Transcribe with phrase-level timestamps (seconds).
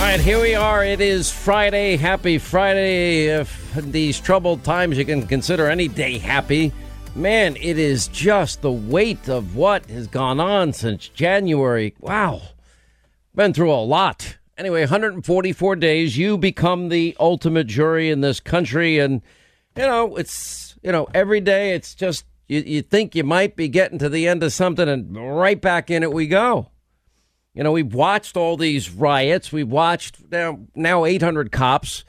[0.00, 0.82] right, here we are.
[0.82, 1.96] It is Friday.
[1.96, 3.26] Happy Friday.
[3.26, 6.72] If these troubled times you can consider any day happy.
[7.14, 11.94] Man, it is just the weight of what has gone on since January.
[12.00, 12.40] Wow.
[13.34, 14.38] Been through a lot.
[14.56, 16.16] Anyway, 144 days.
[16.16, 18.98] You become the ultimate jury in this country.
[18.98, 19.20] And,
[19.76, 23.68] you know, it's, you know, every day it's just, you, you think you might be
[23.68, 26.69] getting to the end of something and right back in it we go.
[27.54, 29.50] You know, we've watched all these riots.
[29.50, 32.04] We've watched now, now 800 cops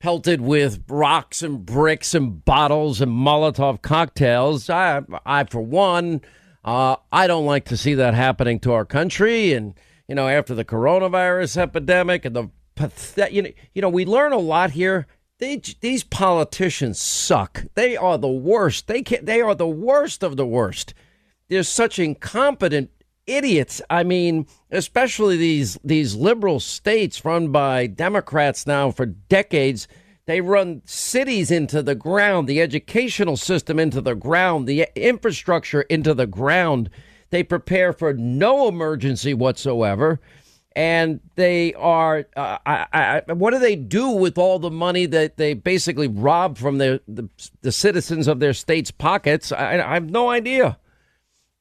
[0.00, 4.68] pelted with rocks and bricks and bottles and Molotov cocktails.
[4.68, 6.20] I, I for one,
[6.64, 9.52] uh, I don't like to see that happening to our country.
[9.52, 9.74] And
[10.08, 14.32] you know, after the coronavirus epidemic and the pathetic, you know, you know, we learn
[14.32, 15.06] a lot here.
[15.38, 17.64] They, these politicians suck.
[17.74, 18.88] They are the worst.
[18.88, 20.94] They can, They are the worst of the worst.
[21.48, 22.90] They're such incompetent
[23.26, 23.80] idiots.
[23.88, 29.88] I mean, especially these these liberal states run by Democrats now for decades.
[30.26, 36.14] They run cities into the ground, the educational system into the ground, the infrastructure into
[36.14, 36.90] the ground.
[37.30, 40.20] They prepare for no emergency whatsoever.
[40.74, 42.86] And they are, uh, I,
[43.28, 47.02] I, what do they do with all the money that they basically rob from the,
[47.06, 47.28] the,
[47.60, 49.52] the citizens of their state's pockets?
[49.52, 50.78] I, I have no idea.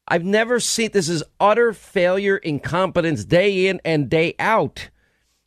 [0.08, 4.90] I've never seen this is utter failure, incompetence day in and day out.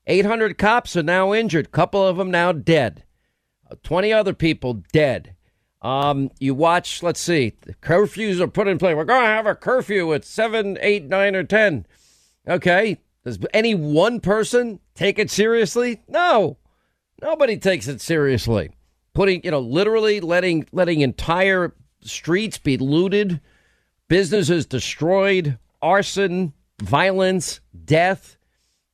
[0.07, 3.05] 800 cops are now injured, couple of them now dead.
[3.83, 5.35] 20 other people dead.
[5.83, 8.97] Um, you watch, let's see, curfews are put in place.
[8.97, 11.87] We're going to have a curfew at 7, 8, 9, or 10.
[12.49, 13.01] Okay.
[13.25, 16.03] Does any one person take it seriously?
[16.09, 16.59] No.
[17.23, 18.71] Nobody takes it seriously.
[19.15, 23.41] Putting, you know, literally letting letting entire streets be looted
[24.09, 26.53] businesses destroyed, arson,
[26.83, 28.37] violence, death.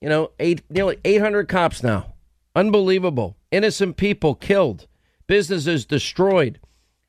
[0.01, 2.15] You know, eight, nearly 800 cops now.
[2.57, 3.37] Unbelievable.
[3.51, 4.87] Innocent people killed,
[5.27, 6.59] businesses destroyed.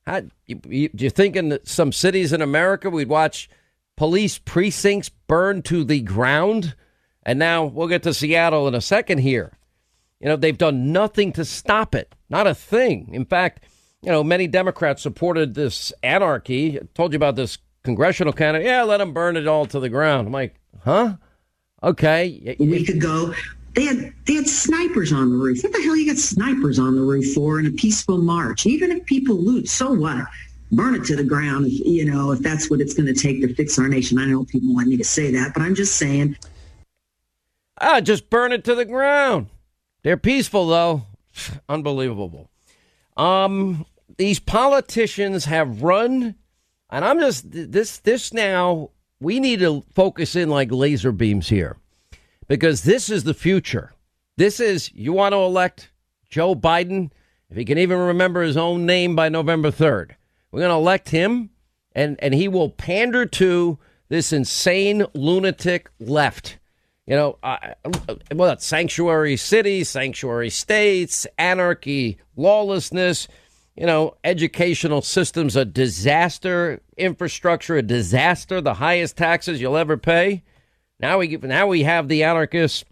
[0.06, 3.50] How, you, you, you're thinking that some cities in America we'd watch
[3.96, 6.76] police precincts burned to the ground?
[7.24, 9.58] And now we'll get to Seattle in a second here.
[10.20, 13.10] You know, they've done nothing to stop it, not a thing.
[13.14, 13.64] In fact,
[14.02, 16.80] you know, many Democrats supported this anarchy.
[16.80, 19.90] I told you about this congressional candidate, yeah, let them burn it all to the
[19.90, 20.28] ground.
[20.28, 21.16] I'm like, huh?
[21.84, 22.56] Okay.
[22.60, 23.34] A week ago,
[23.76, 25.64] they had they had snipers on the roof.
[25.64, 28.66] What the hell you got snipers on the roof for in a peaceful march?
[28.66, 30.26] Even if people loot, so what?
[30.74, 33.42] Burn it to the ground, if, you know, if that's what it's going to take
[33.42, 34.18] to fix our nation.
[34.20, 36.38] I know people want me to say that, but I'm just saying.
[37.80, 39.48] Ah, just burn it to the ground.
[40.04, 41.04] They're peaceful though.
[41.68, 42.50] Unbelievable.
[43.18, 43.86] Um,
[44.18, 46.36] these politicians have run
[46.92, 51.78] and I'm just this this now we need to focus in like laser beams here
[52.48, 53.94] because this is the future.
[54.38, 55.92] This is you want to elect
[56.30, 57.12] Joe Biden
[57.50, 60.12] if he can even remember his own name by November 3rd.
[60.52, 61.52] We're going to elect him
[61.94, 63.80] and and he will pander to
[64.10, 66.58] this insane lunatic left.
[67.08, 67.58] You know, uh,
[68.34, 73.28] well, sanctuary cities, sanctuary states, anarchy, lawlessness
[73.76, 80.44] you know, educational systems a disaster, infrastructure a disaster, the highest taxes you'll ever pay.
[81.00, 82.86] Now we now we have the anarchists.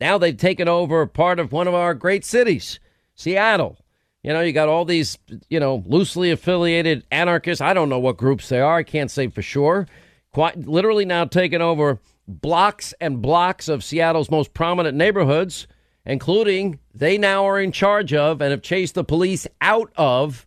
[0.00, 2.80] Now they've taken over part of one of our great cities,
[3.14, 3.78] Seattle.
[4.22, 7.60] You know, you got all these, you know, loosely affiliated anarchists.
[7.60, 8.76] I don't know what groups they are.
[8.76, 9.86] I can't say for sure.
[10.32, 15.66] Quite literally now taking over blocks and blocks of Seattle's most prominent neighborhoods
[16.04, 20.46] including they now are in charge of and have chased the police out of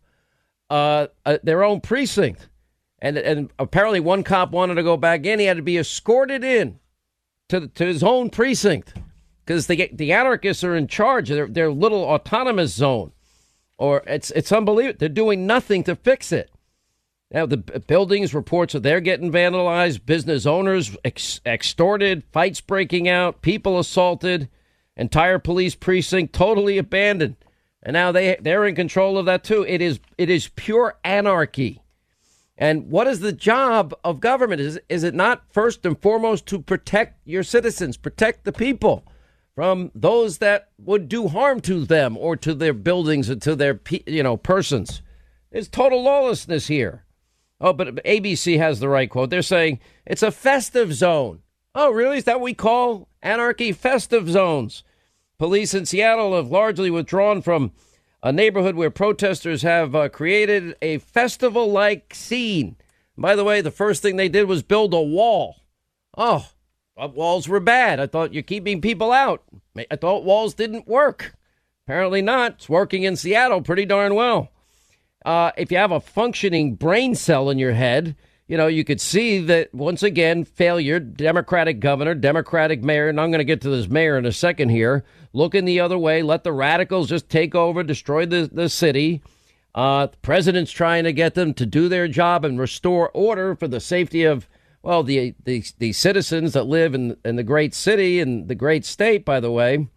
[0.70, 2.50] uh, uh, their own precinct.
[3.00, 5.40] And, and apparently, one cop wanted to go back in.
[5.40, 6.80] He had to be escorted in
[7.50, 8.94] to, to his own precinct
[9.46, 13.12] because the, the anarchists are in charge of their, their little autonomous zone.
[13.78, 14.98] Or it's, it's unbelievable.
[15.00, 16.50] They're doing nothing to fix it.
[17.32, 23.42] Now, the buildings reports that they're getting vandalized, business owners ex- extorted, fights breaking out,
[23.42, 24.48] people assaulted
[24.98, 27.36] entire police precinct totally abandoned.
[27.82, 29.64] And now they they're in control of that too.
[29.68, 31.82] It is it is pure anarchy.
[32.58, 34.62] And what is the job of government?
[34.62, 39.06] Is is it not first and foremost to protect your citizens, protect the people
[39.54, 43.80] from those that would do harm to them or to their buildings and to their
[44.08, 45.02] you know persons?
[45.52, 47.06] It's total lawlessness here.
[47.62, 49.30] Oh, but ABC has the right quote.
[49.30, 51.42] They're saying it's a festive zone.
[51.74, 52.18] Oh, really?
[52.18, 53.74] Is that what we call anarchy?
[53.74, 54.84] Festive zones.
[55.38, 57.72] Police in Seattle have largely withdrawn from
[58.24, 62.78] a neighborhood where protesters have uh, created a festival like scene.
[63.18, 65.58] By the way, the first thing they did was build a wall.
[66.18, 66.50] Oh,
[66.98, 68.00] walls were bad.
[68.00, 69.44] I thought you're keeping people out.
[69.92, 71.36] I thought walls didn't work.
[71.86, 72.54] Apparently not.
[72.54, 74.52] It's working in Seattle pretty darn well.
[75.26, 78.16] Uh, if you have a functioning brain cell in your head,
[78.48, 83.32] you know, you could see that once again, failure, Democratic governor, Democratic mayor, and I'm
[83.32, 85.04] going to get to this mayor in a second here,
[85.34, 89.24] looking the other way, let the radicals just take over, destroy the, the city.
[89.74, 93.68] Uh, the president's trying to get them to do their job and restore order for
[93.68, 94.48] the safety of,
[94.84, 98.86] well, the, the, the citizens that live in, in the great city and the great
[98.86, 99.88] state, by the way.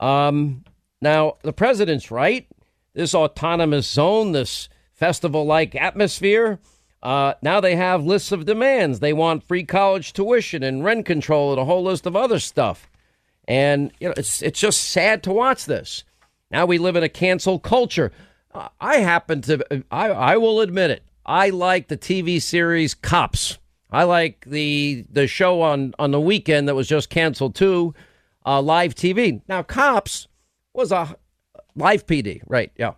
[0.00, 0.64] Um,
[1.00, 2.48] now, the president's right.
[2.92, 6.58] This autonomous zone, this festival like atmosphere,
[7.04, 9.00] uh, now they have lists of demands.
[9.00, 12.90] They want free college tuition and rent control and a whole list of other stuff.
[13.46, 16.02] And you know, it's it's just sad to watch this.
[16.50, 18.10] Now we live in a cancel culture.
[18.54, 21.02] Uh, I happen to, I I will admit it.
[21.26, 23.58] I like the TV series Cops.
[23.90, 27.94] I like the the show on on the weekend that was just canceled too,
[28.46, 29.42] uh, Live PD.
[29.46, 30.26] Now Cops
[30.72, 31.16] was a
[31.76, 32.72] live PD, right?
[32.78, 32.94] Yeah.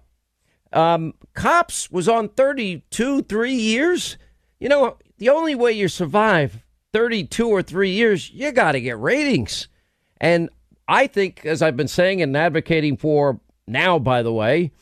[0.73, 4.19] Um, Cops was on 32, three years.
[4.59, 8.99] You know, the only way you survive 32 or three years, you got to get
[8.99, 9.69] ratings.
[10.21, 10.51] And
[10.89, 14.73] I think, as I've been saying and advocating for now, by the way,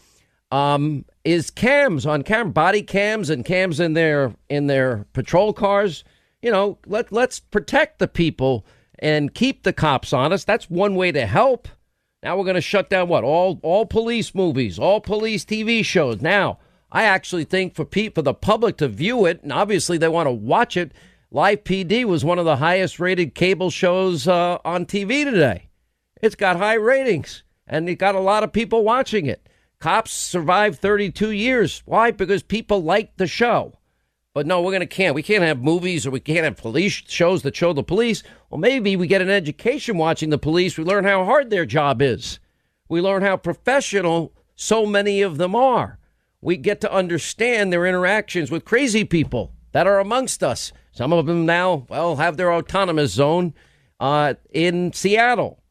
[0.51, 6.05] um, is cams on cam, body cams and cams in their in their patrol cars.
[6.43, 8.67] You know, let let's protect the people
[8.99, 10.47] and keep the cops honest.
[10.47, 11.69] That's one way to help.
[12.25, 16.23] Now we're going to shut down what all all police movies, all police TV shows.
[16.23, 16.59] Now
[16.91, 20.27] I actually think for pe- for the public to view it, and obviously they want
[20.27, 20.93] to watch it.
[21.31, 25.69] Live PD was one of the highest rated cable shows uh, on TV today.
[26.23, 29.47] It's got high ratings, and it got a lot of people watching it.
[29.79, 31.83] Cops survived 32 years.
[31.85, 32.11] Why?
[32.11, 33.75] Because people liked the show.
[34.35, 35.15] But no, we're going to can't.
[35.15, 38.25] We can't have movies or we can't have police shows that show the police.
[38.51, 40.77] Well, maybe we get an education watching the police.
[40.77, 42.41] We learn how hard their job is.
[42.89, 46.01] We learn how professional so many of them are.
[46.41, 50.73] We get to understand their interactions with crazy people that are amongst us.
[50.91, 53.55] Some of them now, well, have their autonomous zone
[54.01, 55.63] uh, in Seattle.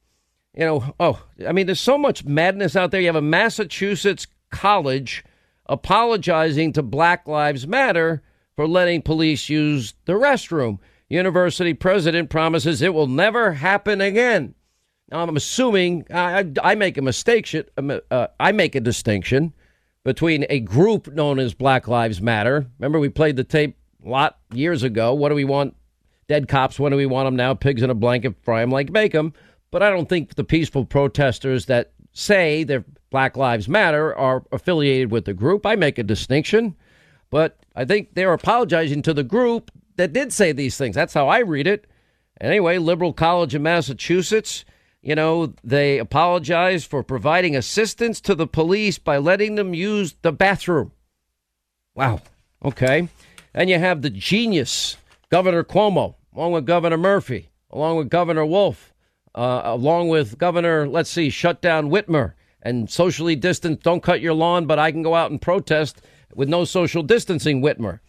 [0.55, 3.01] You know, oh, I mean, there's so much madness out there.
[3.01, 5.25] You have a Massachusetts college
[5.65, 8.23] apologizing to Black Lives Matter
[8.55, 10.79] for letting police use the restroom.
[11.09, 14.55] University president promises it will never happen again.
[15.11, 17.53] Now, I'm assuming I, I make a mistake.
[17.77, 19.53] Uh, I make a distinction
[20.03, 22.65] between a group known as Black Lives Matter.
[22.79, 25.13] Remember, we played the tape a lot years ago.
[25.13, 25.75] What do we want?
[26.27, 26.79] Dead cops.
[26.79, 27.53] When do we want them now?
[27.53, 29.33] Pigs in a blanket, fry them like bacon.
[29.71, 35.11] But I don't think the peaceful protesters that say they're Black Lives Matter are affiliated
[35.11, 35.65] with the group.
[35.67, 36.75] I make a distinction.
[37.29, 40.95] But I think they're apologizing to the group that did say these things.
[40.95, 41.85] That's how I read it.
[42.39, 44.65] Anyway, Liberal College of Massachusetts,
[45.01, 50.31] you know, they apologized for providing assistance to the police by letting them use the
[50.31, 50.91] bathroom.
[51.95, 52.21] Wow.
[52.63, 53.07] Okay.
[53.53, 54.97] And you have the genius,
[55.29, 58.93] Governor Cuomo, along with Governor Murphy, along with Governor Wolf,
[59.35, 64.33] uh, along with Governor, let's see, shut down Whitmer and socially distance, don't cut your
[64.33, 66.01] lawn, but I can go out and protest
[66.35, 67.99] with no social distancing, Whitmer.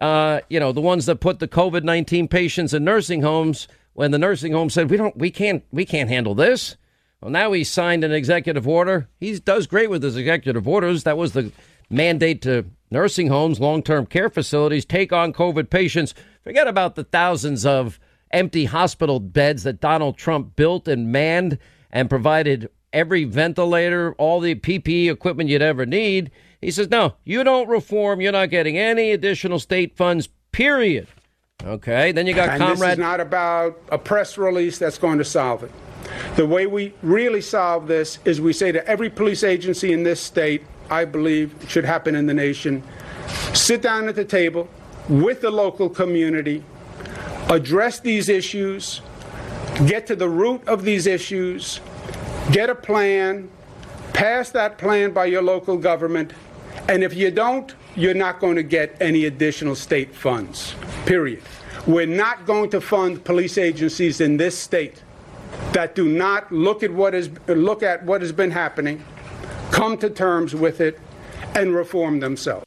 [0.00, 4.10] Uh, you know, the ones that put the COVID 19 patients in nursing homes when
[4.10, 6.76] the nursing home said, we don't, we can't, we can't handle this.
[7.20, 9.08] Well, now he signed an executive order.
[9.18, 11.04] He does great with his executive orders.
[11.04, 11.52] That was the
[11.88, 16.14] mandate to nursing homes, long term care facilities take on COVID patients.
[16.42, 17.98] Forget about the thousands of
[18.30, 21.58] empty hospital beds that Donald Trump built and manned
[21.90, 26.30] and provided every ventilator, all the PPE equipment you'd ever need.
[26.64, 28.22] He says, no, you don't reform.
[28.22, 31.06] You're not getting any additional state funds, period.
[31.62, 32.78] Okay, then you got and Comrade.
[32.78, 35.70] This is not about a press release that's going to solve it.
[36.36, 40.22] The way we really solve this is we say to every police agency in this
[40.22, 42.82] state, I believe it should happen in the nation,
[43.52, 44.66] sit down at the table
[45.10, 46.64] with the local community,
[47.50, 49.02] address these issues,
[49.86, 51.80] get to the root of these issues,
[52.52, 53.50] get a plan,
[54.14, 56.32] pass that plan by your local government,
[56.88, 60.74] and if you don't, you're not going to get any additional state funds,
[61.06, 61.42] period.
[61.86, 65.02] We're not going to fund police agencies in this state
[65.72, 69.04] that do not look at what is look at what has been happening,
[69.70, 70.98] come to terms with it,
[71.54, 72.64] and reform themselves.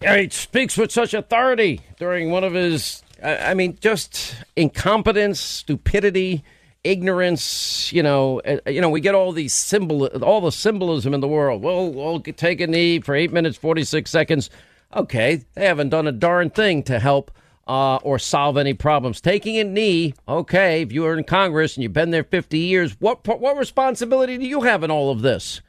[0.00, 6.44] He speaks with such authority during one of his, I mean, just incompetence, stupidity
[6.84, 11.20] ignorance, you know, uh, you know, we get all these symbol, all the symbolism in
[11.20, 11.62] the world.
[11.62, 14.50] Well, we'll take a knee for eight minutes, 46 seconds.
[14.94, 15.44] Okay.
[15.54, 17.30] They haven't done a darn thing to help
[17.68, 19.20] uh, or solve any problems.
[19.20, 22.96] Taking a knee, okay, if you are in Congress and you've been there 50 years,
[22.98, 25.60] what, what responsibility do you have in all of this?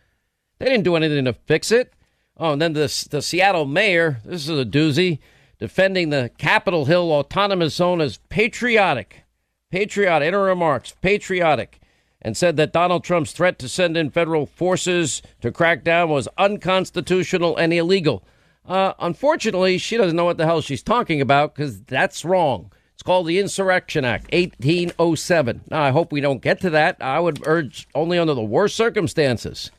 [0.60, 1.94] They didn't do anything to fix it.
[2.38, 5.20] Oh, and then the, the Seattle mayor, this is a doozy,
[5.60, 9.24] defending the Capitol Hill Autonomous Zone as patriotic.
[9.72, 11.80] Patriotic, in her remarks, patriotic,
[12.22, 16.28] and said that Donald Trump's threat to send in federal forces to crack down was
[16.38, 18.24] unconstitutional and illegal.
[18.68, 22.72] Uh, unfortunately, she doesn't know what the hell she's talking about because that's wrong.
[22.94, 25.62] It's called the Insurrection Act, 1807.
[25.70, 26.98] Now, I hope we don't get to that.
[27.00, 29.72] I would urge only under the worst circumstances.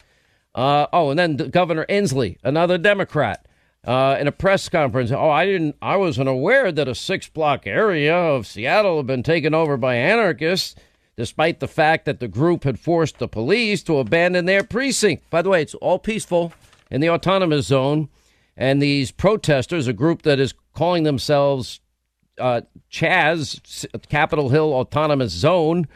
[0.54, 3.44] Uh, oh, and then Governor Inslee, another Democrat,
[3.84, 5.10] uh, in a press conference.
[5.10, 5.76] Oh, I didn't.
[5.80, 10.74] I wasn't aware that a six-block area of Seattle had been taken over by anarchists,
[11.16, 15.28] despite the fact that the group had forced the police to abandon their precinct.
[15.30, 16.52] By the way, it's all peaceful
[16.90, 18.08] in the autonomous zone.
[18.56, 21.80] And these protesters, a group that is calling themselves
[22.38, 25.88] uh, Chaz, Capitol Hill Autonomous Zone,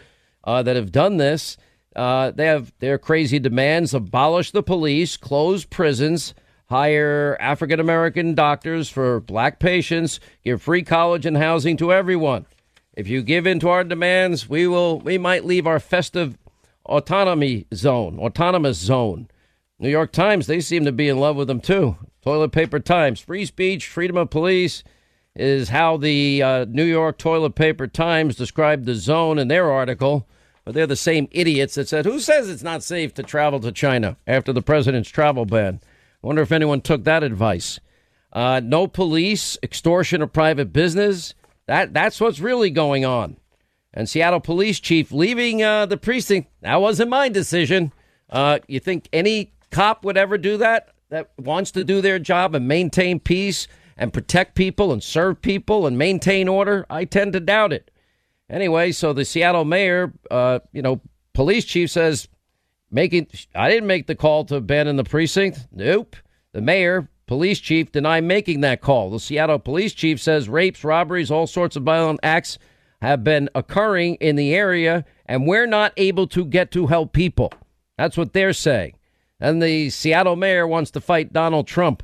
[0.44, 1.56] uh, that have done this,
[1.96, 6.34] uh, they have their crazy demands abolish the police, close prisons,
[6.66, 12.46] hire African American doctors for black patients, give free college and housing to everyone.
[12.94, 16.38] If you give in to our demands, we will we might leave our festive
[16.86, 19.28] autonomy zone, autonomous zone.
[19.78, 21.96] New York Times, they seem to be in love with them too.
[22.22, 23.20] Toilet Paper Times.
[23.20, 24.82] Free speech, freedom of police
[25.34, 30.26] is how the uh, New York Toilet Paper Times described the zone in their article.
[30.64, 33.72] But they're the same idiots that said, Who says it's not safe to travel to
[33.72, 35.80] China after the president's travel ban?
[36.24, 37.80] Wonder if anyone took that advice.
[38.32, 41.34] Uh, no police, extortion of private business.
[41.66, 43.36] That, that's what's really going on.
[43.92, 47.92] And Seattle police chief leaving uh, the precinct, that wasn't my decision.
[48.28, 50.94] Uh, you think any cop would ever do that?
[51.10, 55.86] that wants to do their job and maintain peace and protect people and serve people
[55.86, 56.84] and maintain order?
[56.90, 57.90] I tend to doubt it.
[58.50, 61.00] Anyway, so the Seattle mayor, uh, you know,
[61.32, 62.28] police chief says,
[62.94, 65.66] making, I didn't make the call to abandon the precinct.
[65.72, 66.16] Nope.
[66.52, 69.10] The mayor, police chief, deny making that call.
[69.10, 72.58] The Seattle police chief says rapes, robberies, all sorts of violent acts
[73.02, 77.52] have been occurring in the area, and we're not able to get to help people.
[77.98, 78.94] That's what they're saying.
[79.40, 82.02] And the Seattle mayor wants to fight Donald Trump,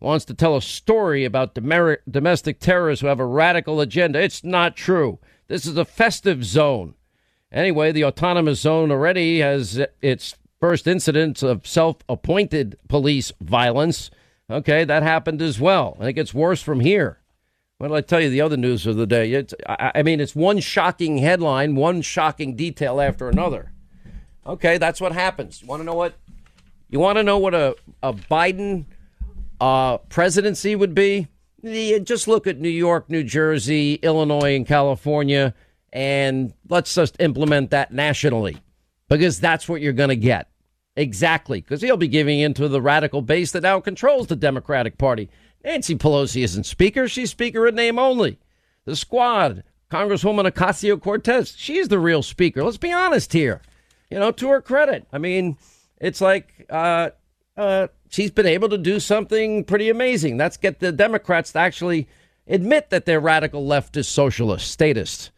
[0.00, 4.20] wants to tell a story about domestic terrorists who have a radical agenda.
[4.20, 5.18] It's not true.
[5.46, 6.94] This is a festive zone.
[7.52, 14.10] Anyway, the autonomous zone already has its first incidents of self appointed police violence.
[14.48, 15.96] Okay, that happened as well.
[15.98, 17.18] And it gets worse from here.
[17.78, 19.32] What did I tell you the other news of the day?
[19.32, 23.72] It's, I, I mean, it's one shocking headline, one shocking detail after another.
[24.46, 25.62] Okay, that's what happens.
[25.62, 26.14] You want to know what
[26.90, 28.84] you want to know what a, a Biden
[29.60, 31.28] uh, presidency would be?
[31.62, 35.54] Just look at New York, New Jersey, Illinois, and California,
[35.92, 38.58] and let's just implement that nationally
[39.08, 40.48] because that's what you're going to get.
[40.96, 44.98] Exactly, because he'll be giving in to the radical base that now controls the Democratic
[44.98, 45.30] Party.
[45.64, 48.38] Nancy Pelosi isn't Speaker, she's Speaker in name only.
[48.84, 52.64] The squad, Congresswoman Ocasio Cortez, she's the real Speaker.
[52.64, 53.60] Let's be honest here.
[54.10, 55.06] You know, to her credit.
[55.12, 55.56] I mean,
[56.00, 57.10] it's like uh,
[57.56, 60.36] uh, she's been able to do something pretty amazing.
[60.36, 62.08] That's get the Democrats to actually
[62.48, 65.30] admit that they're radical leftist, socialist, statists.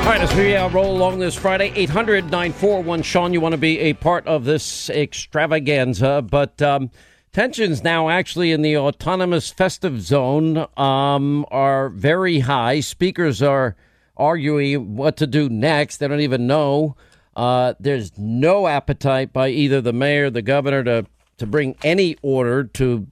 [0.00, 3.58] All right, as we uh, roll along this Friday, 800 941 Sean, you want to
[3.58, 6.90] be a part of this extravaganza, but um,
[7.32, 12.80] tensions now actually in the autonomous festive zone um, are very high.
[12.80, 13.76] Speakers are
[14.16, 15.98] arguing what to do next.
[15.98, 16.96] They don't even know.
[17.36, 22.64] Uh, there's no appetite by either the mayor, the governor, to to bring any order
[22.64, 23.06] to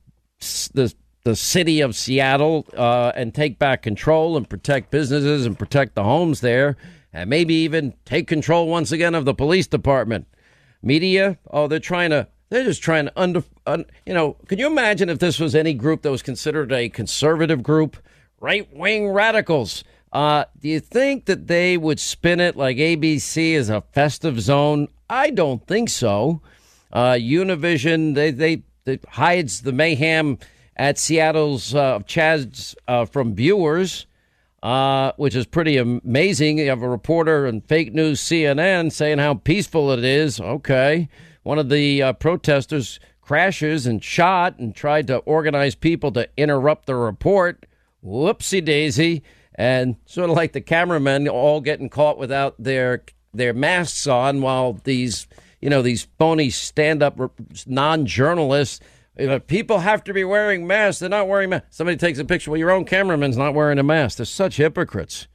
[0.73, 0.93] the
[1.25, 6.05] the city of Seattle uh, and take back control and protect businesses and protect the
[6.05, 6.77] homes there,
[7.13, 10.27] and maybe even take control once again of the police department.
[10.83, 12.29] Media, oh, they're trying to.
[12.51, 14.39] They're just trying to under, un, you know.
[14.47, 17.99] Can you imagine if this was any group that was considered a conservative group,
[18.41, 19.85] right wing radicals?
[20.13, 24.89] Uh, do you think that they would spin it like ABC is a festive zone?
[25.11, 26.41] I don't think so.
[26.91, 30.39] Uh, Univision, they, they, they hides the mayhem
[30.79, 32.01] at Seattle's uh,
[32.87, 34.07] uh, from viewers,
[34.63, 36.59] uh, which is pretty amazing.
[36.59, 40.41] You have a reporter in fake news CNN saying how peaceful it is.
[40.41, 41.09] Okay.
[41.43, 46.87] One of the uh, protesters crashes and shot and tried to organize people to interrupt
[46.87, 47.67] the report.
[48.05, 49.23] Whoopsie daisy
[49.55, 53.03] and sort of like the cameramen all getting caught without their
[53.35, 55.27] their masks on while these
[55.61, 56.49] you know these phony
[59.19, 61.01] stand-up non-journalists People have to be wearing masks.
[61.01, 61.77] They're not wearing masks.
[61.77, 62.51] Somebody takes a picture.
[62.51, 64.19] Well, your own cameraman's not wearing a mask.
[64.19, 65.27] They're such hypocrites.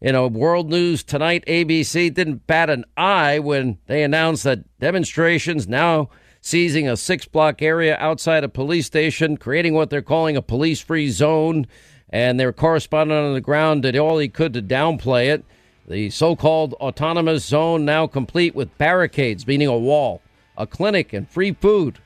[0.00, 5.66] You know, World News Tonight, ABC didn't bat an eye when they announced that demonstrations
[5.66, 6.10] now
[6.42, 10.80] seizing a six block area outside a police station, creating what they're calling a police
[10.80, 11.66] free zone.
[12.10, 15.44] And their correspondent on the ground did all he could to downplay it.
[15.88, 20.20] The so called autonomous zone now complete with barricades, meaning a wall,
[20.56, 21.98] a clinic, and free food.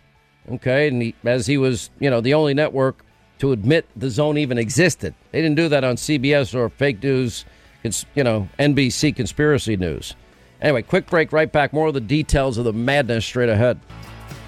[0.50, 3.04] Okay, and he, as he was, you know, the only network
[3.38, 5.14] to admit the zone even existed.
[5.30, 7.44] They didn't do that on CBS or fake news,
[8.14, 10.14] you know, NBC conspiracy news.
[10.60, 11.72] Anyway, quick break, right back.
[11.72, 13.78] More of the details of the madness straight ahead.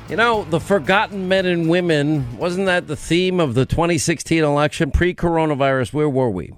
[0.08, 4.90] You know, the forgotten men and women, wasn't that the theme of the 2016 election?
[4.90, 6.52] Pre coronavirus, where were we?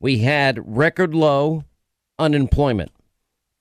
[0.00, 1.64] We had record low
[2.18, 2.90] unemployment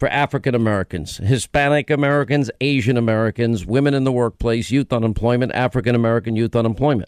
[0.01, 6.35] for African Americans, Hispanic Americans, Asian Americans, women in the workplace, youth unemployment, African American
[6.35, 7.07] youth unemployment.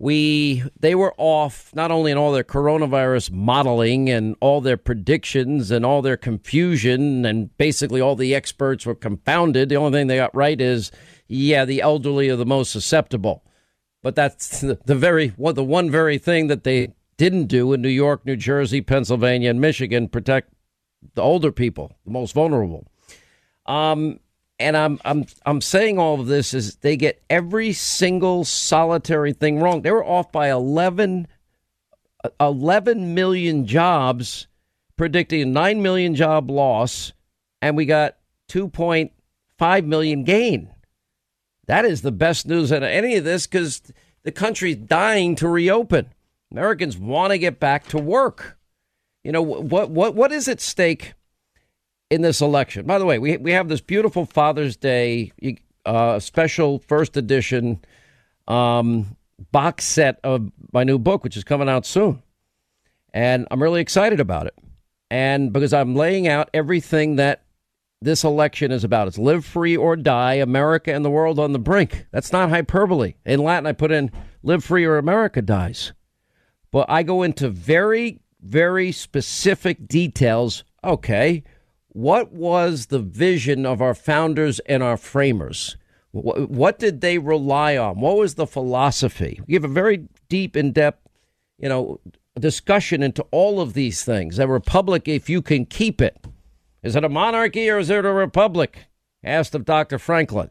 [0.00, 5.70] We they were off not only in all their coronavirus modeling and all their predictions
[5.70, 9.68] and all their confusion and basically all the experts were confounded.
[9.68, 10.90] The only thing they got right is
[11.28, 13.44] yeah, the elderly are the most susceptible.
[14.02, 17.88] But that's the, very what the one very thing that they didn't do in New
[17.88, 20.52] York, New Jersey, Pennsylvania, and Michigan protect
[21.14, 22.86] the older people, the most vulnerable.
[23.66, 24.20] Um,
[24.58, 29.60] and I'm I'm I'm saying all of this is they get every single solitary thing
[29.60, 29.82] wrong.
[29.82, 31.26] They were off by 11,
[32.40, 34.46] 11 million jobs,
[34.96, 37.12] predicting a 9 million job loss,
[37.60, 38.16] and we got
[38.50, 40.70] 2.5 million gain.
[41.66, 43.82] That is the best news out of any of this because
[44.22, 46.12] the country's dying to reopen.
[46.50, 48.58] Americans want to get back to work.
[49.24, 51.14] You know what what what is at stake
[52.10, 52.86] in this election?
[52.86, 55.32] By the way, we we have this beautiful Father's Day
[55.86, 57.80] uh, special first edition
[58.48, 59.16] um,
[59.52, 62.22] box set of my new book, which is coming out soon,
[63.14, 64.54] and I'm really excited about it.
[65.10, 67.44] And because I'm laying out everything that
[68.02, 69.08] this election is about.
[69.08, 72.06] It's live free or die, America and the world on the brink.
[72.10, 73.14] That's not hyperbole.
[73.24, 74.10] In Latin, I put in
[74.42, 75.92] live free or America dies.
[76.70, 80.64] But I go into very very specific details.
[80.84, 81.44] Okay,
[81.88, 85.76] what was the vision of our founders and our framers?
[86.10, 88.00] What, what did they rely on?
[88.00, 89.40] What was the philosophy?
[89.46, 91.06] We have a very deep, in depth,
[91.58, 92.00] you know,
[92.38, 94.38] discussion into all of these things.
[94.38, 96.16] A republic, if you can keep it,
[96.82, 98.86] is it a monarchy or is it a republic?
[99.22, 99.98] Asked of Dr.
[99.98, 100.50] Franklin.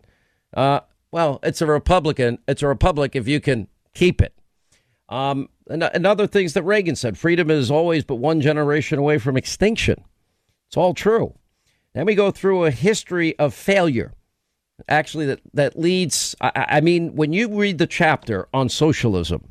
[0.53, 2.39] Uh, well, it's a republican.
[2.47, 4.33] It's a republic if you can keep it.
[5.09, 7.17] Um, and, other things that Reagan said.
[7.17, 10.03] Freedom is always but one generation away from extinction.
[10.67, 11.35] It's all true.
[11.93, 14.13] Then we go through a history of failure.
[14.87, 19.49] Actually, that, that leads, I, I mean, when you read the chapter on socialism,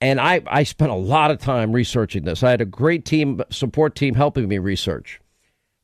[0.00, 2.42] and I, I spent a lot of time researching this.
[2.42, 5.20] I had a great team, support team helping me research.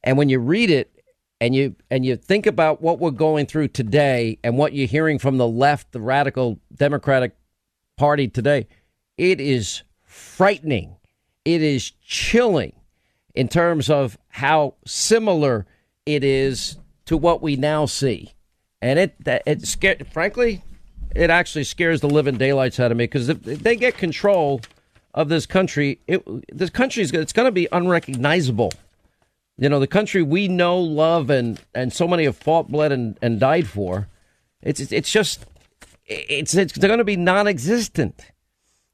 [0.05, 0.95] And when you read it
[1.41, 5.19] and you and you think about what we're going through today and what you're hearing
[5.19, 7.35] from the left, the radical Democratic
[7.97, 8.67] Party today,
[9.21, 10.97] it is frightening.
[11.45, 12.73] It is chilling
[13.35, 15.67] in terms of how similar
[16.07, 18.33] it is to what we now see.
[18.81, 20.63] And it, it scared, frankly,
[21.15, 24.63] it actually scares the living daylights out of me because if they get control
[25.13, 28.73] of this country, it, this country is it's going to be unrecognizable.
[29.59, 33.19] You know, the country we know, love, and and so many have fought, bled, and,
[33.21, 34.09] and died for.
[34.63, 35.45] It's it's just
[36.07, 38.23] it's it's going to be non-existent.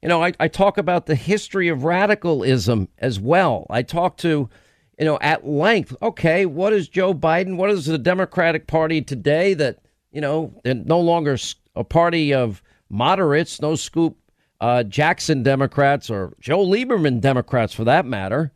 [0.01, 3.65] You know, I, I talk about the history of radicalism as well.
[3.69, 4.49] I talk to,
[4.99, 5.95] you know, at length.
[6.01, 7.57] Okay, what is Joe Biden?
[7.57, 9.53] What is the Democratic Party today?
[9.53, 9.79] That
[10.11, 11.37] you know, they're no longer
[11.75, 14.17] a party of moderates, no scoop
[14.59, 18.51] uh, Jackson Democrats or Joe Lieberman Democrats for that matter.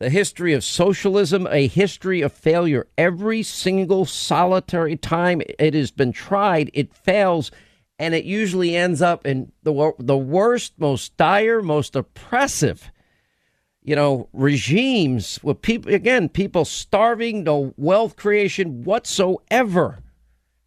[0.00, 2.86] The history of socialism, a history of failure.
[2.98, 7.50] Every single solitary time it has been tried, it fails
[7.98, 12.90] and it usually ends up in the the worst, most dire, most oppressive,
[13.82, 19.98] you know, regimes with people again, people starving, no wealth creation whatsoever,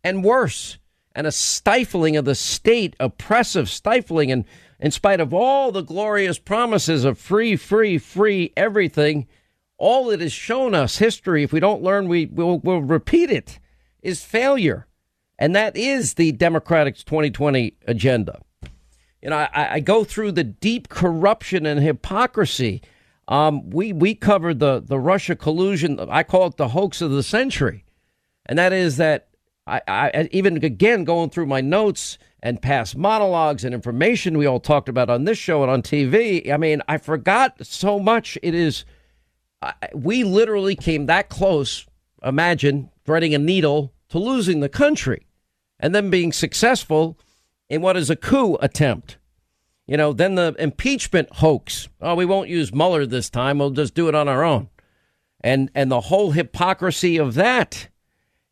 [0.04, 0.78] and worse,
[1.14, 4.46] and a stifling of the state, oppressive stifling, and
[4.80, 9.28] in spite of all the glorious promises of free, free, free everything,
[9.78, 11.44] all it has shown us history.
[11.44, 13.60] If we don't learn, we will we'll repeat it.
[14.02, 14.87] Is failure
[15.40, 18.42] and that is the Democrats' 2020 agenda.
[19.22, 22.82] You know, I, I go through the deep corruption and hypocrisy.
[23.28, 26.00] Um, we we covered the the Russia collusion.
[26.00, 27.84] I call it the hoax of the century,
[28.46, 29.30] and that is that
[29.66, 34.60] I, I even again going through my notes and past monologues and information we all
[34.60, 36.52] talked about on this show and on TV.
[36.52, 38.38] I mean, I forgot so much.
[38.44, 38.86] It is,
[39.94, 41.86] we literally came that close.
[42.24, 45.27] Imagine threading a needle to losing the country
[45.80, 47.18] and then being successful
[47.70, 49.18] in what is a coup attempt.
[49.86, 51.88] You know, then the impeachment hoax.
[52.02, 53.60] Oh, we won't use Mueller this time.
[53.60, 54.70] We'll just do it on our own.
[55.42, 57.90] And and the whole hypocrisy of that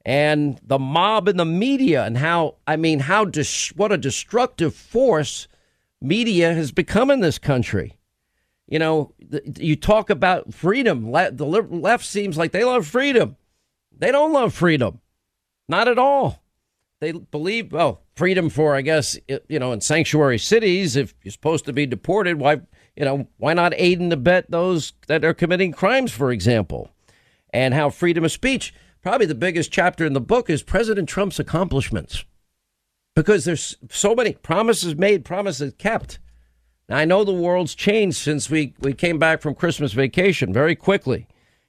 [0.05, 4.75] and the mob and the media and how I mean how dis- what a destructive
[4.75, 5.47] force
[6.01, 7.97] media has become in this country.
[8.67, 9.13] You know,
[9.57, 11.11] you talk about freedom.
[11.11, 13.35] The left seems like they love freedom.
[13.97, 15.01] They don't love freedom.
[15.67, 16.43] Not at all.
[17.05, 19.15] They believe, well, freedom for, I guess,
[19.47, 22.61] you know, in sanctuary cities, if you're supposed to be deported, why,
[22.95, 26.89] you know, why not aid and abet those that are committing crimes, for example?
[27.53, 31.37] And how freedom of speech probably the biggest chapter in the book is President Trump's
[31.37, 32.25] accomplishments.
[33.15, 36.17] Because there's so many promises made, promises kept.
[36.89, 40.75] Now, I know the world's changed since we, we came back from Christmas vacation very
[40.75, 41.27] quickly.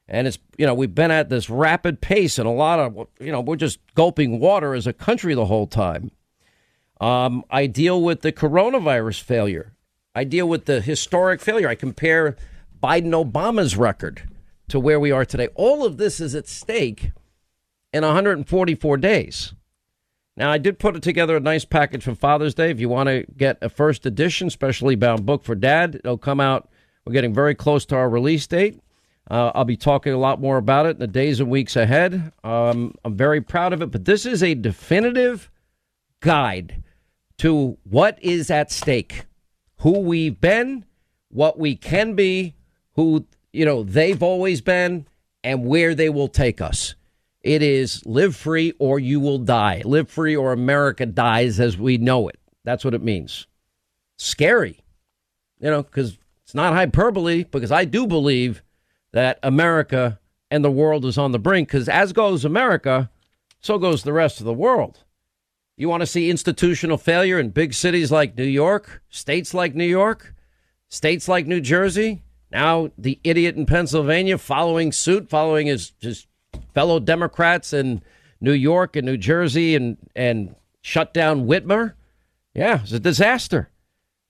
[0.09, 3.33] And it's, you know, we've been at this rapid pace and a lot of, you
[3.33, 6.13] know, we're just gulping water as a country the whole time.
[7.01, 9.73] Um, I deal with the coronavirus failure.
[10.15, 11.69] I deal with the historic failure.
[11.69, 12.37] I compare
[12.83, 14.23] Biden Obama's record
[14.69, 15.49] to where we are today.
[15.55, 17.11] All of this is at stake
[17.93, 19.55] in 144 days.
[20.37, 22.71] Now, I did put together a nice package for Father's Day.
[22.71, 26.41] If you want to get a first edition, specially bound book for dad, it'll come
[26.41, 26.69] out.
[27.05, 28.79] We're getting very close to our release date.
[29.29, 32.33] Uh, I'll be talking a lot more about it in the days and weeks ahead.
[32.45, 35.51] Um, I'm very proud of it, but this is a definitive
[36.21, 36.83] guide
[37.39, 39.27] to what is at stake,
[39.79, 40.85] who we've been,
[41.29, 42.55] what we can be,
[42.95, 45.07] who you know they've always been,
[45.43, 46.95] and where they will take us.
[47.41, 49.83] It is live free or you will die.
[49.85, 52.39] Live free or America dies as we know it.
[52.65, 53.47] That's what it means.
[54.19, 54.81] Scary,
[55.61, 58.63] you know, because it's not hyperbole, because I do believe
[59.17, 63.11] that America and the world is on the brink, because as goes America,
[63.63, 65.05] so goes the rest of the world.
[65.79, 69.87] You want to see institutional failure in big cities like New York, states like New
[69.87, 70.35] York,
[70.91, 72.25] states like New Jersey?
[72.53, 76.27] Now the idiot in Pennsylvania following suit, following his, his
[76.75, 78.03] fellow Democrats in
[78.43, 81.95] New York and New Jersey and, and shut down Whitmer.
[82.53, 83.71] Yeah, it's a disaster.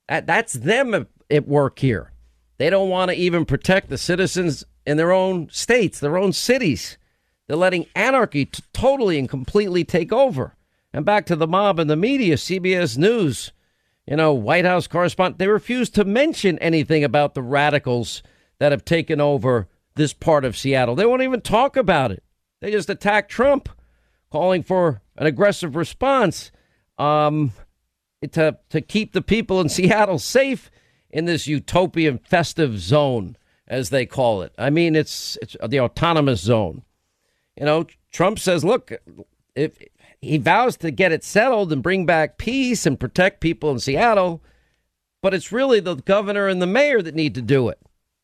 [0.09, 2.13] That, that's them at work here.
[2.59, 6.97] They don't want to even protect the citizens in their own states, their own cities.
[7.47, 10.57] They're letting anarchy t- totally and completely take over.
[10.93, 13.53] And back to the mob and the media, CBS News,
[14.07, 18.23] you know, White House correspondent, they refuse to mention anything about the radicals
[18.59, 20.95] that have taken over this part of Seattle.
[20.95, 22.23] They won't even talk about it.
[22.61, 23.69] They just attack Trump,
[24.31, 26.53] calling for an aggressive response
[26.99, 27.53] um,
[28.33, 30.71] to, to keep the people in Seattle safe
[31.11, 33.37] in this utopian festive zone,
[33.69, 34.53] as they call it.
[34.59, 36.83] I mean, it's, it's the autonomous zone.
[37.57, 38.93] You know, Trump says, look,
[39.55, 39.79] if
[40.21, 44.43] he vows to get it settled and bring back peace and protect people in Seattle,
[45.23, 47.79] but it's really the governor and the mayor that need to do it.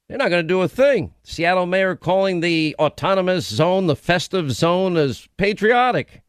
[0.08, 1.14] They're not going to do a thing.
[1.22, 6.22] Seattle mayor calling the autonomous zone, the festive zone, as patriotic.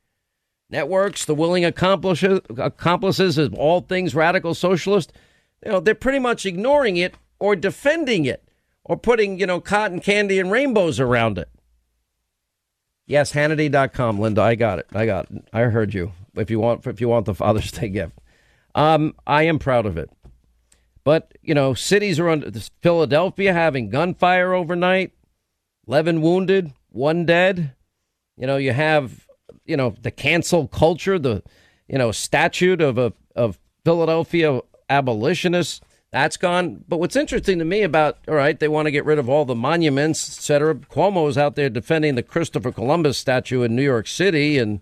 [0.69, 5.11] Networks, the willing accomplices, accomplices of all things radical socialist,
[5.65, 8.47] you know, they're pretty much ignoring it or defending it
[8.85, 11.49] or putting, you know, cotton candy and rainbows around it.
[13.05, 14.41] Yes, Hannity.com, Linda.
[14.41, 14.87] I got it.
[14.93, 15.47] I got it.
[15.51, 16.13] I heard you.
[16.35, 18.19] If you want, if you want the Father's Day gift,
[18.75, 20.09] um, I am proud of it.
[21.03, 22.49] But, you know, cities are under
[22.81, 25.11] Philadelphia having gunfire overnight,
[25.87, 27.73] 11 wounded, one dead.
[28.37, 29.27] You know, you have,
[29.65, 31.43] you know, the cancel culture, the,
[31.87, 35.81] you know, statute of a, of Philadelphia abolitionists.
[36.13, 36.85] That's gone.
[36.87, 39.45] But what's interesting to me about, all right, they want to get rid of all
[39.45, 40.75] the monuments, et cetera.
[40.75, 44.79] Cuomo is out there defending the Christopher Columbus statue in New York City and,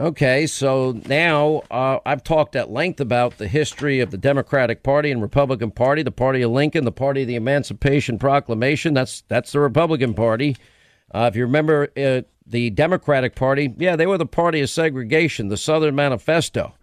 [0.00, 5.10] Okay, so now uh, I've talked at length about the history of the Democratic Party
[5.10, 8.94] and Republican Party, the party of Lincoln, the party of the Emancipation Proclamation.
[8.94, 10.56] That's that's the Republican Party.
[11.12, 15.48] Uh, if you remember uh, the Democratic Party, yeah, they were the party of segregation,
[15.48, 16.74] the Southern Manifesto.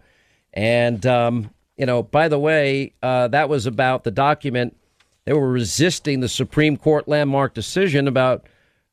[0.52, 4.76] And um, you know, by the way, uh, that was about the document.
[5.24, 8.46] They were resisting the Supreme Court landmark decision about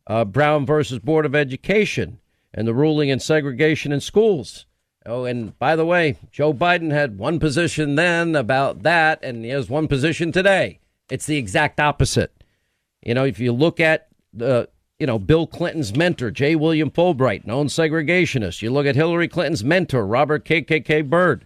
[0.07, 2.19] uh, Brown versus Board of Education
[2.53, 4.65] and the ruling in segregation in schools.
[5.05, 9.51] Oh, and by the way, Joe Biden had one position then about that, and he
[9.51, 10.79] has one position today.
[11.09, 12.31] It's the exact opposite.
[13.01, 14.69] You know, if you look at the
[14.99, 16.55] you know, Bill Clinton's mentor, J.
[16.55, 18.61] William Fulbright, known segregationist.
[18.61, 21.45] You look at Hillary Clinton's mentor, Robert KKK Byrd.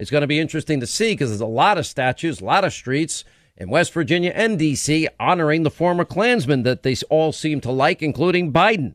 [0.00, 2.64] It's going to be interesting to see because there's a lot of statues, a lot
[2.64, 3.22] of streets
[3.54, 5.06] in West Virginia and D.C.
[5.20, 8.94] honoring the former Klansmen that they all seem to like, including Biden.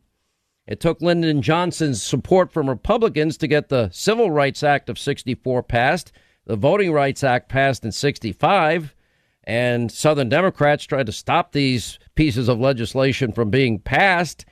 [0.66, 5.62] It took Lyndon Johnson's support from Republicans to get the Civil Rights Act of 64
[5.62, 6.12] passed,
[6.48, 8.96] the Voting Rights Act passed in 65,
[9.44, 14.46] and Southern Democrats tried to stop these pieces of legislation from being passed.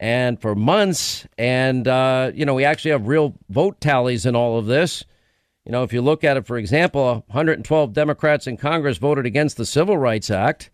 [0.00, 4.58] And for months, and, uh, you know, we actually have real vote tallies in all
[4.58, 5.04] of this.
[5.70, 9.56] You know, if you look at it, for example, 112 Democrats in Congress voted against
[9.56, 10.68] the Civil Rights Act.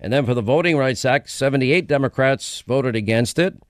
[0.00, 3.62] And then for the Voting Rights Act, 78 Democrats voted against it.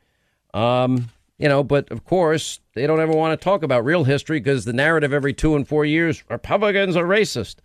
[0.54, 4.38] Um, you know, but of course, they don't ever want to talk about real history
[4.38, 7.56] because the narrative every two and four years Republicans are racist.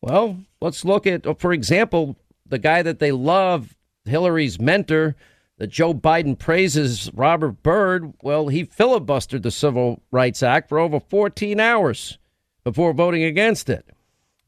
[0.00, 2.16] Well, let's look at, for example,
[2.46, 5.14] the guy that they love, Hillary's mentor,
[5.58, 8.14] that Joe Biden praises, Robert Byrd.
[8.22, 12.16] Well, he filibustered the Civil Rights Act for over 14 hours
[12.66, 13.86] before voting against it.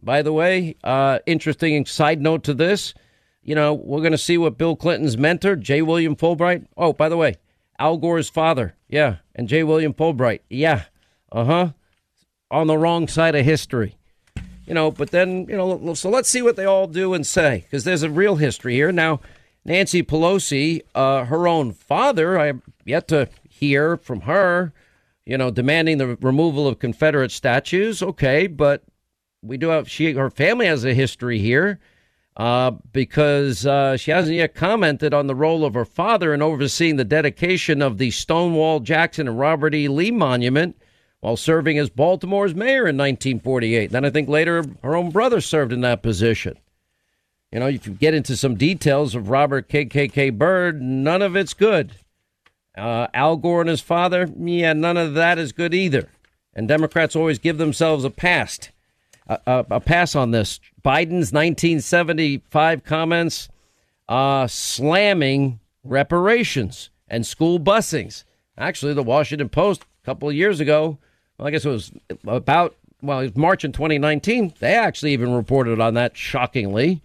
[0.03, 2.93] By the way, uh, interesting side note to this,
[3.45, 5.83] you know, we're going to see what Bill Clinton's mentor, J.
[5.83, 6.67] William Fulbright.
[6.77, 7.37] Oh, by the way,
[7.79, 9.63] Al Gore's father, yeah, and J.
[9.63, 10.87] William Fulbright, yeah,
[11.31, 11.69] uh huh,
[12.51, 13.97] on the wrong side of history.
[14.67, 17.67] You know, but then, you know, so let's see what they all do and say,
[17.71, 18.91] because there's a real history here.
[18.91, 19.21] Now,
[19.65, 24.73] Nancy Pelosi, uh, her own father, I have yet to hear from her
[25.29, 28.03] you know, demanding the removal of Confederate statues.
[28.03, 28.83] Okay, but
[29.43, 31.79] we do have she her family has a history here
[32.39, 36.97] uh, because uh, she hasn't yet commented on the role of her father in overseeing
[36.97, 39.87] the dedication of the Stonewall Jackson and Robert E.
[39.87, 40.81] Lee Monument
[41.21, 43.91] while serving as Baltimore's mayor in 1948.
[43.91, 46.57] Then I think later her own brother served in that position.
[47.53, 51.53] You know, if you get into some details of Robert KKK Byrd, none of it's
[51.53, 51.93] good.
[52.79, 56.09] Uh, Al Gore and his father, yeah, none of that is good either.
[56.55, 58.59] And Democrats always give themselves a pass,
[59.27, 60.61] a, a, a pass on this.
[60.85, 63.49] Biden's 1975 comments
[64.09, 68.25] uh, slamming reparations and school busings.
[68.57, 70.99] Actually, the Washington Post a couple of years ago,
[71.39, 71.93] well, I guess it was
[72.27, 74.55] about well, it was March in 2019.
[74.59, 77.01] They actually even reported on that shockingly.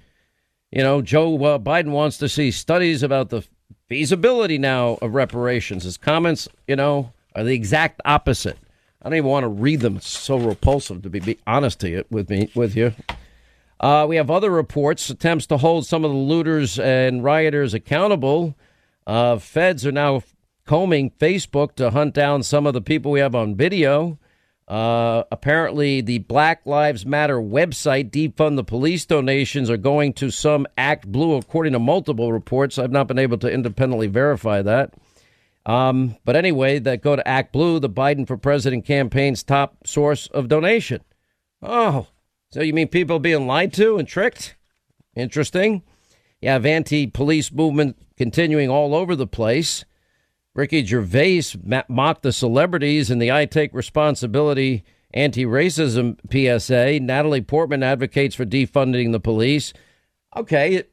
[0.72, 3.44] You know, Joe uh, Biden wants to see studies about the
[3.94, 5.84] feasibility now of reparations.
[5.84, 8.58] His comments, you know, are the exact opposite.
[9.00, 9.98] I don't even want to read them.
[9.98, 12.96] It's so repulsive to be, be honest to you with me with you.
[13.80, 18.56] Uh, we have other reports, attempts to hold some of the looters and rioters accountable.
[19.06, 20.24] Uh, feds are now
[20.66, 24.18] combing Facebook to hunt down some of the people we have on video.
[24.68, 30.66] Uh, apparently, the Black Lives Matter website defund the police donations are going to some
[30.78, 32.80] Act Blue, according to multiple reports.
[32.80, 34.94] I've not been able to independently verify that.
[35.66, 40.28] Um, but anyway, that go to Act Blue, the Biden for President campaign's top source
[40.28, 41.02] of donation.
[41.62, 42.08] Oh,
[42.52, 44.56] so you mean people being lied to and tricked?
[45.16, 45.84] Interesting.
[46.42, 49.86] You have anti-police movement continuing all over the place.
[50.56, 51.44] Ricky Gervais
[51.88, 57.00] mocked the celebrities in the I Take Responsibility anti racism PSA.
[57.00, 59.74] Natalie Portman advocates for defunding the police.
[60.36, 60.84] Okay,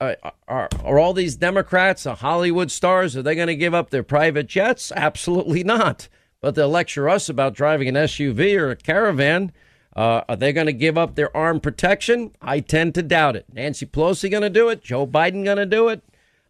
[0.00, 3.16] are, are, are all these Democrats the Hollywood stars?
[3.16, 4.92] Are they going to give up their private jets?
[4.94, 6.08] Absolutely not.
[6.40, 9.52] But they'll lecture us about driving an SUV or a caravan.
[9.96, 12.32] Uh, are they going to give up their armed protection?
[12.42, 13.46] I tend to doubt it.
[13.52, 14.82] Nancy Pelosi going to do it?
[14.82, 16.02] Joe Biden going to do it?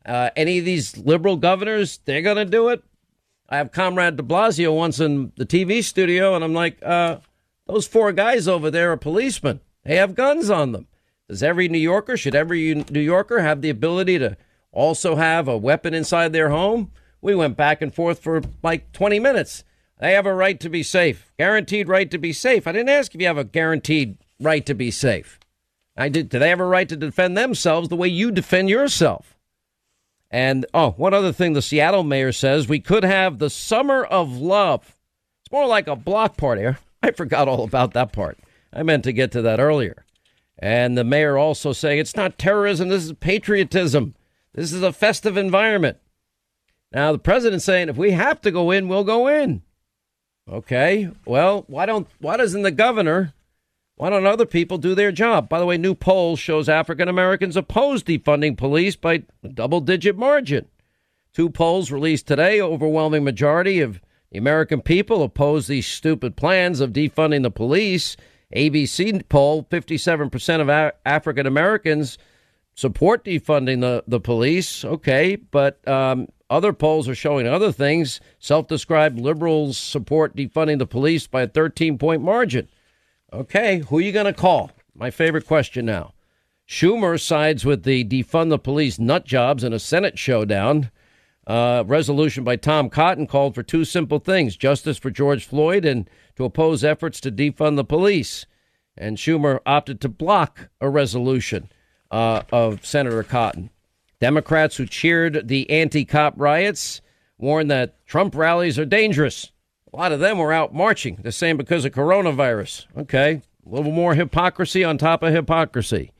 [0.04, 2.82] Uh, any of these liberal governors, they're going to do it.
[3.48, 7.18] I have Comrade de Blasio once in the TV studio, and I'm like, uh,
[7.66, 9.60] those four guys over there are policemen.
[9.84, 10.88] They have guns on them.
[11.28, 14.36] Does every New Yorker, should every New Yorker have the ability to
[14.72, 16.90] also have a weapon inside their home?
[17.20, 19.64] We went back and forth for like 20 minutes.
[19.98, 22.66] They have a right to be safe, guaranteed right to be safe.
[22.66, 25.38] I didn't ask if you have a guaranteed right to be safe.
[25.96, 26.28] I did.
[26.28, 29.33] Do they have a right to defend themselves the way you defend yourself?
[30.34, 34.36] And oh, one other thing the Seattle mayor says we could have the summer of
[34.36, 34.96] love.
[35.40, 36.76] It's more like a block party.
[37.04, 38.40] I forgot all about that part.
[38.72, 40.04] I meant to get to that earlier.
[40.58, 44.16] And the mayor also saying it's not terrorism, this is patriotism.
[44.54, 45.98] This is a festive environment.
[46.92, 49.62] Now the president's saying if we have to go in, we'll go in.
[50.50, 51.10] Okay.
[51.24, 53.34] Well, why don't why doesn't the governor
[53.96, 55.48] why don't other people do their job?
[55.48, 59.22] By the way, new poll shows African Americans oppose defunding police by
[59.54, 60.66] double digit margin.
[61.32, 66.92] Two polls released today, overwhelming majority of the American people oppose these stupid plans of
[66.92, 68.16] defunding the police.
[68.54, 72.18] ABC poll 57% of African Americans
[72.74, 74.84] support defunding the, the police.
[74.84, 78.20] Okay, but um, Other polls are showing other things.
[78.38, 82.68] Self described liberals support defunding the police by a 13 point margin.
[83.34, 84.70] Okay, who are you going to call?
[84.94, 86.12] My favorite question now.
[86.68, 90.92] Schumer sides with the defund the police nut jobs in a Senate showdown.
[91.44, 96.08] Uh, resolution by Tom Cotton called for two simple things justice for George Floyd and
[96.36, 98.46] to oppose efforts to defund the police.
[98.96, 101.70] And Schumer opted to block a resolution
[102.12, 103.70] uh, of Senator Cotton.
[104.20, 107.00] Democrats who cheered the anti cop riots
[107.36, 109.50] warned that Trump rallies are dangerous.
[109.94, 112.86] A lot of them were out marching, the same because of coronavirus.
[112.96, 116.10] Okay, a little more hypocrisy on top of hypocrisy.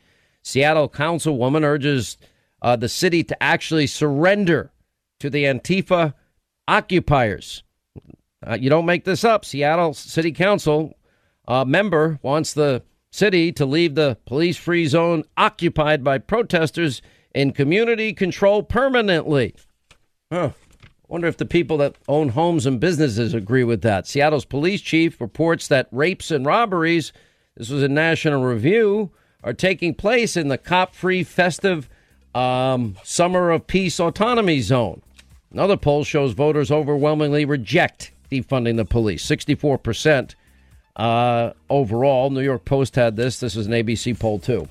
[0.43, 2.17] Seattle councilwoman urges
[2.63, 4.71] uh, the city to actually surrender
[5.19, 6.15] to the Antifa
[6.69, 7.65] occupiers.
[8.47, 9.45] Uh, you don't make this up.
[9.45, 10.95] Seattle City Council
[11.49, 17.03] uh, member wants the city to leave the police free zone occupied by protesters
[17.35, 19.53] in community control permanently.
[20.31, 20.51] Huh.
[21.09, 24.07] Wonder if the people that own homes and businesses agree with that.
[24.07, 27.12] Seattle's police chief reports that rapes and robberies,
[27.57, 29.11] this was a national review,
[29.43, 31.88] are taking place in the cop free festive
[32.35, 35.03] um, Summer of Peace autonomy zone.
[35.53, 39.25] Another poll shows voters overwhelmingly reject defunding the police.
[39.25, 40.35] 64%
[40.97, 42.31] uh, overall.
[42.31, 43.38] New York Post had this.
[43.38, 44.69] This is an ABC poll, too.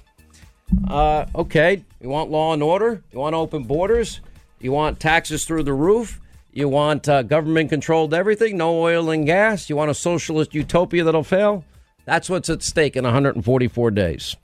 [0.90, 3.04] Uh, okay, you want law and order?
[3.12, 4.22] You want open borders?
[4.60, 6.20] You want taxes through the roof?
[6.56, 8.58] You want uh, government controlled everything?
[8.58, 9.72] No oil and gas?
[9.72, 11.66] You want a socialist utopia that'll fail?
[12.06, 14.36] That's what's at stake in 144 days.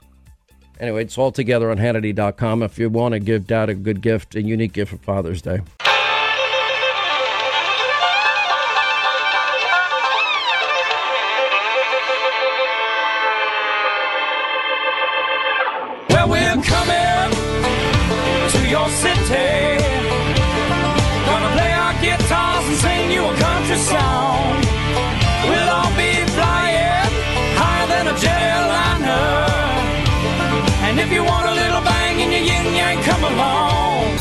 [0.80, 4.34] Anyway, it's all together on Hannity.com if you want to give Dad a good gift,
[4.34, 5.60] a unique gift for Father's Day.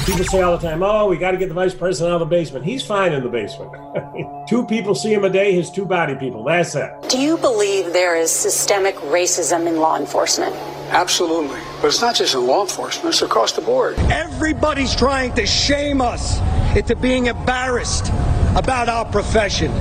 [0.09, 2.27] People say all the time, oh, we got to get the vice president out of
[2.27, 2.65] the basement.
[2.65, 3.71] He's fine in the basement.
[4.49, 6.43] two people see him a day, his two body people.
[6.43, 6.89] That's it.
[7.09, 10.55] Do you believe there is systemic racism in law enforcement?
[10.89, 11.59] Absolutely.
[11.79, 13.99] But it's not just in law enforcement, it's across the board.
[14.09, 16.39] Everybody's trying to shame us
[16.75, 18.07] into being embarrassed
[18.55, 19.71] about our profession.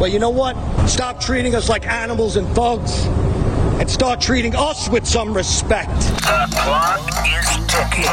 [0.00, 0.56] Well, you know what?
[0.88, 3.06] Stop treating us like animals and thugs
[3.78, 5.88] and start treating us with some respect.
[5.90, 8.04] The clock is ticking.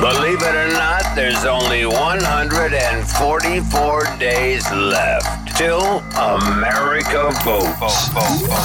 [0.00, 5.82] Believe it or not, there's only 144 days left till
[6.14, 8.08] America votes.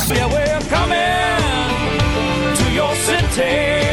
[0.10, 1.39] Yeah, we're coming
[2.56, 3.88] to your city.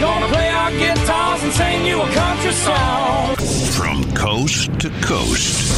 [0.00, 3.36] Gonna play our guitars and sing you a country song.
[3.76, 5.70] From coast to coast.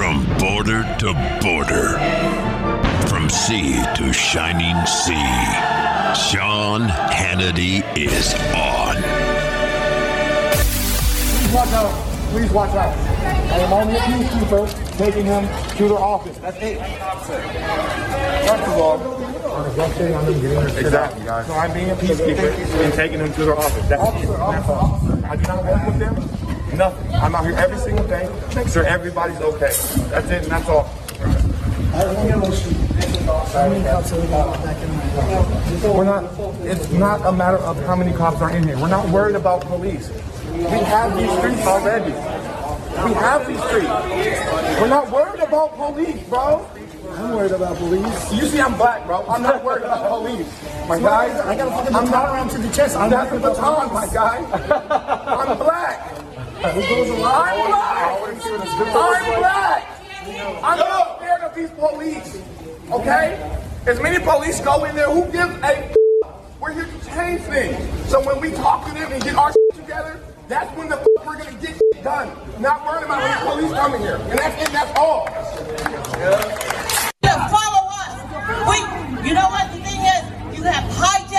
[0.00, 1.98] From border to border.
[3.06, 5.12] From sea to shining sea.
[6.16, 8.96] Sean Hannity is on.
[11.36, 11.92] Please watch out.
[12.30, 12.96] Please watch out.
[12.96, 16.38] I am only a peacekeeper taking him to the office.
[16.38, 16.78] That's it.
[18.48, 18.98] First of all,
[19.68, 21.46] exactly, guys.
[21.46, 23.86] So I'm being a peacekeeper and taking him to their office.
[23.86, 24.28] That's it.
[24.28, 24.98] That's all.
[25.26, 26.39] I do not work with them.
[26.76, 27.14] Nothing.
[27.14, 29.72] I'm out here every single day, make sure everybody's okay.
[30.08, 30.88] That's it, and that's all.
[35.94, 36.24] We're not.
[36.62, 38.78] It's not a matter of how many cops are in here.
[38.78, 40.08] We're not worried about police.
[40.52, 42.12] We have these streets already.
[42.12, 43.88] We have these streets.
[44.80, 46.66] We're not worried about police, bro.
[47.12, 48.32] I'm worried about police.
[48.32, 49.26] You see, I'm black, bro.
[49.26, 50.46] I'm not worried about police.
[50.88, 52.96] My guy, I got a fucking I'm not around to the chest.
[52.96, 54.38] I'm not the baton, my guy.
[55.50, 56.29] I'm black.
[56.62, 56.74] I'm
[57.16, 57.54] black.
[58.22, 60.00] I'm black.
[60.62, 62.42] I'm not scared of these police.
[62.92, 63.60] Okay?
[63.86, 65.94] As many police go in there, who gives a
[66.60, 68.10] we're here to change things.
[68.10, 71.56] So when we talk to them and get our together, that's when the we're gonna
[71.62, 72.28] get done.
[72.60, 74.16] Not worrying about when the police coming here.
[74.16, 75.24] And that's it, that's all.
[77.22, 78.20] Yeah, follow us.
[78.68, 80.58] We, you know what the thing is?
[80.58, 81.29] You have hijacked it.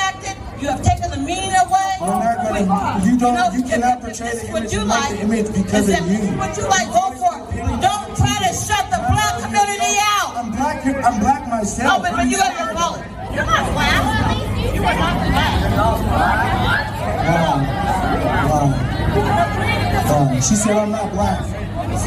[0.61, 1.91] You have taken the meaning away.
[1.99, 4.99] We're not gonna- you don't- know, you cannot portray the what image you and make
[4.99, 5.09] like.
[5.09, 6.37] the image because of that- this is you.
[6.37, 7.81] What you like, go for it.
[7.81, 10.37] Don't try to shut the black community out.
[10.37, 10.85] I'm black.
[10.85, 12.01] I'm black No, myself.
[12.03, 13.01] but, but you got to follow.
[13.33, 14.75] You're not black.
[14.75, 16.61] You are not black.
[20.11, 21.39] Um, she said I'm not black.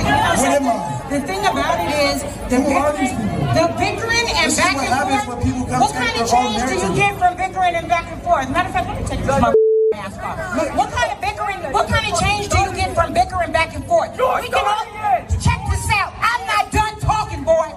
[0.03, 1.07] What am I?
[1.11, 2.19] The thing about it is,
[2.51, 3.15] the Who bickering,
[3.55, 5.29] the bickering and This back what and forth.
[5.29, 8.21] when people come What kind of change do you get from bickering and back and
[8.23, 8.51] forth?
[8.51, 9.55] Matter of fact, let me take this my
[9.95, 10.15] ass
[10.59, 13.75] Look, what kind of bickering, what kind of change do you get from bickering back
[13.75, 14.11] and forth?
[14.13, 14.87] We can all,
[15.39, 16.11] check this out.
[16.19, 17.71] I'm not done talking, boy.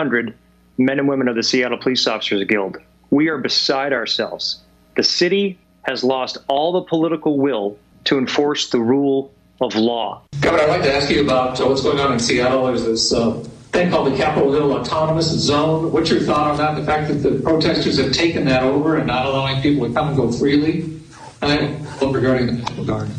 [0.00, 0.34] 1,300
[0.78, 2.78] men and women of the Seattle Police Officers Guild.
[3.10, 4.60] We are beside ourselves.
[4.96, 10.22] The city has lost all the political will to enforce the rule of law.
[10.40, 12.66] Governor, I'd like to ask you about uh, what's going on in Seattle.
[12.66, 13.32] There's this uh,
[13.72, 15.92] thing called the Capitol Hill Autonomous Zone.
[15.92, 16.80] What's your thought on that?
[16.80, 20.08] The fact that the protesters have taken that over and not allowing people to come
[20.08, 20.98] and go freely?
[21.42, 23.10] And regarding the National Guard.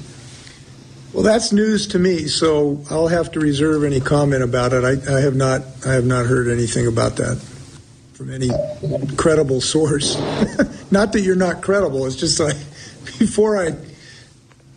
[1.13, 4.85] Well, that's news to me, so I'll have to reserve any comment about it.
[4.85, 7.35] I, I have not, I have not heard anything about that
[8.13, 8.49] from any
[9.17, 10.15] credible source.
[10.91, 12.05] not that you're not credible.
[12.05, 12.55] It's just like
[13.19, 13.75] before I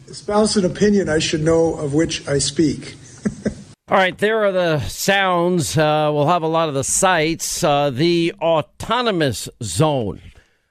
[0.08, 2.96] espouse an opinion, I should know of which I speak.
[3.88, 5.78] All right, there are the sounds.
[5.78, 7.62] Uh, we'll have a lot of the sights.
[7.62, 10.20] Uh, the autonomous zone,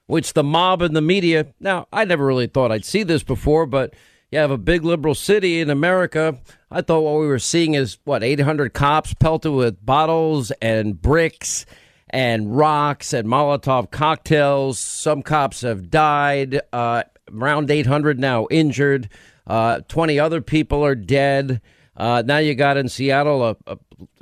[0.07, 1.47] which the mob and the media.
[1.61, 3.93] Now, I never really thought I'd see this before, but
[4.33, 6.39] you have a big liberal city in America.
[6.71, 11.67] I thought what we were seeing is what 800 cops pelted with bottles and bricks
[12.09, 14.79] and rocks and Molotov cocktails.
[14.79, 16.61] Some cops have died.
[16.73, 19.07] Uh, around 800 now injured.
[19.45, 21.61] Uh, 20 other people are dead.
[21.95, 23.77] Uh, now you got in Seattle, a, a,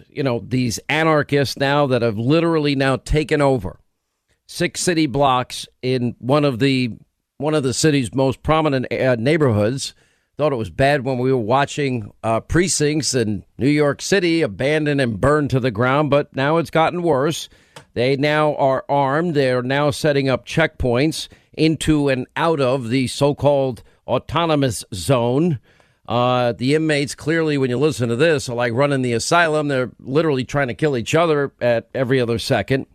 [0.09, 3.80] you know, these anarchists now that have literally now taken over
[4.45, 6.97] six city blocks in one of the
[7.42, 9.94] one of the city's most prominent uh, neighborhoods.
[10.38, 15.02] Thought it was bad when we were watching uh, precincts in New York City abandoned
[15.02, 17.50] and burned to the ground, but now it's gotten worse.
[17.94, 19.36] They now are armed.
[19.36, 25.60] They are now setting up checkpoints into and out of the so-called autonomous zone.
[26.08, 29.68] Uh, the inmates clearly, when you listen to this, are like running the asylum.
[29.68, 32.88] They're literally trying to kill each other at every other second.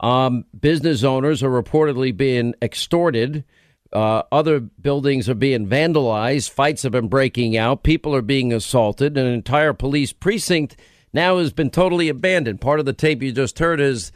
[0.00, 3.44] Um, business owners are reportedly being extorted.
[3.92, 6.50] Uh, other buildings are being vandalized.
[6.50, 7.82] Fights have been breaking out.
[7.82, 9.18] People are being assaulted.
[9.18, 10.76] An entire police precinct
[11.12, 12.60] now has been totally abandoned.
[12.60, 14.12] Part of the tape you just heard is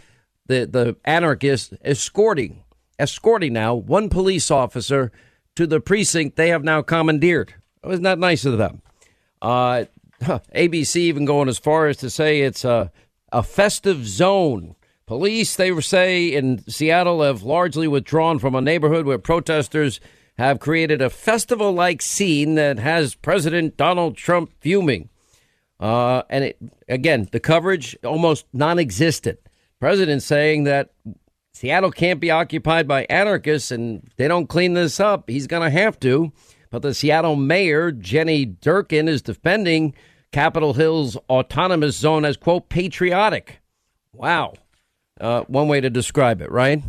[0.47, 2.63] the, the anarchists escorting,
[2.99, 5.13] escorting now one police officer
[5.57, 7.55] to the precinct they have now commandeered.
[7.83, 8.83] It Wasn't that nice of them?
[9.43, 9.85] Uh,
[10.23, 12.91] ABC even going as far as to say it's a,
[13.33, 14.77] a festive zone.
[15.07, 20.01] Police, they say, in Seattle have largely withdrawn from a neighborhood where protesters
[20.37, 25.09] have created a festival like scene that has President Donald Trump fuming.
[25.79, 29.39] Uh, and it, again, the coverage almost non existent.
[29.79, 30.91] President saying that
[31.53, 35.31] Seattle can't be occupied by anarchists and they don't clean this up.
[35.31, 36.33] He's going to have to.
[36.71, 39.95] But the Seattle mayor, Jenny Durkan, is defending
[40.33, 43.61] Capitol Hill's autonomous zone as, quote, patriotic.
[44.13, 44.55] Wow.
[45.21, 46.83] Uh, one way to describe it, right?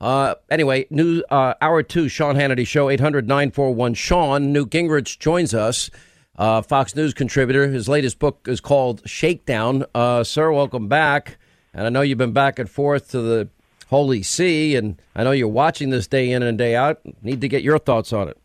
[0.00, 4.52] Uh, anyway, new uh, hour two, Sean Hannity Show, 800 941 Sean.
[4.52, 5.90] Newt Gingrich joins us,
[6.36, 7.68] uh, Fox News contributor.
[7.68, 9.84] His latest book is called Shakedown.
[9.94, 11.38] Uh, sir, welcome back.
[11.74, 13.48] And I know you've been back and forth to the
[13.88, 17.00] Holy See, and I know you're watching this day in and day out.
[17.22, 18.38] Need to get your thoughts on it.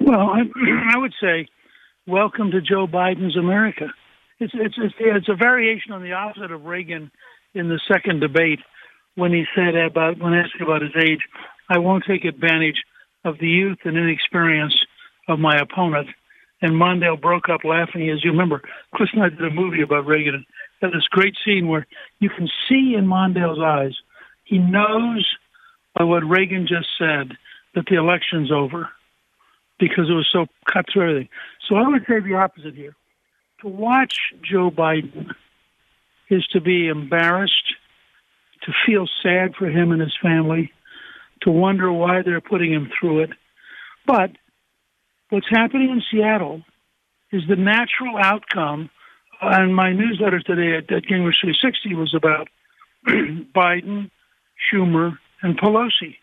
[0.00, 0.40] Well, I,
[0.94, 1.48] I would say,
[2.06, 3.92] welcome to Joe Biden's America.
[4.40, 7.10] It's, it's it's it's a variation on the opposite of Reagan
[7.54, 8.60] in the second debate
[9.14, 11.20] when he said about when asked about his age,
[11.68, 12.82] I won't take advantage
[13.24, 14.78] of the youth and inexperience
[15.28, 16.08] of my opponent.
[16.60, 18.08] And Mondale broke up laughing.
[18.10, 20.44] As you remember, Chris and I did a movie about Reagan and
[20.80, 21.86] had this great scene where
[22.20, 23.94] you can see in Mondale's eyes
[24.44, 25.28] he knows
[25.94, 27.36] by what Reagan just said
[27.74, 28.88] that the election's over
[29.78, 31.28] because it was so cut through everything.
[31.68, 32.94] So I would say the opposite here.
[33.60, 35.34] To watch Joe Biden
[36.30, 37.74] is to be embarrassed,
[38.62, 40.72] to feel sad for him and his family,
[41.42, 43.30] to wonder why they're putting him through it.
[44.06, 44.30] But
[45.30, 46.62] what's happening in Seattle
[47.32, 48.90] is the natural outcome
[49.40, 52.48] And my newsletter today at, at Gingrich 360 was about
[53.06, 54.10] Biden,
[54.58, 56.16] Schumer, and Pelosi,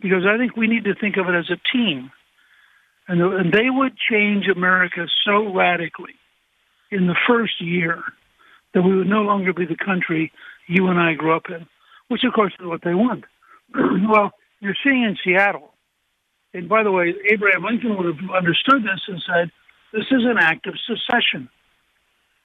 [0.00, 2.10] because I think we need to think of it as a team.
[3.08, 6.14] And, and they would change America so radically
[6.90, 8.02] in the first year
[8.74, 10.32] that we would no longer be the country
[10.68, 11.66] you and I grew up in,
[12.08, 13.24] which of course is what they want.
[13.74, 15.72] well, you're seeing in Seattle,
[16.54, 19.50] and by the way, Abraham Lincoln would have understood this and said,
[19.92, 21.48] this is an act of secession.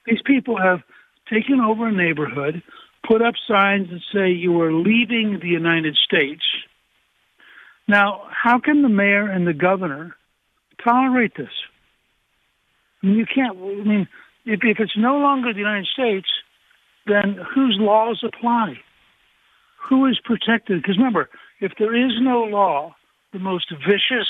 [0.06, 0.80] These people have
[1.30, 2.62] taken over a neighborhood,
[3.06, 6.42] put up signs that say you are leaving the United States.
[7.88, 10.16] Now, how can the mayor and the governor
[10.82, 11.50] tolerate this?
[13.02, 13.58] I mean, you can't.
[13.58, 14.08] I mean,
[14.44, 16.28] if, if it's no longer the United States,
[17.06, 18.74] then whose laws apply?
[19.88, 20.80] Who is protected?
[20.80, 21.28] Because remember,
[21.60, 22.94] if there is no law,
[23.32, 24.28] the most vicious,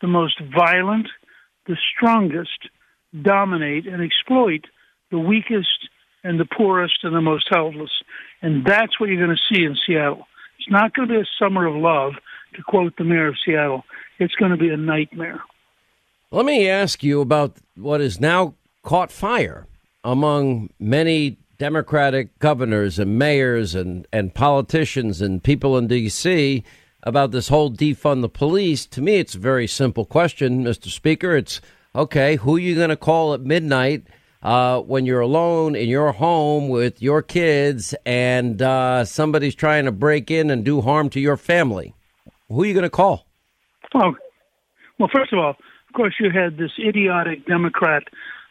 [0.00, 1.08] the most violent,
[1.66, 2.68] the strongest
[3.22, 4.64] dominate and exploit
[5.10, 5.88] the weakest
[6.24, 7.90] and the poorest and the most helpless.
[8.42, 10.26] And that's what you're going to see in Seattle.
[10.58, 12.14] It's not going to be a summer of love,
[12.54, 13.84] to quote the mayor of Seattle.
[14.18, 15.40] It's going to be a nightmare.
[16.30, 18.54] Let me ask you about what is now
[18.88, 19.66] caught fire
[20.02, 26.64] among many Democratic governors and mayors and, and politicians and people in D.C.
[27.02, 28.86] about this whole defund the police.
[28.86, 30.88] To me, it's a very simple question, Mr.
[30.88, 31.36] Speaker.
[31.36, 31.60] It's
[31.94, 34.06] okay, who are you going to call at midnight
[34.42, 39.92] uh, when you're alone in your home with your kids and uh, somebody's trying to
[39.92, 41.94] break in and do harm to your family?
[42.48, 43.26] Who are you going to call?
[43.94, 44.14] Oh,
[44.98, 48.04] well, first of all, of course, you had this idiotic Democrat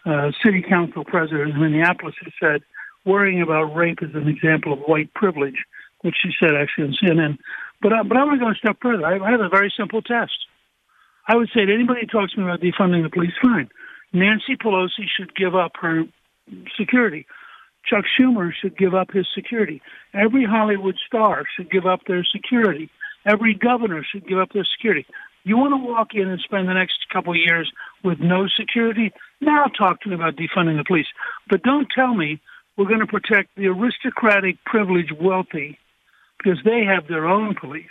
[0.07, 2.61] uh, city council president in Minneapolis who said
[3.05, 5.65] worrying about rape is an example of white privilege,
[6.01, 7.37] which she said actually on CNN.
[7.81, 9.05] But, uh, but I'm going to go a step further.
[9.05, 10.37] I, I have a very simple test.
[11.27, 13.69] I would say to anybody who talks to me about defunding the police, fine.
[14.13, 16.03] Nancy Pelosi should give up her
[16.79, 17.27] security.
[17.85, 19.81] Chuck Schumer should give up his security.
[20.13, 22.89] Every Hollywood star should give up their security.
[23.25, 25.05] Every governor should give up their security.
[25.43, 27.71] You want to walk in and spend the next couple of years
[28.03, 29.13] with no security?
[29.41, 31.07] Now talk to me about defunding the police.
[31.49, 32.41] But don't tell me
[32.77, 35.77] we're going to protect the aristocratic, privileged, wealthy
[36.37, 37.85] because they have their own police.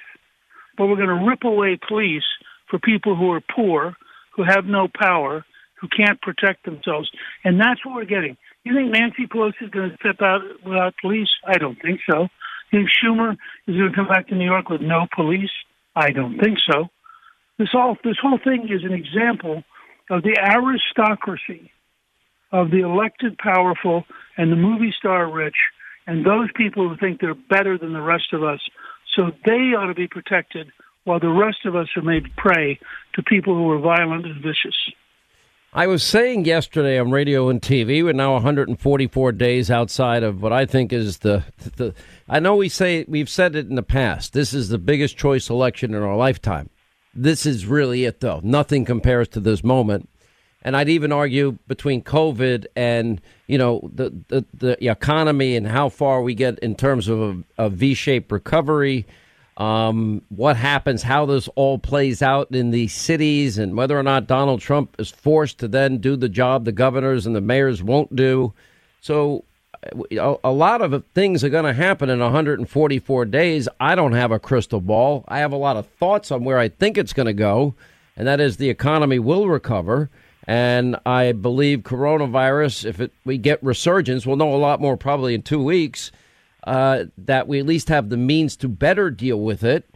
[0.76, 2.24] But we're going to rip away police
[2.70, 3.94] for people who are poor,
[4.34, 5.44] who have no power,
[5.80, 7.10] who can't protect themselves.
[7.44, 8.36] And that's what we're getting.
[8.64, 11.28] You think Nancy Pelosi is going to step out without police?
[11.46, 12.28] I don't think so.
[12.70, 13.36] You think Schumer
[13.66, 15.50] is going to come back to New York with no police?
[15.94, 16.88] I don't think so.
[17.58, 19.64] This all this whole thing is an example
[20.10, 21.70] of the aristocracy
[22.52, 24.04] of the elected powerful
[24.36, 25.56] and the movie star rich
[26.06, 28.60] and those people who think they're better than the rest of us.
[29.14, 30.68] So they ought to be protected
[31.04, 32.78] while the rest of us are made prey
[33.14, 34.76] to people who are violent and vicious.
[35.72, 40.52] I was saying yesterday on radio and TV, we're now 144 days outside of what
[40.52, 41.44] I think is the
[41.76, 41.94] the.
[42.28, 44.32] I know we say we've said it in the past.
[44.32, 46.70] This is the biggest choice election in our lifetime.
[47.16, 48.40] This is really it, though.
[48.42, 50.08] Nothing compares to this moment.
[50.62, 55.88] And I'd even argue between COVID and you know the the, the economy and how
[55.88, 59.06] far we get in terms of a, a V-shaped recovery
[59.56, 64.26] um, what happens, how this all plays out in the cities, and whether or not
[64.26, 68.14] Donald Trump is forced to then do the job the governors and the mayors won't
[68.14, 68.52] do.
[69.00, 69.44] So,
[70.12, 73.68] a, a lot of things are going to happen in 144 days.
[73.80, 75.24] I don't have a crystal ball.
[75.28, 77.74] I have a lot of thoughts on where I think it's going to go,
[78.16, 80.10] and that is the economy will recover.
[80.46, 85.34] And I believe coronavirus, if it, we get resurgence, we'll know a lot more probably
[85.34, 86.12] in two weeks
[86.64, 89.88] uh, that we at least have the means to better deal with it.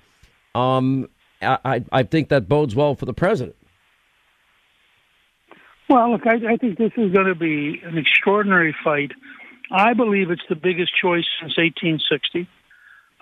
[0.55, 1.09] Um,
[1.41, 3.57] I, I think that bodes well for the president.
[5.89, 9.11] Well, look, I, I think this is going to be an extraordinary fight.
[9.71, 12.49] I believe it's the biggest choice since 1860.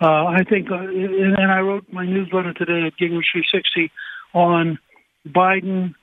[0.01, 3.91] Uh, I think, uh, and I wrote my newsletter today at Gingrich 360
[4.33, 4.79] on
[5.27, 5.93] Biden,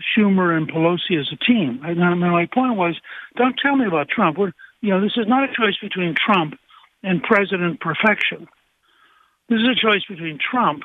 [0.00, 1.80] Schumer, and Pelosi as a team.
[1.84, 2.98] And my point was,
[3.36, 4.38] don't tell me about Trump.
[4.38, 6.54] We're, you know, this is not a choice between Trump
[7.02, 8.48] and President Perfection.
[9.48, 10.82] This is a choice between Trump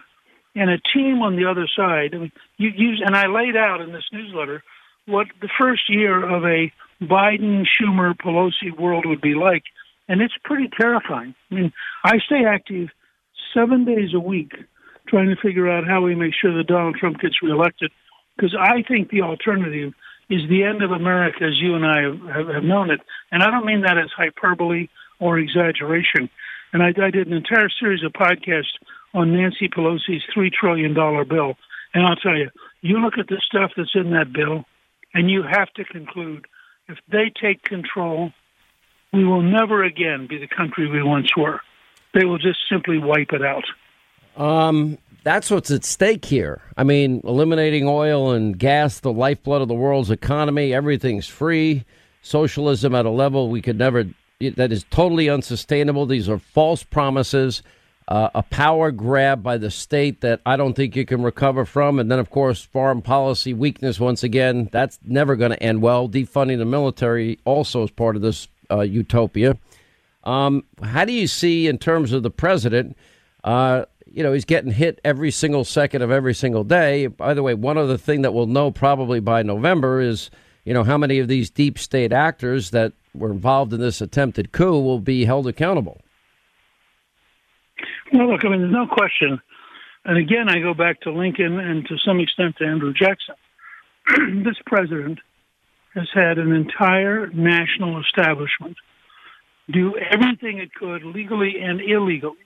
[0.55, 2.13] and a team on the other side.
[2.13, 4.63] I mean, you, you, and I laid out in this newsletter
[5.07, 6.71] what the first year of a
[7.01, 9.63] Biden, Schumer, Pelosi world would be like,
[10.07, 11.35] and it's pretty terrifying.
[11.51, 11.73] I mean,
[12.03, 12.89] I stay active
[13.53, 14.53] seven days a week
[15.07, 17.91] trying to figure out how we make sure that Donald Trump gets reelected,
[18.35, 19.93] because I think the alternative
[20.29, 22.99] is the end of America as you and I have, have known it.
[23.31, 24.89] And I don't mean that as hyperbole
[25.19, 26.29] or exaggeration.
[26.73, 28.75] And I, I did an entire series of podcasts
[29.13, 31.55] on Nancy Pelosi's $3 trillion bill.
[31.93, 32.49] And I'll tell you,
[32.81, 34.65] you look at the stuff that's in that bill,
[35.13, 36.45] and you have to conclude
[36.89, 38.31] if they take control,
[39.13, 41.61] we will never again be the country we once were.
[42.13, 43.65] They will just simply wipe it out.
[44.37, 46.61] Um, that's what's at stake here.
[46.77, 51.83] I mean, eliminating oil and gas, the lifeblood of the world's economy, everything's free.
[52.21, 54.05] Socialism at a level we could never,
[54.39, 56.05] that is totally unsustainable.
[56.05, 57.63] These are false promises,
[58.07, 61.99] uh, a power grab by the state that I don't think you can recover from.
[61.99, 64.69] And then, of course, foreign policy weakness once again.
[64.71, 66.07] That's never going to end well.
[66.07, 69.57] Defunding the military also is part of this uh, utopia.
[70.23, 72.97] Um, how do you see, in terms of the president,
[73.43, 77.07] uh, you know, he's getting hit every single second of every single day.
[77.07, 80.29] By the way, one other thing that we'll know probably by November is,
[80.65, 84.51] you know, how many of these deep state actors that were involved in this attempted
[84.51, 86.01] coup will be held accountable.
[88.13, 89.41] Well, look, I mean, there's no question.
[90.05, 93.35] And again, I go back to Lincoln and to some extent to Andrew Jackson.
[94.43, 95.19] this president
[95.93, 98.77] has had an entire national establishment
[99.71, 102.37] do everything it could legally and illegally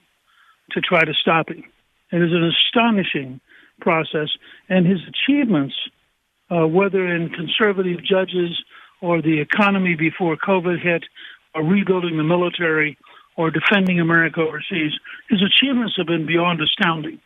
[0.72, 1.62] to try to stop him.
[2.10, 3.40] It is an astonishing
[3.80, 4.28] process,
[4.68, 5.74] and his achievements,
[6.50, 8.50] uh, whether in conservative judges
[9.00, 11.04] or the economy before COVID hit,
[11.54, 12.96] or rebuilding the military,
[13.36, 14.92] or defending America overseas,
[15.28, 17.20] his achievements have been beyond astounding.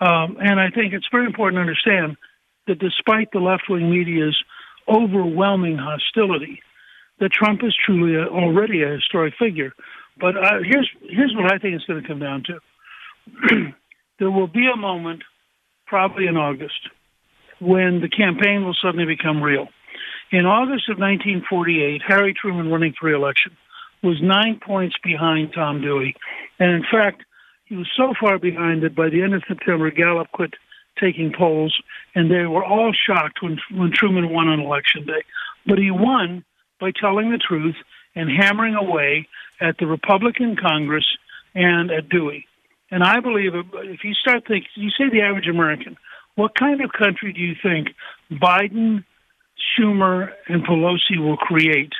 [0.00, 2.16] Um, and I think it's very important to understand
[2.66, 4.36] that despite the left wing media's
[4.88, 6.60] overwhelming hostility,
[7.18, 9.72] that Trump is truly a, already a historic figure.
[10.18, 13.72] But uh, here's here's what I think it's going to come down to.
[14.18, 15.22] there will be a moment,
[15.86, 16.88] probably in August,
[17.60, 19.68] when the campaign will suddenly become real.
[20.32, 23.56] In August of 1948, Harry Truman, running for re-election,
[24.02, 26.14] was nine points behind Tom Dewey,
[26.58, 27.22] and in fact,
[27.66, 30.54] he was so far behind that by the end of September, Gallup quit
[30.98, 31.74] taking polls,
[32.14, 35.22] and they were all shocked when when Truman won on election day.
[35.66, 36.44] But he won
[36.80, 37.76] by telling the truth
[38.14, 39.28] and hammering away
[39.60, 41.06] at the Republican Congress
[41.54, 42.46] and at Dewey.
[42.90, 45.96] And I believe if you start thinking, you say the average American,
[46.34, 47.88] what kind of country do you think
[48.32, 49.04] Biden,
[49.78, 51.92] Schumer, and Pelosi will create?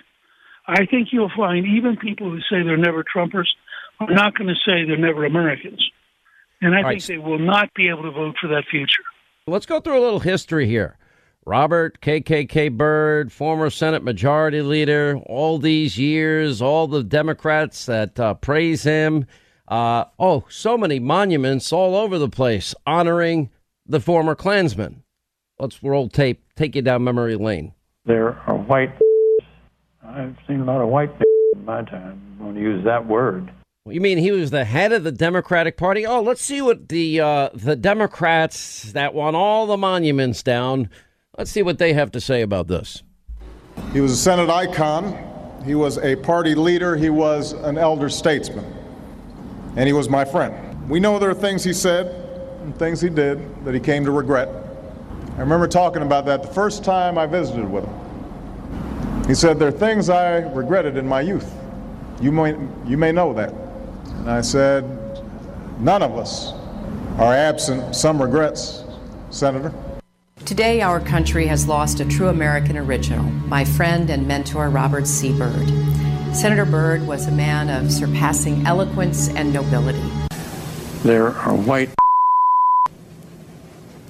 [0.71, 3.49] I think you'll find even people who say they're never Trumpers
[3.99, 5.85] are not going to say they're never Americans.
[6.63, 7.07] And I All think right.
[7.09, 9.03] they will not be able to vote for that future.
[9.47, 10.97] Let's go through a little history here.
[11.47, 18.35] Robert KKK Byrd, former Senate Majority Leader, all these years, all the Democrats that uh,
[18.35, 19.27] praise him.
[19.67, 23.51] Uh, oh, so many monuments all over the place honoring
[23.87, 25.03] the former Klansman.
[25.59, 27.73] Let's roll tape, take you down memory lane.
[28.05, 28.93] There are white.
[30.15, 31.11] I've seen a lot of white
[31.55, 32.21] in my time.
[32.39, 33.51] I'm going to use that word.
[33.87, 36.05] You mean he was the head of the Democratic Party?
[36.05, 40.91] Oh, let's see what the uh, the Democrats that want all the monuments down.
[41.39, 43.03] Let's see what they have to say about this.
[43.93, 45.17] He was a Senate icon.
[45.65, 46.97] He was a party leader.
[46.97, 48.67] He was an elder statesman.
[49.77, 50.89] And he was my friend.
[50.89, 52.07] We know there are things he said
[52.63, 54.49] and things he did that he came to regret.
[55.37, 58.10] I remember talking about that the first time I visited with him.
[59.31, 61.55] He said, There are things I regretted in my youth.
[62.21, 62.51] You may,
[62.85, 63.53] you may know that.
[63.53, 64.83] And I said,
[65.79, 66.53] None of us
[67.17, 68.83] are absent some regrets,
[69.31, 69.73] Senator.
[70.45, 75.33] Today, our country has lost a true American original, my friend and mentor, Robert C.
[75.39, 75.69] Byrd.
[76.35, 80.11] Senator Byrd was a man of surpassing eloquence and nobility.
[81.05, 81.91] There are white.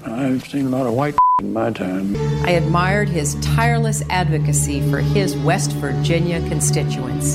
[0.02, 2.14] I've seen a lot of white in my time.
[2.44, 7.34] I admired his tireless advocacy for his West Virginia constituents,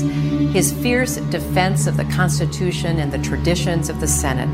[0.52, 4.48] his fierce defense of the Constitution and the traditions of the Senate,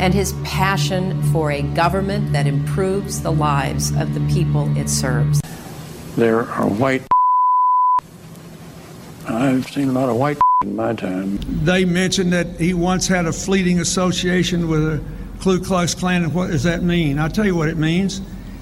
[0.00, 5.40] and his passion for a government that improves the lives of the people it serves.
[6.16, 7.02] There are white.
[9.28, 11.38] I've seen a lot of white in my time.
[11.64, 15.04] They mentioned that he once had a fleeting association with a
[15.40, 17.18] Ku Klux Klan, and what does that mean?
[17.18, 18.20] I'll tell you what it means.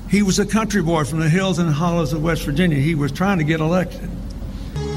[0.08, 2.78] He was a country boy from the hills and hollows of West Virginia.
[2.78, 4.08] He was trying to get elected.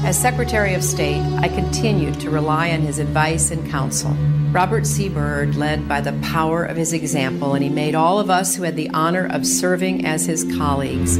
[0.04, 4.12] As Secretary of State, I continued to rely on his advice and counsel.
[4.52, 5.08] Robert C.
[5.08, 8.62] Byrd led by the power of his example, and he made all of us who
[8.62, 11.18] had the honor of serving as his colleagues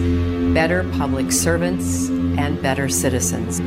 [0.54, 3.60] better public servants and better citizens.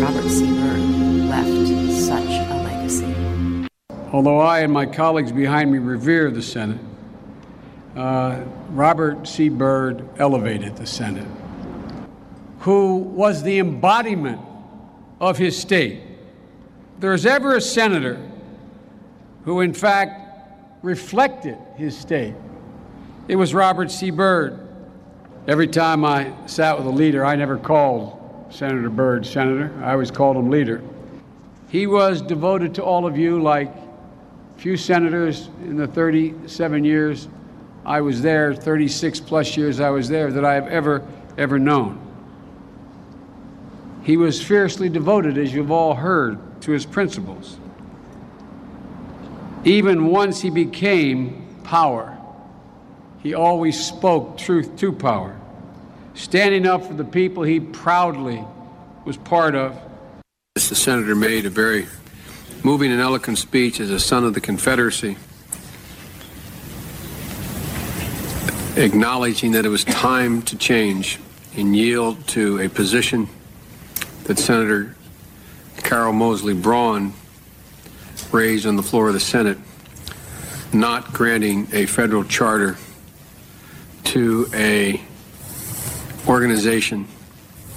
[0.00, 0.46] Robert C.
[0.46, 0.80] Byrd
[1.28, 3.68] left such a legacy.
[4.12, 6.78] Although I and my colleagues behind me revere the Senate,
[7.96, 9.48] uh, Robert C.
[9.48, 11.26] Byrd elevated the Senate,
[12.60, 14.40] who was the embodiment
[15.18, 16.02] of his state.
[16.94, 18.20] If there's ever a senator
[19.44, 20.20] who, in fact,
[20.82, 22.34] reflected his state,
[23.28, 24.10] it was Robert C.
[24.10, 24.60] Byrd.
[25.48, 29.72] Every time I sat with a leader, I never called Senator Byrd, Senator.
[29.82, 30.82] I always called him leader.
[31.68, 33.72] He was devoted to all of you like
[34.56, 37.28] few senators in the 37 years
[37.86, 41.06] I was there, 36 plus years I was there, that I have ever,
[41.38, 42.02] ever known.
[44.02, 47.58] He was fiercely devoted, as you've all heard, to his principles.
[49.64, 52.18] Even once he became power,
[53.22, 55.38] he always spoke truth to power,
[56.14, 58.44] standing up for the people he proudly
[59.04, 59.78] was part of.
[60.54, 61.86] The senator made a very
[62.64, 65.16] moving and eloquent speech as a son of the Confederacy,
[68.76, 71.18] acknowledging that it was time to change
[71.56, 73.26] and yield to a position
[74.24, 74.94] that Senator
[75.78, 77.14] Carol Moseley Braun
[78.32, 79.56] raised on the floor of the Senate,
[80.72, 82.76] not granting a federal charter
[84.04, 85.00] to a
[86.28, 87.06] organization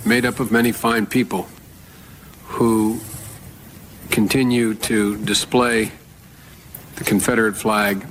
[0.06, 1.48] made up of many fine people
[2.46, 3.00] who
[4.10, 5.92] continue to display
[6.96, 8.06] the Confederate flag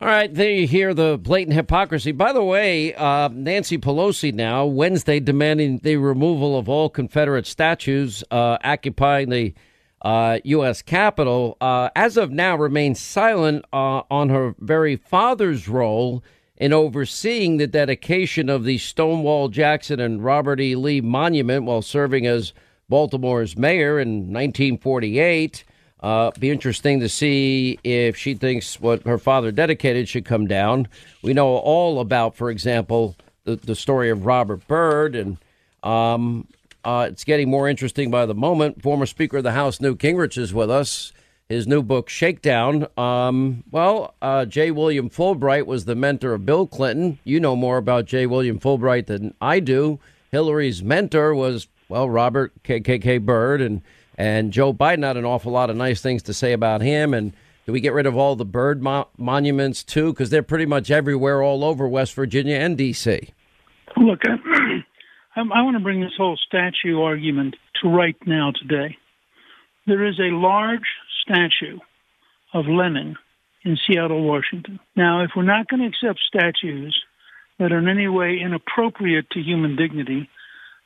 [0.00, 2.12] all right, there you hear the blatant hypocrisy.
[2.12, 8.22] By the way, uh, Nancy Pelosi now Wednesday demanding the removal of all Confederate statues
[8.30, 9.54] uh, occupying the
[10.02, 10.82] uh, U.S.
[10.82, 11.56] Capitol.
[11.60, 16.22] Uh, as of now, remains silent uh, on her very father's role
[16.56, 20.76] in overseeing the dedication of the Stonewall Jackson and Robert E.
[20.76, 22.52] Lee Monument while serving as
[22.88, 25.64] Baltimore's mayor in 1948.
[26.00, 30.86] Uh, be interesting to see if she thinks what her father dedicated should come down.
[31.22, 35.38] We know all about, for example, the, the story of Robert Byrd, and
[35.82, 36.46] um,
[36.84, 38.82] uh, it's getting more interesting by the moment.
[38.82, 41.12] Former Speaker of the House Newt Gingrich is with us.
[41.48, 42.86] His new book, Shakedown.
[42.98, 44.70] Um, well, uh, J.
[44.70, 47.18] William Fulbright was the mentor of Bill Clinton.
[47.24, 48.26] You know more about J.
[48.26, 49.98] William Fulbright than I do.
[50.30, 53.80] Hillary's mentor was, well, Robert KKK Byrd, and
[54.18, 57.14] and Joe Biden had an awful lot of nice things to say about him.
[57.14, 57.32] And
[57.64, 60.12] do we get rid of all the Byrd mo- monuments too?
[60.12, 63.32] Because they're pretty much everywhere, all over West Virginia and D.C.
[63.96, 64.80] Look, I,
[65.36, 68.96] I want to bring this whole statue argument to right now today.
[69.86, 70.80] There is a large
[71.22, 71.78] statue
[72.52, 73.16] of Lenin
[73.64, 74.80] in Seattle, Washington.
[74.96, 77.00] Now, if we're not going to accept statues
[77.60, 80.28] that are in any way inappropriate to human dignity,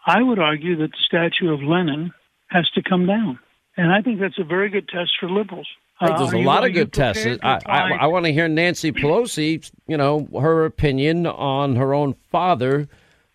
[0.06, 2.12] I would argue that the statue of Lenin
[2.52, 3.38] has to come down.
[3.76, 5.66] And I think that's a very good test for liberals.
[6.00, 7.26] Uh, There's a lot of good tests.
[7.42, 12.14] I, I, I want to hear Nancy Pelosi, you know, her opinion on her own
[12.30, 12.88] father,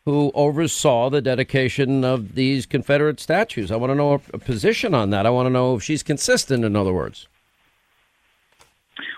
[0.05, 3.71] who oversaw the dedication of these Confederate statues.
[3.71, 5.25] I want to know her position on that.
[5.25, 6.63] I want to know if she's consistent.
[6.65, 7.27] In other words.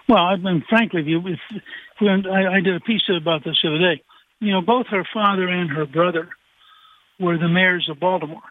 [0.08, 1.40] Well, I mean, frankly, if you, if,
[2.02, 4.02] if I, I did a piece about this the other day.
[4.40, 6.30] You know, both her father and her brother
[7.20, 8.42] were the mayors of Baltimore.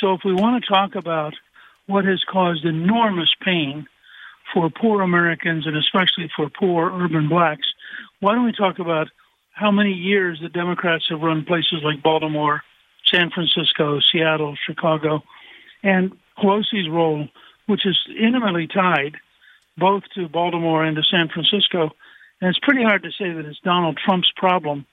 [0.00, 1.34] So if we want to talk about
[1.86, 3.86] what has caused enormous pain
[4.52, 7.68] for poor Americans and especially for poor urban blacks,
[8.20, 9.08] why don't we talk about
[9.52, 12.62] how many years the Democrats have run places like Baltimore,
[13.04, 15.22] San Francisco, Seattle, Chicago,
[15.82, 17.28] and Pelosi's role,
[17.66, 19.16] which is intimately tied
[19.76, 21.90] both to Baltimore and to San Francisco.
[22.40, 24.86] And it's pretty hard to say that it's Donald Trump's problem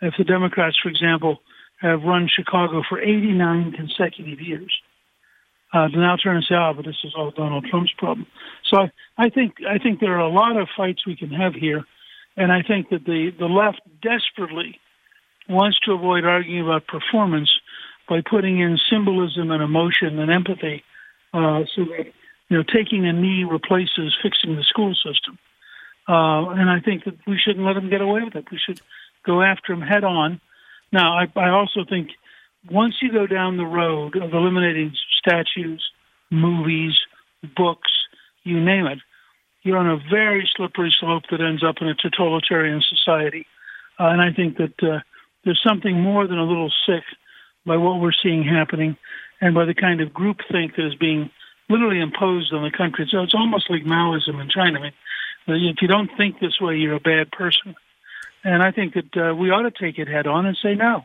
[0.00, 1.40] if the Democrats, for example,
[1.82, 4.72] have run Chicago for 89 consecutive years.
[5.74, 8.26] Uh, to now turn and say, "Oh, but this is all Donald Trump's problem."
[8.70, 11.54] So I, I think I think there are a lot of fights we can have
[11.54, 11.84] here,
[12.36, 14.78] and I think that the the left desperately
[15.48, 17.50] wants to avoid arguing about performance
[18.06, 20.84] by putting in symbolism and emotion and empathy,
[21.32, 22.12] uh, so that
[22.50, 25.38] you know taking a knee replaces fixing the school system.
[26.06, 28.50] Uh, and I think that we shouldn't let them get away with it.
[28.50, 28.80] We should
[29.24, 30.40] go after them head on
[30.92, 32.10] now, I, I also think
[32.70, 35.82] once you go down the road of eliminating statues,
[36.30, 36.94] movies,
[37.56, 37.90] books,
[38.44, 38.98] you name it,
[39.62, 43.46] you're on a very slippery slope that ends up in a totalitarian society.
[43.98, 45.00] Uh, and I think that uh,
[45.44, 47.04] there's something more than a little sick
[47.64, 48.96] by what we're seeing happening
[49.40, 51.30] and by the kind of groupthink that is being
[51.68, 53.08] literally imposed on the country.
[53.10, 54.80] So it's almost like Maoism in China.
[55.46, 57.74] I mean, if you don't think this way, you're a bad person.
[58.44, 61.02] And I think that uh, we ought to take it head on and say no.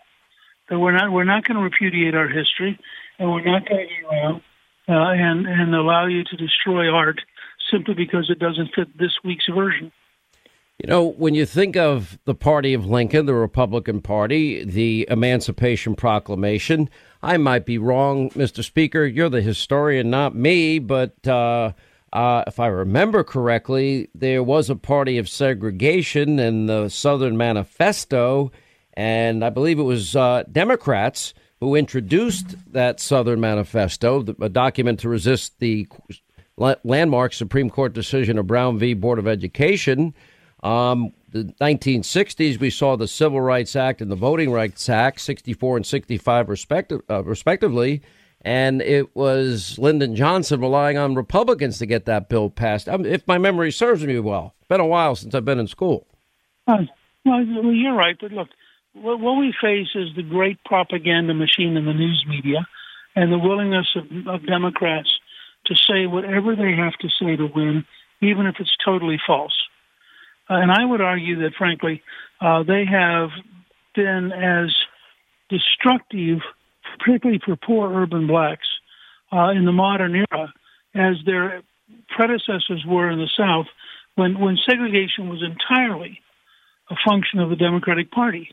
[0.69, 2.77] That we're not we're not going to repudiate our history,
[3.19, 4.41] and we're not going to around
[4.89, 7.21] uh, and and allow you to destroy art
[7.71, 9.91] simply because it doesn't fit this week's version.
[10.83, 15.95] You know, when you think of the party of Lincoln, the Republican Party, the Emancipation
[15.95, 16.87] Proclamation,
[17.23, 18.63] I might be wrong, Mr.
[18.63, 19.03] Speaker.
[19.03, 21.71] You're the historian, not me, but uh,
[22.17, 28.51] uh, if I remember correctly, there was a party of segregation in the Southern Manifesto,
[28.95, 35.09] and I believe it was uh, Democrats who introduced that Southern Manifesto, a document to
[35.09, 35.87] resist the
[36.57, 38.95] landmark Supreme Court decision of Brown v.
[38.95, 40.15] Board of Education.
[40.63, 45.77] Um, the 1960s, we saw the Civil Rights Act and the Voting Rights Act, 64
[45.77, 48.01] and 65 respective, uh, respectively.
[48.47, 52.87] And it was Lyndon Johnson relying on Republicans to get that bill passed.
[52.87, 55.67] Um, if my memory serves me well, it's been a while since I've been in
[55.67, 56.07] school.
[56.65, 56.83] Uh,
[57.25, 58.15] well, you're right.
[58.17, 58.47] But look,
[58.93, 62.65] what, what we face is the great propaganda machine in the news media
[63.17, 65.09] and the willingness of, of Democrats
[65.65, 67.85] to say whatever they have to say to win,
[68.21, 69.67] even if it's totally false.
[70.49, 72.01] Uh, and I would argue that, frankly,
[72.39, 73.31] uh, they have
[73.93, 74.73] been as
[75.49, 76.39] destructive,
[76.99, 78.67] particularly for poor urban blacks,
[79.31, 80.53] uh, in the modern era
[80.95, 81.61] as their
[82.09, 83.67] predecessors were in the South
[84.15, 86.19] when, when segregation was entirely
[86.89, 88.49] a function of the Democratic Party.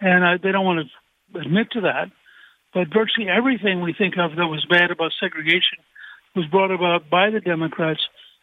[0.00, 2.10] And uh, they don't want to admit to that.
[2.74, 5.78] But virtually everything we think of that was bad about segregation
[6.34, 8.00] was brought about by the Democrats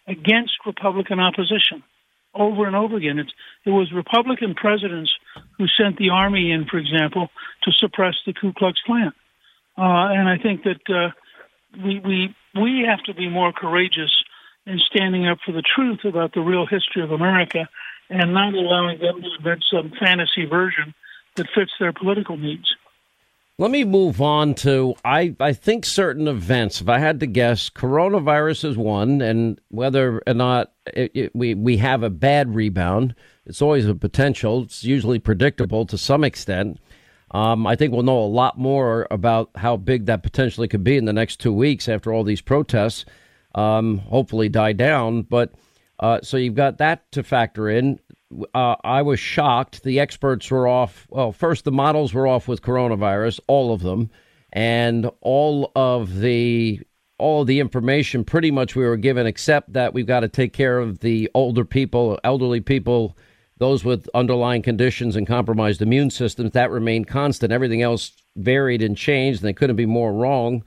[0.07, 1.83] against Republican opposition
[2.35, 3.19] over and over again.
[3.65, 5.11] It was Republican presidents
[5.57, 7.29] who sent the army in, for example,
[7.63, 9.13] to suppress the Ku Klux Klan.
[9.79, 11.11] Uh, and I think that uh,
[11.81, 14.11] we, we, we have to be more courageous
[14.65, 17.67] in standing up for the truth about the real history of America
[18.09, 20.93] and not allowing them to invent some fantasy version
[21.35, 22.75] that fits their political needs.
[23.57, 26.81] Let me move on to I, I think certain events.
[26.81, 31.55] If I had to guess, coronavirus is one, and whether or not it, it, we
[31.55, 33.15] we have a bad rebound,
[33.45, 34.63] it's always a potential.
[34.63, 36.79] It's usually predictable to some extent.
[37.31, 40.97] Um, I think we'll know a lot more about how big that potentially could be
[40.97, 43.05] in the next two weeks after all these protests
[43.55, 45.23] um, hopefully die down.
[45.23, 45.53] But
[45.99, 47.99] uh, so you've got that to factor in
[48.53, 49.83] uh, I was shocked.
[49.83, 51.07] The experts were off.
[51.09, 54.09] Well, first, the models were off with coronavirus, all of them,
[54.53, 56.81] and all of the
[57.17, 60.53] all of the information pretty much we were given, except that we've got to take
[60.53, 63.17] care of the older people, elderly people,
[63.59, 66.51] those with underlying conditions and compromised immune systems.
[66.51, 67.51] That remained constant.
[67.51, 70.63] Everything else varied and changed, and they couldn't be more wrong.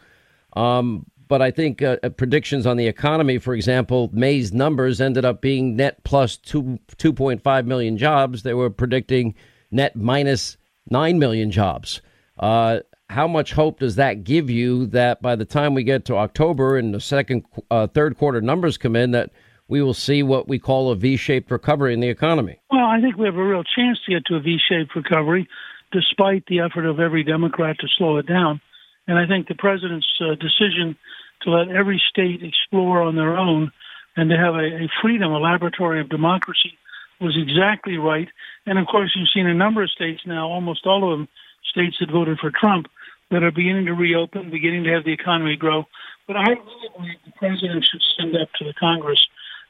[0.54, 5.24] Um, but I think uh, uh, predictions on the economy, for example, May's numbers ended
[5.24, 8.42] up being net plus two, 2.5 million jobs.
[8.42, 9.34] They were predicting
[9.70, 10.58] net minus
[10.90, 12.02] 9 million jobs.
[12.38, 16.16] Uh, how much hope does that give you that by the time we get to
[16.16, 19.30] October and the second, uh, third quarter numbers come in, that
[19.68, 22.60] we will see what we call a V-shaped recovery in the economy?
[22.70, 25.48] Well, I think we have a real chance to get to a V-shaped recovery,
[25.92, 28.60] despite the effort of every Democrat to slow it down.
[29.06, 30.96] And I think the president's uh, decision
[31.42, 33.72] to let every state explore on their own
[34.16, 36.78] and to have a, a freedom, a laboratory of democracy
[37.20, 38.28] was exactly right.
[38.66, 41.28] And of course, you've seen a number of states now, almost all of them,
[41.70, 42.86] states that voted for Trump,
[43.30, 45.84] that are beginning to reopen, beginning to have the economy grow.
[46.26, 49.26] But I really believe the president should send up to the Congress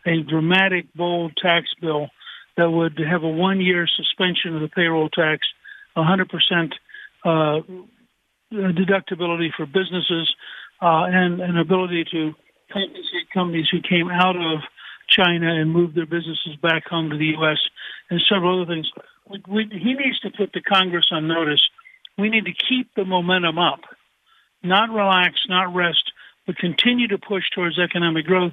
[0.06, 2.08] a dramatic, bold tax bill
[2.56, 5.46] that would have a one year suspension of the payroll tax,
[5.96, 6.72] 100%
[7.24, 7.60] uh,
[8.52, 10.34] deductibility for businesses,
[10.80, 12.34] uh, and an ability to
[12.72, 14.60] compensate companies who came out of
[15.08, 17.58] China and moved their businesses back home to the U.S.
[18.10, 18.90] and several other things.
[19.28, 21.62] We, we, he needs to put the Congress on notice.
[22.18, 23.80] We need to keep the momentum up,
[24.62, 26.12] not relax, not rest,
[26.46, 28.52] but continue to push towards economic growth.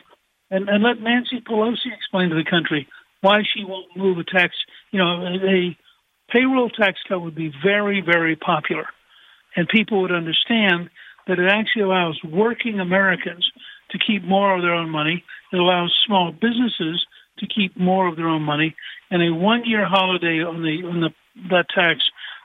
[0.52, 2.88] And, and let Nancy Pelosi explain to the country
[3.22, 4.56] why she won't move a tax.
[4.92, 5.78] You know, a
[6.32, 8.86] payroll tax cut would be very, very popular,
[9.56, 10.90] and people would understand
[11.28, 13.52] that it actually allows working Americans
[13.92, 15.24] to keep more of their own money.
[15.52, 17.06] It allows small businesses
[17.40, 18.76] to keep more of their own money,
[19.12, 21.10] and a one-year holiday on the on the
[21.50, 22.02] that tax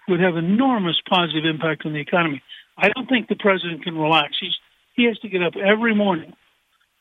[0.08, 2.42] would have enormous positive impact on the economy.
[2.76, 4.34] I don't think the president can relax.
[4.40, 4.54] He's
[4.94, 6.34] he has to get up every morning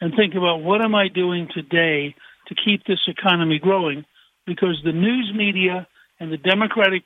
[0.02, 2.16] and think about what am I doing today
[2.48, 4.06] to keep this economy growing,
[4.46, 5.88] because the news media
[6.20, 7.04] and the Democratic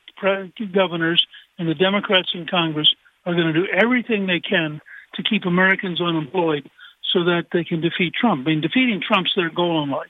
[0.74, 1.26] governors
[1.60, 2.94] and the Democrats in Congress
[3.26, 4.82] are going to do everything they can
[5.16, 6.70] to keep Americans unemployed
[7.14, 8.46] so that they can defeat Trump.
[8.46, 10.08] I mean, defeating Trump's their goal in life,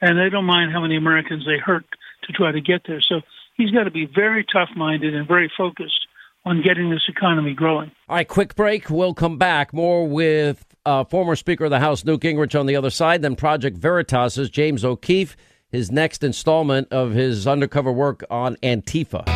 [0.00, 1.84] and they don't mind how many Americans they hurt
[2.24, 3.00] to try to get there.
[3.00, 3.20] So
[3.56, 6.06] he's got to be very tough minded and very focused
[6.44, 7.90] on getting this economy growing.
[8.08, 8.90] All right, quick break.
[8.90, 12.76] We'll come back more with uh, former Speaker of the House Newt Gingrich on the
[12.76, 15.36] other side, then Project Veritas's James O'Keefe,
[15.70, 19.26] his next installment of his undercover work on Antifa.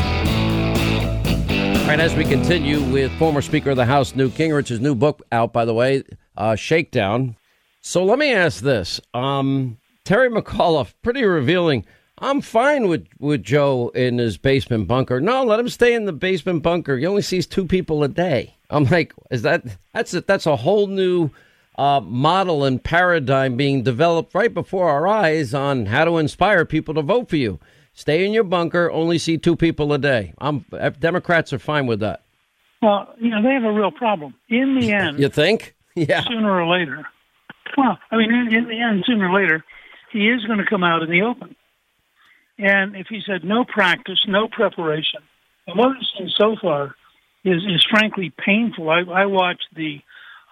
[1.88, 5.54] Right, as we continue with former Speaker of the House Newt Gingrich's new book out,
[5.54, 6.02] by the way,
[6.36, 7.36] uh, Shakedown.
[7.80, 11.86] So let me ask this: um, Terry McAuliffe, pretty revealing.
[12.20, 15.20] I'm fine with, with Joe in his basement bunker.
[15.20, 16.96] No, let him stay in the basement bunker.
[16.96, 18.56] He only sees two people a day.
[18.70, 19.64] I'm like, is that
[19.94, 21.30] that's a, that's a whole new
[21.76, 26.94] uh, model and paradigm being developed right before our eyes on how to inspire people
[26.94, 27.60] to vote for you.
[27.94, 28.90] Stay in your bunker.
[28.90, 30.34] Only see two people a day.
[30.38, 30.64] I'm
[31.00, 32.22] Democrats are fine with that.
[32.82, 34.34] Well, you know they have a real problem.
[34.48, 35.74] In the end, You think?
[35.94, 36.22] Yeah.
[36.22, 37.04] sooner or later.
[37.76, 39.64] Well, I mean, in, in the end, sooner or later,
[40.12, 41.56] he is going to come out in the open.
[42.58, 45.20] And if he's had no practice, no preparation,
[45.66, 46.94] and what we've seen so far
[47.44, 48.90] is is frankly painful.
[48.90, 50.00] I, I watched the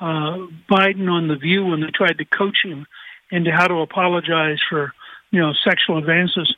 [0.01, 2.87] uh, Biden on the View when they tried to coach him
[3.31, 4.93] into how to apologize for
[5.31, 6.55] you know sexual advances,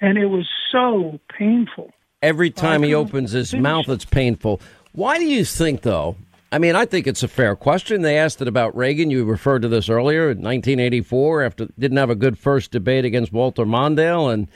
[0.00, 1.92] and it was so painful.
[2.22, 4.60] Every time he opens his mouth, it's painful.
[4.92, 6.16] Why do you think, though?
[6.52, 8.02] I mean, I think it's a fair question.
[8.02, 9.10] They asked it about Reagan.
[9.10, 13.32] You referred to this earlier in 1984 after didn't have a good first debate against
[13.32, 14.48] Walter Mondale, and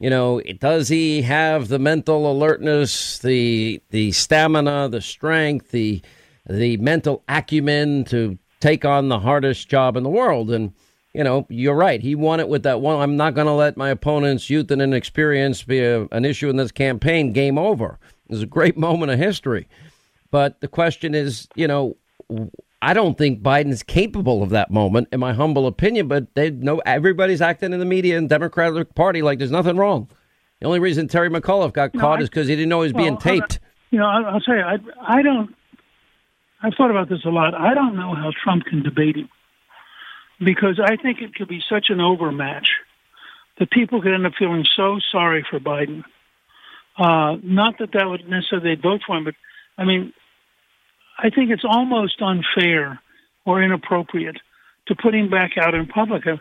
[0.00, 6.00] you know, does he have the mental alertness, the the stamina, the strength, the
[6.48, 10.50] the mental acumen to take on the hardest job in the world?
[10.50, 10.72] And
[11.12, 12.00] you know, you're right.
[12.00, 12.98] He won it with that one.
[12.98, 16.56] I'm not going to let my opponent's youth and inexperience be a, an issue in
[16.56, 17.32] this campaign.
[17.32, 17.98] Game over.
[18.28, 19.68] It was a great moment of history.
[20.30, 21.96] But the question is, you know,
[22.82, 26.08] I don't think Biden's capable of that moment, in my humble opinion.
[26.08, 30.08] But they know everybody's acting in the media and Democratic Party like there's nothing wrong.
[30.60, 32.86] The only reason Terry McAuliffe got No, caught I- is because he didn't know he
[32.86, 33.20] was being Well, on.
[33.40, 33.60] taped.
[33.90, 35.54] You know, I, I'll tell you, I, I don't.
[36.62, 37.54] I've thought about this a lot.
[37.54, 39.28] I don't know how Trump can debate him
[40.44, 42.68] because I think it could be such an overmatch
[43.58, 46.02] that people could end up feeling so sorry for Biden.
[46.98, 49.34] Uh, not that that would necessarily vote for him, but
[49.78, 50.12] I mean,
[51.22, 53.00] I think it's almost unfair
[53.44, 54.36] or inappropriate
[54.86, 56.26] to put him back out in public.
[56.26, 56.40] All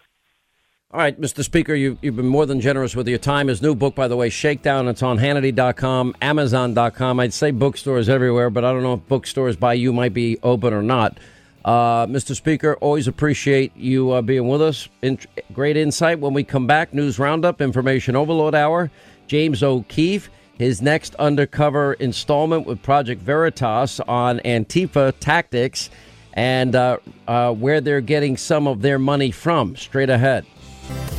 [1.00, 1.44] right, Mr.
[1.44, 3.48] Speaker, you, you've been more than generous with your time.
[3.48, 7.20] His new book, by the way, Shakedown, it's on Hannity.com, Amazon.com.
[7.20, 10.74] I'd say bookstores everywhere, but I don't know if bookstores by you might be open
[10.74, 11.20] or not.
[11.64, 12.36] Uh, Mr.
[12.36, 14.90] Speaker, always appreciate you uh, being with us.
[15.04, 15.20] In-
[15.54, 16.20] great insight.
[16.20, 18.90] When we come back, News Roundup, Information Overload Hour,
[19.28, 25.90] James O'Keefe, his next undercover installment with Project Veritas on Antifa tactics
[26.34, 26.98] and uh,
[27.28, 29.78] uh, where they're getting some of their money from.
[29.78, 30.46] Straight ahead.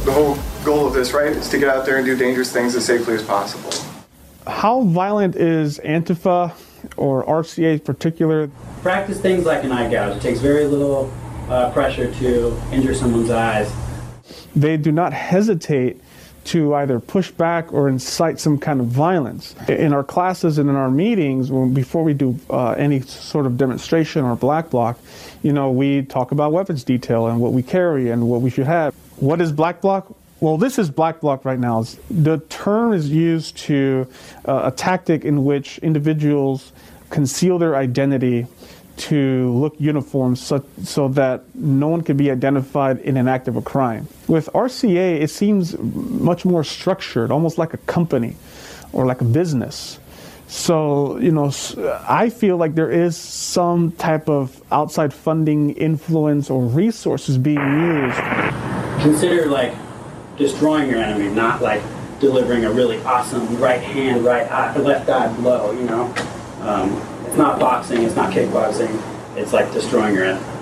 [0.05, 2.77] The whole goal of this, right, is to get out there and do dangerous things
[2.77, 3.73] as safely as possible.
[4.47, 6.53] How violent is Antifa
[6.99, 8.51] or RCA in particular?
[8.83, 10.17] Practice things like an eye gouge.
[10.17, 11.13] It takes very little
[11.49, 13.73] uh, pressure to injure someone's eyes.
[14.55, 16.01] They do not hesitate
[16.45, 19.55] to either push back or incite some kind of violence.
[19.69, 23.57] In our classes and in our meetings, when, before we do uh, any sort of
[23.57, 24.99] demonstration or black bloc,
[25.43, 28.67] you know, we talk about weapons detail and what we carry and what we should
[28.67, 28.95] have.
[29.17, 30.15] What is black bloc?
[30.41, 31.85] Well, this is black bloc right now.
[32.11, 34.07] The term is used to
[34.47, 36.73] uh, a tactic in which individuals
[37.11, 38.47] conceal their identity
[39.01, 43.57] to look uniform so, so that no one can be identified in an act of
[43.57, 44.07] a crime.
[44.29, 48.37] With RCA, it seems much more structured, almost like a company
[48.93, 49.99] or like a business.
[50.49, 51.53] So, you know,
[52.09, 58.19] I feel like there is some type of outside funding influence or resources being used.
[59.01, 59.73] Consider like
[60.37, 61.83] destroying your enemy, not like
[62.19, 65.71] delivering a really awesome right hand, right eye, left eye blow.
[65.71, 66.15] You know,
[66.63, 67.01] um,
[67.31, 68.91] it's not boxing, it's not kickboxing.
[69.37, 70.60] It's like destroying your enemy.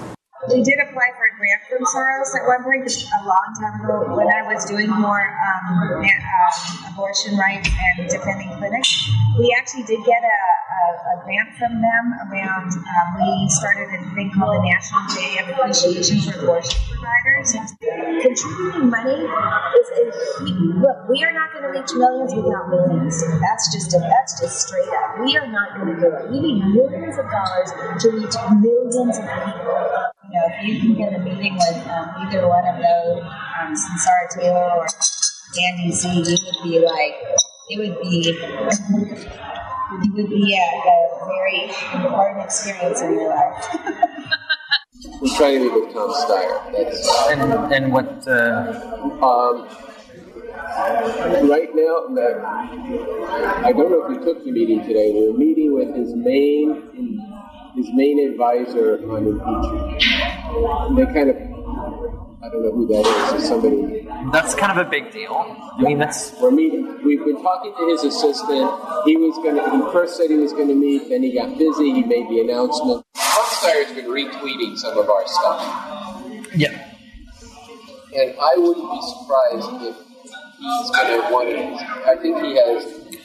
[0.48, 4.16] We did apply for a grant from Soros at one point, a long time ago,
[4.16, 9.10] when I was doing more um, um, abortion rights and defending clinics.
[9.38, 10.38] We actually did get a,
[10.72, 15.36] a, a grant from them around, um, we started a thing called the National Day
[15.44, 17.52] of Appreciation for Abortion Providers.
[18.24, 20.48] Contributing money is a
[20.80, 23.20] look, we are not going to reach millions without millions.
[23.40, 25.20] That's just a, that's just straight up.
[25.20, 26.30] We are not going to do it.
[26.32, 27.68] We need millions of dollars
[28.00, 28.34] to reach
[28.64, 30.08] millions of people.
[30.46, 34.70] If you can get a meeting with um, either one of those, um, Sunsara Taylor
[34.78, 34.86] or
[35.68, 37.14] Andy Z, you would be like,
[37.70, 38.38] it would be, it
[40.14, 43.78] would be a, a very important experience in your life.
[45.20, 46.72] We're trying to meet with Tom Steyer.
[46.72, 48.26] That's and and what?
[48.26, 48.98] Uh...
[49.22, 49.66] Um,
[51.48, 52.06] right now,
[53.64, 55.12] I don't know if we took the meeting today.
[55.14, 57.27] We're meeting with his main
[57.74, 60.02] his main advisor on impeachment.
[60.88, 61.58] And they kind of
[62.40, 63.40] I don't know who that is.
[63.40, 64.06] It's somebody.
[64.32, 65.34] That's kind of a big deal.
[65.34, 67.02] I mean, that's We're meeting.
[67.04, 68.70] We've been talking to his assistant.
[69.04, 69.62] He was going to.
[69.68, 71.08] He first said he was going to meet.
[71.08, 71.92] Then he got busy.
[71.92, 73.04] He made the announcement.
[73.16, 75.60] Tom Steyer's been retweeting some of our stuff.
[76.54, 76.70] Yeah.
[78.14, 79.96] And I wouldn't be surprised if
[80.58, 82.08] he's going to want to.
[82.08, 83.17] I think he has.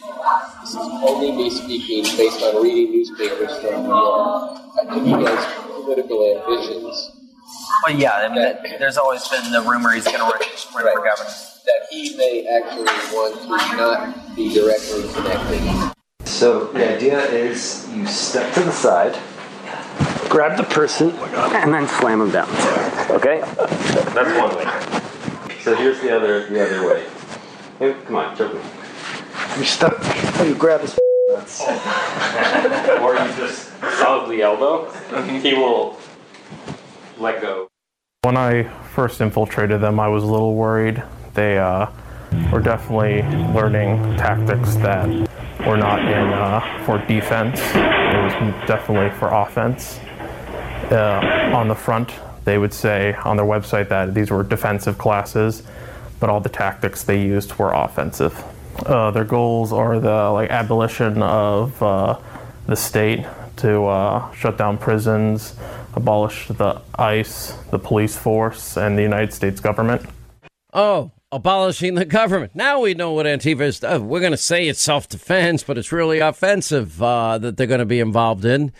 [0.61, 4.59] This is only me speaking based on reading newspapers from New York.
[4.79, 5.53] I think he has
[5.83, 7.11] political ambitions
[7.85, 10.95] Well, yeah, I mean, that, there's always been the rumor he's going to run, run
[10.95, 11.29] for governor.
[11.65, 15.93] that he may actually want to not be directly connected.
[16.25, 19.19] So the idea is you step to the side,
[20.29, 22.49] grab the person, and then slam them down.
[23.11, 23.41] Okay?
[24.13, 25.59] That's one way.
[25.61, 27.05] So here's the other the other way.
[27.79, 28.61] Hey, come on, choke me.
[29.57, 29.93] You step.
[30.43, 30.97] You grab his.
[32.99, 34.91] or you just solidly elbow.
[35.39, 35.97] He will
[37.17, 37.67] let go.
[38.23, 38.63] When I
[38.95, 41.03] first infiltrated them, I was a little worried.
[41.33, 41.87] They uh,
[42.51, 43.21] were definitely
[43.53, 45.07] learning tactics that
[45.67, 47.59] were not in uh, for defense.
[47.59, 49.99] It was definitely for offense.
[50.91, 52.11] Uh, on the front,
[52.45, 55.63] they would say on their website that these were defensive classes,
[56.19, 58.43] but all the tactics they used were offensive.
[58.85, 62.19] Uh, their goals are the like abolition of uh,
[62.67, 63.25] the state
[63.57, 65.55] to uh, shut down prisons,
[65.95, 70.05] abolish the ICE, the police force, and the United States government.
[70.73, 72.55] Oh, abolishing the government.
[72.55, 73.83] Now we know what Antifa is.
[73.83, 77.67] Uh, we're going to say it's self defense, but it's really offensive uh, that they're
[77.67, 78.71] going to be involved in.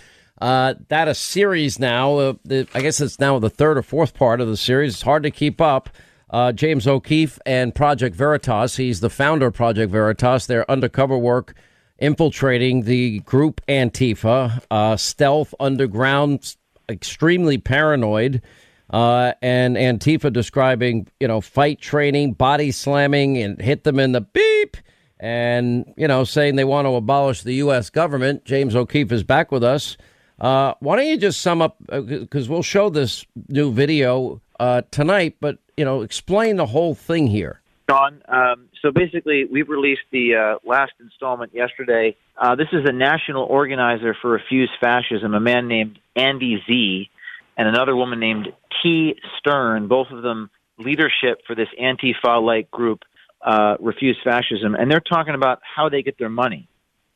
[0.41, 2.37] Uh, that a series now.
[2.49, 4.95] I guess it's now the third or fourth part of the series.
[4.95, 5.89] It's hard to keep up.
[6.34, 8.75] Uh, James O'Keefe and Project Veritas.
[8.75, 10.47] He's the founder of Project Veritas.
[10.47, 11.53] Their undercover work
[11.99, 16.55] infiltrating the group Antifa, uh, stealth, underground,
[16.89, 18.41] extremely paranoid.
[18.89, 24.21] Uh, and Antifa describing, you know, fight training, body slamming, and hit them in the
[24.21, 24.77] beep,
[25.19, 27.91] and you know, saying they want to abolish the U.S.
[27.91, 28.43] government.
[28.43, 29.97] James O'Keefe is back with us.
[30.39, 35.38] Uh, why don't you just sum up because we'll show this new video uh, tonight,
[35.39, 37.61] but you know, explain the whole thing here.
[37.89, 38.21] Sean.
[38.28, 42.15] Um, so basically, we've released the uh, last installment yesterday.
[42.38, 47.09] Uh, this is a national organizer for Refuse Fascism, a man named Andy Z,
[47.57, 48.47] and another woman named
[48.82, 49.15] T.
[49.38, 53.03] Stern, both of them leadership for this Antifa like group,
[53.41, 54.76] uh, Refuse Fascism.
[54.76, 56.67] And they're talking about how they get their money.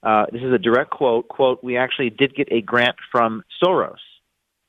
[0.03, 1.27] Uh, this is a direct quote.
[1.27, 3.95] Quote, we actually did get a grant from Soros.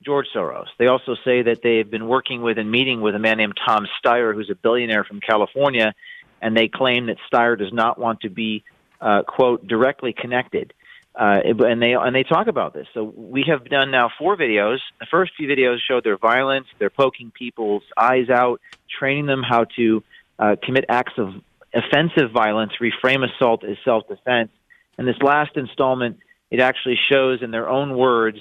[0.03, 0.67] George Soros.
[0.77, 3.85] They also say that they've been working with and meeting with a man named Tom
[4.03, 5.93] Steyer, who's a billionaire from California,
[6.41, 8.63] and they claim that Steyer does not want to be,
[9.01, 10.73] uh, quote, directly connected.
[11.15, 12.87] Uh, and they and they talk about this.
[12.93, 14.77] So we have done now four videos.
[15.01, 16.67] The first few videos show their violence.
[16.77, 18.61] They're poking people's eyes out,
[18.99, 20.03] training them how to
[20.37, 21.33] uh, commit acts of
[21.73, 24.51] offensive violence, reframe assault as self-defense.
[24.97, 26.19] And this last installment,
[26.51, 28.39] it actually shows in their own words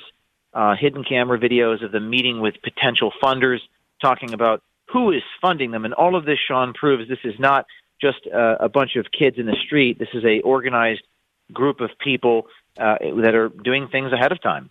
[0.58, 3.60] uh, hidden camera videos of them meeting with potential funders,
[4.02, 4.60] talking about
[4.92, 7.66] who is funding them, and all of this, Sean, proves this is not
[8.00, 10.00] just uh, a bunch of kids in the street.
[10.00, 11.02] This is a organized
[11.52, 14.70] group of people uh, that are doing things ahead of time.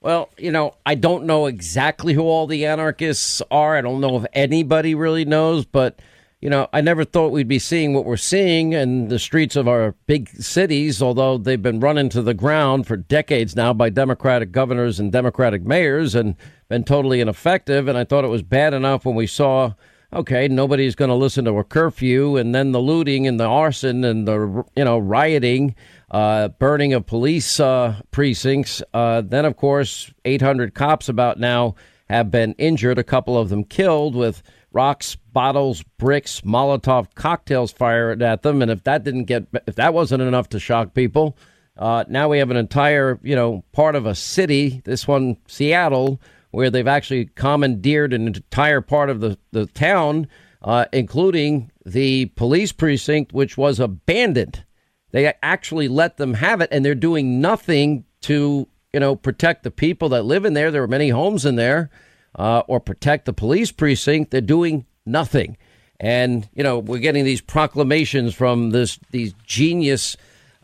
[0.00, 3.76] Well, you know, I don't know exactly who all the anarchists are.
[3.76, 5.98] I don't know if anybody really knows, but
[6.40, 9.68] you know, I never thought we'd be seeing what we're seeing in the streets of
[9.68, 14.50] our big cities, although they've been run into the ground for decades now by Democratic
[14.50, 16.36] governors and Democratic mayors and
[16.68, 17.88] been totally ineffective.
[17.88, 19.74] And I thought it was bad enough when we saw,
[20.14, 24.02] okay, nobody's going to listen to a curfew and then the looting and the arson
[24.02, 25.74] and the, you know, rioting,
[26.10, 28.82] uh, burning of police uh, precincts.
[28.94, 31.74] Uh, then, of course, 800 cops about now
[32.08, 38.22] have been injured, a couple of them killed with rocks, bottles, bricks, Molotov cocktails fired
[38.22, 38.62] at them.
[38.62, 41.36] And if that didn't get, if that wasn't enough to shock people,
[41.76, 46.20] uh, now we have an entire, you know, part of a city, this one, Seattle,
[46.50, 50.26] where they've actually commandeered an entire part of the, the town,
[50.62, 54.64] uh, including the police precinct, which was abandoned.
[55.12, 59.70] They actually let them have it, and they're doing nothing to, you know, protect the
[59.70, 60.70] people that live in there.
[60.70, 61.90] There are many homes in there
[62.36, 64.30] uh, or protect the police precinct.
[64.30, 65.56] They're doing nothing.
[65.98, 70.16] And, you know, we're getting these proclamations from this these genius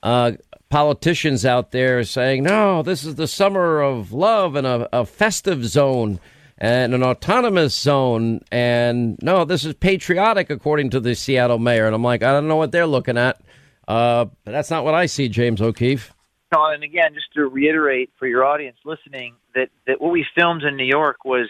[0.03, 0.33] uh,
[0.71, 5.65] politicians out there saying, no, this is the summer of love and a, a festive
[5.67, 6.21] zone
[6.59, 8.41] and an autonomous zone.
[8.51, 11.87] And no, this is patriotic, according to the Seattle mayor.
[11.87, 13.41] And I'm like, I don't know what they're looking at.
[13.87, 16.13] Uh, but that's not what I see, James O'Keefe.
[16.53, 20.77] And again, just to reiterate for your audience listening, that, that what we filmed in
[20.77, 21.49] New York was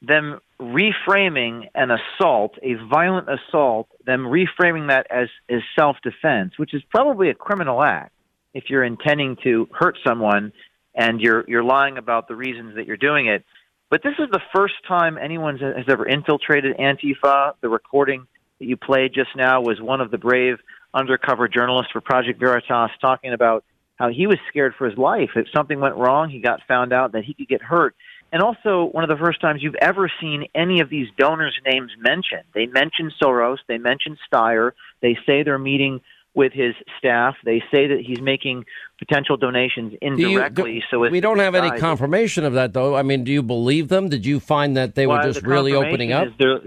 [0.00, 6.74] them reframing an assault, a violent assault, them reframing that as, as self defense, which
[6.74, 8.12] is probably a criminal act
[8.54, 10.52] if you're intending to hurt someone
[10.94, 13.44] and you're you're lying about the reasons that you're doing it.
[13.90, 17.52] But this is the first time anyone has ever infiltrated Antifa.
[17.60, 18.26] The recording
[18.58, 20.58] that you played just now was one of the brave
[20.94, 23.64] undercover journalists for Project Veritas talking about
[23.96, 25.30] how he was scared for his life.
[25.36, 27.94] If something went wrong, he got found out that he could get hurt.
[28.32, 31.92] And also, one of the first times you've ever seen any of these donors' names
[31.98, 32.42] mentioned.
[32.54, 36.00] They mention Soros, they mention Steyer, they say they're meeting
[36.34, 37.34] with his staff.
[37.44, 38.66] They say that he's making
[38.98, 40.80] potential donations Do you- indirectly.
[40.80, 42.94] do- so we don't have any confirmation of that, though.
[42.94, 44.10] I mean, do you believe them?
[44.10, 46.28] Did you find that they Well, were just the really opening up?
[46.36, 46.58] Their,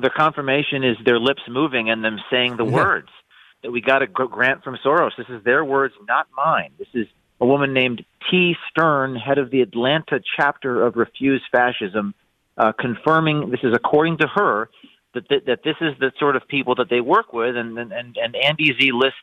[0.00, 2.72] their confirmation is their lips moving and them saying the Yeah.
[2.72, 3.08] words
[3.64, 5.16] that we got a grant from Soros.
[5.16, 6.70] This is their words, not mine.
[6.78, 7.06] This is
[7.40, 8.54] a woman named T.
[8.70, 12.14] Stern, head of the Atlanta chapter of Refuse Fascism,
[12.58, 14.68] uh, confirming this is according to her
[15.14, 17.90] that, that that this is the sort of people that they work with, and and
[17.90, 19.18] and, and Andy Z lists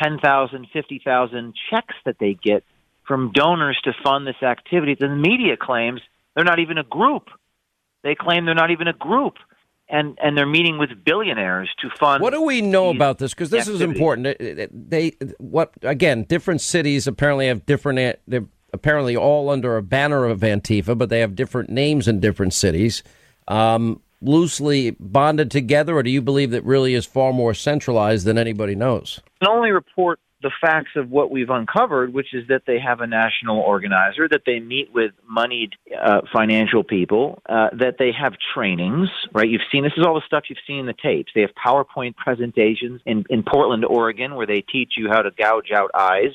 [0.00, 2.64] 10,000, 50,000 checks that they get
[3.06, 4.96] from donors to fund this activity.
[4.98, 6.00] The media claims
[6.34, 7.28] they're not even a group.
[8.02, 9.34] They claim they're not even a group,
[9.92, 12.22] and and they're meeting with billionaires to fund.
[12.22, 13.32] What do we know about this?
[13.34, 14.36] Because this is important.
[14.72, 16.24] They, what again?
[16.24, 18.18] Different cities apparently have different.
[18.26, 22.54] They're apparently all under a banner of Antifa, but they have different names in different
[22.54, 23.02] cities.
[23.46, 28.38] Um, loosely bonded together, or do you believe that really is far more centralized than
[28.38, 29.20] anybody knows?
[29.42, 33.06] can only report the facts of what we've uncovered, which is that they have a
[33.06, 39.08] national organizer, that they meet with moneyed uh, financial people, uh, that they have trainings,
[39.32, 39.48] right?
[39.48, 41.32] You've seen this is all the stuff you've seen in the tapes.
[41.34, 45.70] They have PowerPoint presentations in, in Portland, Oregon, where they teach you how to gouge
[45.72, 46.32] out eyes.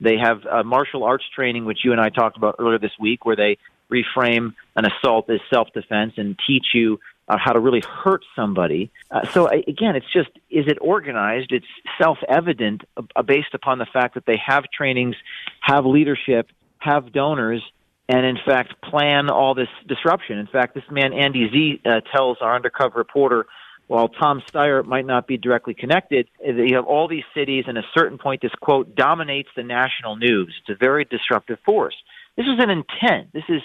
[0.00, 3.36] They have martial arts training, which you and I talked about earlier this week, where
[3.36, 3.56] they
[3.90, 8.90] reframe an assault as self defense and teach you how to really hurt somebody.
[9.10, 11.52] Uh, so I, again, it's just is it organized?
[11.52, 11.66] It's
[12.00, 15.16] self evident uh, based upon the fact that they have trainings,
[15.60, 17.62] have leadership, have donors.
[18.08, 20.38] And in fact, plan all this disruption.
[20.38, 23.46] In fact, this man Andy Z uh, tells our undercover reporter
[23.88, 27.84] while Tom Steyer might not be directly connected, you have all these cities, and at
[27.84, 30.54] a certain point, this quote dominates the national news.
[30.60, 31.94] It's a very disruptive force.
[32.36, 33.32] This is an intent.
[33.32, 33.62] This is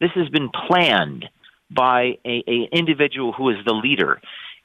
[0.00, 1.28] this has been planned
[1.74, 4.20] by a, a individual who is the leader.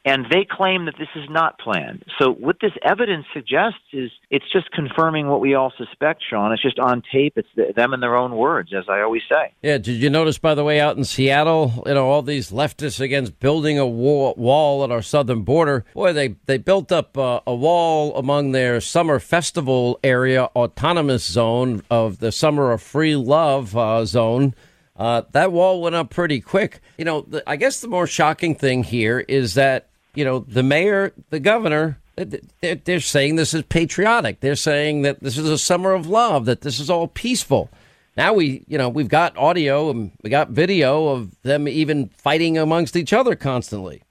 [0.06, 2.06] And they claim that this is not planned.
[2.18, 6.53] So what this evidence suggests is it's just confirming what we all suspect, Sean.
[6.53, 7.34] It's just on tape.
[7.36, 9.53] It's the, them in their own words, as I always say.
[9.61, 13.02] Yeah, did you notice, by the way, out in Seattle, you know, all these leftists
[13.02, 15.84] against building a wall, wall at our southern border?
[15.94, 21.84] Boy, they, they built up uh, a wall among their summer festival area autonomous zone
[21.91, 24.56] of the Summer of Free Love uh, zone.
[25.00, 26.82] Uh, that wall went up pretty quick.
[26.98, 30.62] You know, the, I guess the more shocking thing here is that, you know, the
[30.62, 34.42] mayor, the governor, they're, they're saying this is patriotic.
[34.42, 37.70] They're saying that this is a summer of love, that this is all peaceful.
[38.18, 42.58] Now we, you know, we've got audio and we got video of them even fighting
[42.58, 44.04] amongst each other constantly.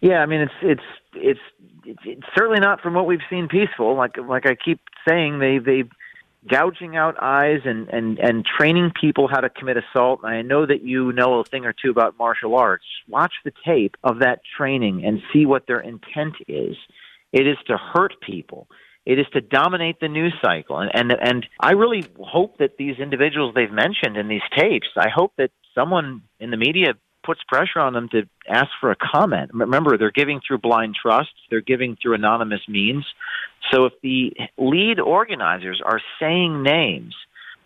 [0.00, 0.82] Yeah, I mean it's it's
[1.14, 1.40] it's
[1.84, 3.94] it's, it's certainly not from what we've seen peaceful.
[3.94, 5.84] Like like I keep saying, they they
[6.48, 10.24] gouging out eyes and and and training people how to commit assault.
[10.24, 12.84] I know that you know a thing or two about martial arts.
[13.08, 16.76] Watch the tape of that training and see what their intent is.
[17.32, 18.68] It is to hurt people.
[19.04, 20.78] It is to dominate the news cycle.
[20.78, 25.08] And and and I really hope that these individuals they've mentioned in these tapes, I
[25.14, 29.50] hope that someone in the media puts pressure on them to ask for a comment.
[29.52, 33.04] Remember, they're giving through blind trust, they're giving through anonymous means.
[33.70, 37.14] So if the lead organizers are saying names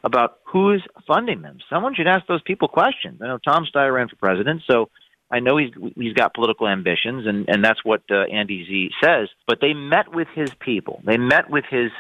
[0.05, 3.21] about who's funding them, someone should ask those people questions.
[3.23, 4.89] I know Tom Steyer ran for president, so
[5.31, 9.29] I know he's he's got political ambitions, and and that's what uh, Andy Z says.
[9.47, 11.01] But they met with his people.
[11.05, 11.91] They met with his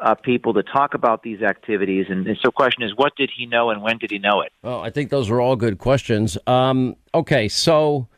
[0.00, 2.06] uh, people to talk about these activities.
[2.08, 4.40] And, and so, the question is, what did he know, and when did he know
[4.40, 4.52] it?
[4.62, 6.36] Well, I think those are all good questions.
[6.46, 8.08] Um, okay, so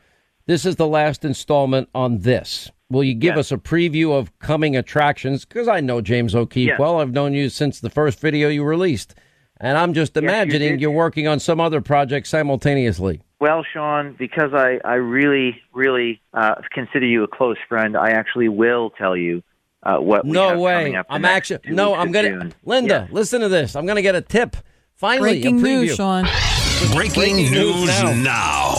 [0.45, 2.71] this is the last installment on this.
[2.89, 5.45] Will you give us a preview of coming attractions?
[5.45, 6.79] Because I know James O'Keefe Yes.
[6.79, 6.99] well.
[6.99, 9.15] I've known you since the first video you released.
[9.59, 10.81] And I'm just imagining did.
[10.81, 13.21] you're working on some other project simultaneously.
[13.39, 18.49] Well, Sean, because I, I really, really uh, consider you a close friend, I actually
[18.49, 19.41] will tell you
[19.83, 20.73] uh, what we No have way.
[20.73, 21.93] coming up I'm actually no.
[21.93, 22.53] I'm gonna June.
[22.65, 23.07] Linda.
[23.11, 23.75] Listen to this.
[23.75, 24.55] I'm gonna get a tip.
[24.95, 26.25] Finally, Breaking news, Sean.
[26.93, 28.75] Breaking news now.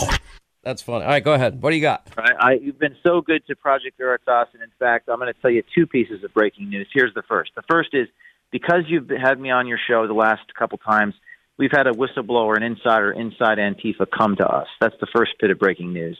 [0.63, 1.03] That's funny.
[1.05, 1.61] All right, go ahead.
[1.61, 2.07] What do you got?
[2.17, 2.35] Right.
[2.39, 5.51] I, you've been so good to Project Veritas, and in fact, I'm going to tell
[5.51, 6.87] you two pieces of breaking news.
[6.91, 7.51] Here's the first.
[7.55, 8.07] The first is
[8.51, 11.13] because you've had me on your show the last couple times,
[11.59, 14.67] we've had a whistleblower, an insider inside Antifa, come to us.
[14.81, 16.17] That's the first bit of breaking news,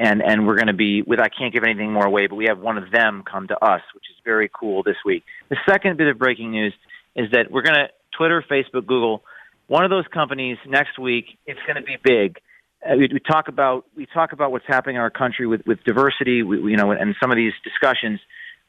[0.00, 1.20] and and we're going to be with.
[1.20, 3.82] I can't give anything more away, but we have one of them come to us,
[3.94, 5.22] which is very cool this week.
[5.48, 6.74] The second bit of breaking news
[7.14, 9.22] is that we're going to Twitter, Facebook, Google,
[9.68, 11.26] one of those companies next week.
[11.46, 12.40] It's going to be big
[12.84, 15.82] uh, we, we talk about we talk about what's happening in our country with with
[15.84, 18.20] diversity, we, you know, and some of these discussions.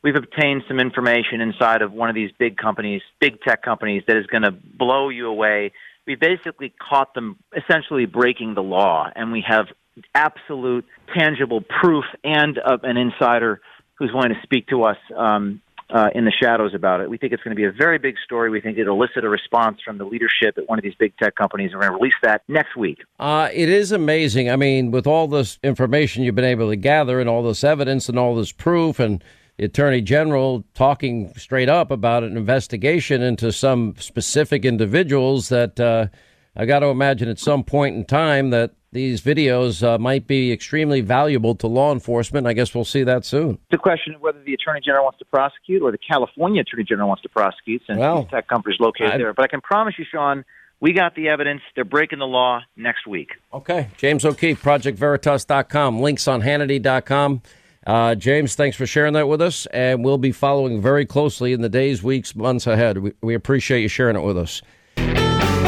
[0.03, 4.18] We've obtained some information inside of one of these big companies, big tech companies, that
[4.18, 5.74] is going to blow you away.
[6.08, 9.68] We basically caught them essentially breaking the law, and we have
[10.15, 10.85] absolute,
[11.15, 13.61] tangible proof and an insider
[13.95, 15.61] who's willing to speak to us um,
[15.93, 17.09] uh, in the shadows about it.
[17.09, 18.49] We think it's going to be a very big story.
[18.49, 21.35] We think it'll elicit a response from the leadership at one of these big tech
[21.35, 21.72] companies.
[21.73, 22.99] We're going to release that next week.
[23.19, 24.49] Uh, it is amazing.
[24.49, 28.07] I mean, with all this information you've been able to gather and all this evidence
[28.09, 29.23] and all this proof and
[29.57, 36.07] the attorney general talking straight up about an investigation into some specific individuals that uh,
[36.56, 40.52] I got to imagine at some point in time that these videos uh, might be
[40.52, 42.45] extremely valuable to law enforcement.
[42.45, 43.52] I guess we'll see that soon.
[43.69, 46.84] It's a question of whether the attorney general wants to prosecute or the California attorney
[46.84, 49.34] general wants to prosecute since Well, tech companies are located I- there.
[49.34, 50.44] But I can promise you, Sean,
[50.82, 51.61] we got the evidence.
[51.73, 53.30] They're breaking the law next week.
[53.53, 53.88] Okay.
[53.98, 57.41] James O'Keefe, ProjectVeritas.com, links on Hannity.com.
[57.88, 61.61] Uh, James, thanks for sharing that with us, and we'll be following very closely in
[61.61, 62.98] the days, weeks, months ahead.
[62.99, 64.61] We, we appreciate you sharing it with us.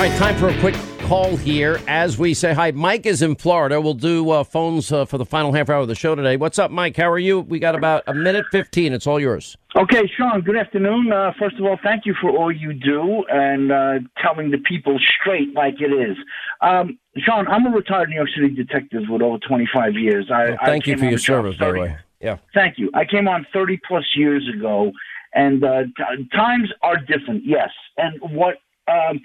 [0.03, 0.75] Right, time for a quick
[1.07, 2.71] call here as we say hi.
[2.71, 3.79] Mike is in Florida.
[3.79, 6.35] We'll do uh, phones uh, for the final half hour of the show today.
[6.35, 6.97] What's up, Mike?
[6.97, 7.39] How are you?
[7.39, 8.91] We got about a minute 15.
[8.91, 9.55] It's all yours.
[9.77, 11.13] Okay, Sean, good afternoon.
[11.13, 14.99] Uh, first of all, thank you for all you do and uh, telling the people
[15.21, 16.17] straight like it is.
[16.59, 20.29] Um, Sean, I'm a retired New York City detective with over 25 years.
[20.29, 21.97] I, Well, thank I you for your service, by the way.
[22.19, 22.39] Yeah.
[22.53, 22.91] Thank you.
[22.93, 24.91] I came on 30 plus years ago,
[25.33, 27.69] and uh, t- times are different, yes.
[27.95, 28.57] And what
[28.89, 29.21] um,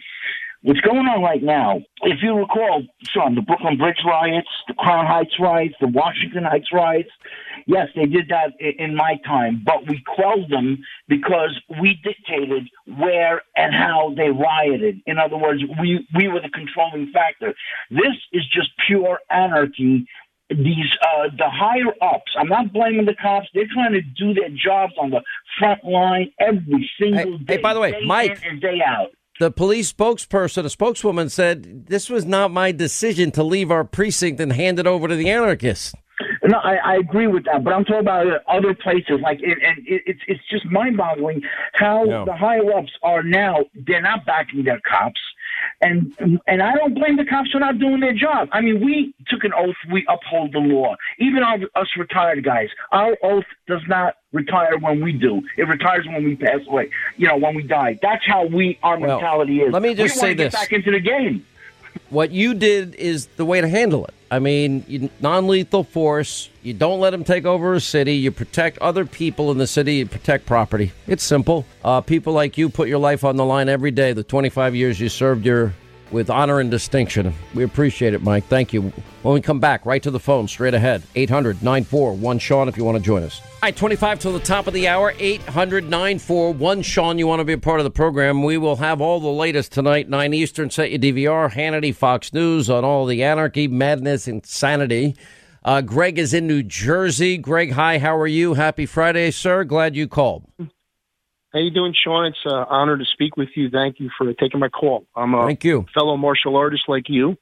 [0.62, 5.06] what's going on right now, if you recall, Sean, the Brooklyn Bridge riots, the Crown
[5.06, 7.10] Heights riots, the Washington Heights riots,
[7.66, 13.42] yes, they did that in my time, but we quelled them because we dictated where
[13.56, 15.00] and how they rioted.
[15.06, 17.54] In other words, we, we were the controlling factor.
[17.90, 20.06] This is just pure anarchy
[20.50, 22.32] these uh, the higher ups.
[22.38, 23.48] I'm not blaming the cops.
[23.52, 25.20] They're trying to do their jobs on the
[25.58, 27.56] front line every single day.
[27.56, 29.10] hey, by the way, day Mike- in and day out.
[29.40, 34.40] The police spokesperson, a spokeswoman, said this was not my decision to leave our precinct
[34.40, 35.94] and hand it over to the anarchists.
[36.44, 39.20] No, I, I agree with that, but I'm talking about other places.
[39.22, 41.42] Like, it, and it, it's it's just mind-boggling
[41.74, 42.24] how Yeah.
[42.24, 43.58] the higher ups are now.
[43.86, 45.20] They're not backing their cops,
[45.80, 46.12] and
[46.46, 48.48] and I don't blame the cops for not doing their job.
[48.52, 49.76] I mean, we took an oath.
[49.92, 50.96] We uphold the law.
[51.18, 55.40] Even our, us retired guys, our oath does not retire when we do.
[55.56, 56.90] It retires when we pass away.
[57.16, 57.98] You know, when we die.
[58.02, 59.72] That's how we our Well, mentality is.
[59.72, 60.52] let me just we say this.
[60.54, 61.44] back into the game.
[62.10, 64.14] What you did is the way to handle it.
[64.30, 66.50] I mean, you, non-lethal force.
[66.62, 68.14] You don't let them take over a city.
[68.14, 69.96] You protect other people in the city.
[69.96, 70.92] You protect property.
[71.06, 71.64] It's simple.
[71.82, 74.12] Uh, people like you put your life on the line every day.
[74.12, 75.74] The 25 years you served your
[76.10, 77.34] with honor and distinction.
[77.54, 78.44] We appreciate it, Mike.
[78.44, 78.92] Thank you.
[79.22, 81.02] When we come back, right to the phone, straight ahead.
[81.14, 83.40] 800 941 Sean if you want to join us.
[83.40, 85.14] All right, 25 till the top of the hour.
[85.18, 87.18] 800 941 Sean.
[87.18, 88.42] You want to be a part of the program.
[88.42, 90.70] We will have all the latest tonight, 9 Eastern.
[90.70, 95.16] Set your DVR, Hannity, Fox News on all the anarchy, madness, insanity.
[95.64, 97.36] Uh, Greg is in New Jersey.
[97.36, 97.98] Greg, hi.
[97.98, 98.54] How are you?
[98.54, 99.64] Happy Friday, sir.
[99.64, 100.44] Glad you called.
[101.58, 102.24] How you doing, Sean?
[102.26, 103.68] It's an honor to speak with you.
[103.68, 105.06] Thank you for taking my call.
[105.16, 105.86] I'm a Thank you.
[105.92, 107.36] fellow martial artist like you.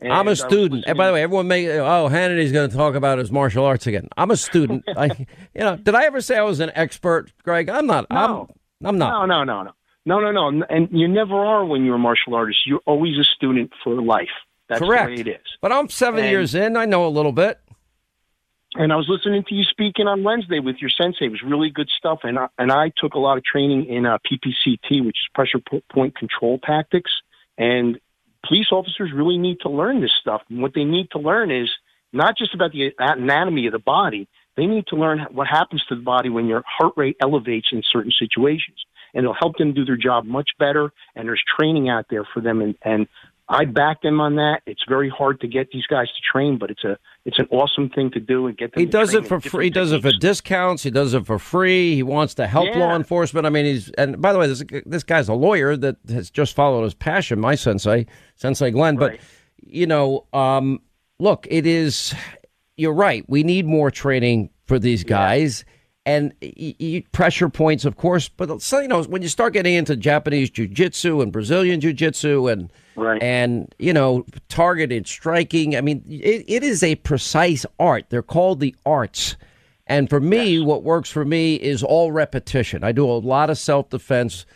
[0.00, 0.84] and I'm a student.
[0.86, 3.86] And by the way, everyone may oh Hannity's going to talk about his martial arts
[3.86, 4.08] again.
[4.16, 4.84] I'm a student.
[4.96, 5.08] I,
[5.54, 7.68] you know, did I ever say I was an expert, Greg?
[7.68, 8.06] I'm not.
[8.10, 8.48] No.
[8.80, 8.86] I'm.
[8.86, 9.26] I'm not.
[9.28, 9.62] No, no, no,
[10.06, 10.66] no, no, no, no.
[10.70, 12.60] And you never are when you're a martial artist.
[12.64, 14.28] You're always a student for life.
[14.70, 15.08] That's Correct.
[15.10, 15.46] the way it is.
[15.60, 16.78] But I'm seven And- years in.
[16.78, 17.60] I know a little bit.
[18.74, 21.24] And I was listening to you speaking on Wednesday with your sensei.
[21.24, 22.20] It was really good stuff.
[22.22, 25.58] And I, and I took a lot of training in uh, PPCT, which is pressure
[25.92, 27.10] point control tactics.
[27.58, 27.98] And
[28.46, 30.42] police officers really need to learn this stuff.
[30.48, 31.68] And what they need to learn is
[32.12, 34.28] not just about the anatomy of the body.
[34.56, 37.82] They need to learn what happens to the body when your heart rate elevates in
[37.90, 38.78] certain situations.
[39.14, 40.92] And it'll help them do their job much better.
[41.16, 42.60] And there's training out there for them.
[42.60, 43.08] And, and
[43.52, 44.60] I back them on that.
[44.64, 47.88] It's very hard to get these guys to train, but it's a it's an awesome
[47.90, 48.80] thing to do and get them.
[48.80, 49.64] He does it for free.
[49.64, 50.84] He does it for discounts.
[50.84, 51.96] He does it for free.
[51.96, 52.78] He wants to help Yeah.
[52.78, 53.46] law enforcement.
[53.46, 56.54] I mean, he's and by the way, this this guy's a lawyer that has just
[56.54, 57.40] followed his passion.
[57.40, 58.06] My sensei,
[58.36, 58.96] Sensei Glenn.
[58.96, 59.18] But
[59.66, 60.80] you know, um,
[61.18, 62.14] look, it is.
[62.76, 63.24] You're right.
[63.28, 65.64] We need more training for these guys.
[66.06, 69.74] And y- y- pressure points, of course, but so, you know when you start getting
[69.74, 72.72] into Japanese jiu-jitsu and Brazilian jiu-jitsu and
[73.20, 78.06] and you know targeted striking, I mean it, it is a precise art.
[78.08, 79.36] They're called the arts,
[79.86, 82.82] and for me, what works for me is all repetition.
[82.82, 84.46] I do a lot of self-defense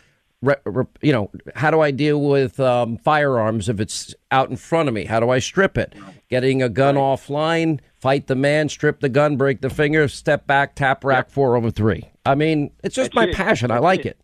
[0.41, 4.57] re, re, you know, how do I deal with um, firearms if it's out in
[4.57, 5.05] front of me?
[5.05, 5.93] How do I strip it?
[6.29, 10.75] Getting a gun offline, fight the man, strip the gun, break the finger, step back,
[10.75, 12.09] tap rack four over three.
[12.25, 13.35] I mean, it's just That's my it.
[13.35, 13.71] passion.
[13.71, 14.07] I like it.
[14.07, 14.17] it.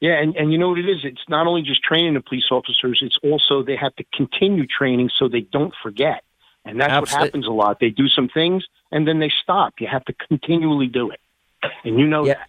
[0.00, 0.98] Yeah, and, and you know what it is?
[1.04, 5.10] It's not only just training the police officers, it's also they have to continue training
[5.18, 6.24] so they don't forget.
[6.64, 7.80] And that's Absolute- what happens a lot.
[7.80, 9.74] They do some things and then they stop.
[9.78, 11.20] You have to continually do it.
[11.84, 12.48] And you know that.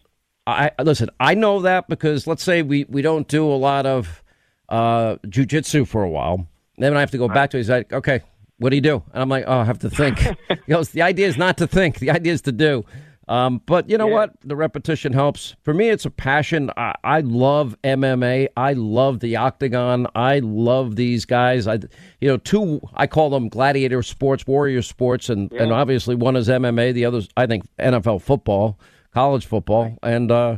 [0.52, 1.10] I listen.
[1.20, 4.24] I know that because let's say we we don't do a lot of
[4.70, 6.48] uh, jujitsu for a while.
[6.78, 7.58] Then I have to go back to.
[7.58, 7.62] it.
[7.62, 8.22] He's like, okay,
[8.58, 9.04] what do you do?
[9.14, 10.20] And I'm like, oh, I have to think.
[10.48, 12.00] he goes, the idea is not to think.
[12.00, 12.86] The idea is to do.
[13.28, 14.34] Um, but you know what?
[14.44, 15.56] The repetition helps.
[15.62, 16.70] For me, it's a passion.
[16.76, 18.50] I, I love MMA.
[18.58, 20.08] I love the octagon.
[20.16, 21.66] I love these guys.
[21.66, 21.76] I,
[22.20, 22.82] you know, two.
[22.94, 26.94] I call them gladiator sports, warrior sports, and and obviously one is MMA.
[26.94, 28.78] The others, I think, NFL football,
[29.14, 30.58] college football, and uh,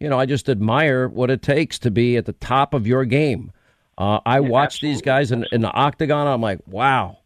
[0.00, 3.04] you know, I just admire what it takes to be at the top of your
[3.04, 3.52] game.
[3.96, 6.26] Uh, I watch these guys in, in the octagon.
[6.26, 7.18] I'm like, wow.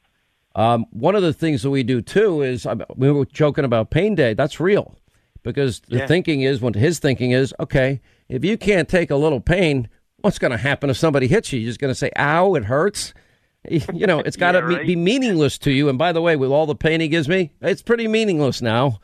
[0.55, 3.91] Um, one of the things that we do too is I, we were joking about
[3.91, 4.35] pain day.
[4.35, 4.99] That's real
[5.43, 6.07] because the Yeah.
[6.07, 8.01] thinking is when his thinking is okay.
[8.29, 9.89] If you can't take a little pain,
[10.21, 11.61] what's going to happen if somebody hits you?
[11.61, 13.15] You're just going to say, "Ow, it hurts."
[13.71, 14.87] You know, it's got to Yeah, be, right.
[14.87, 15.89] be meaningless to you.
[15.89, 19.01] And by the way, with all the pain he gives me, it's pretty meaningless now.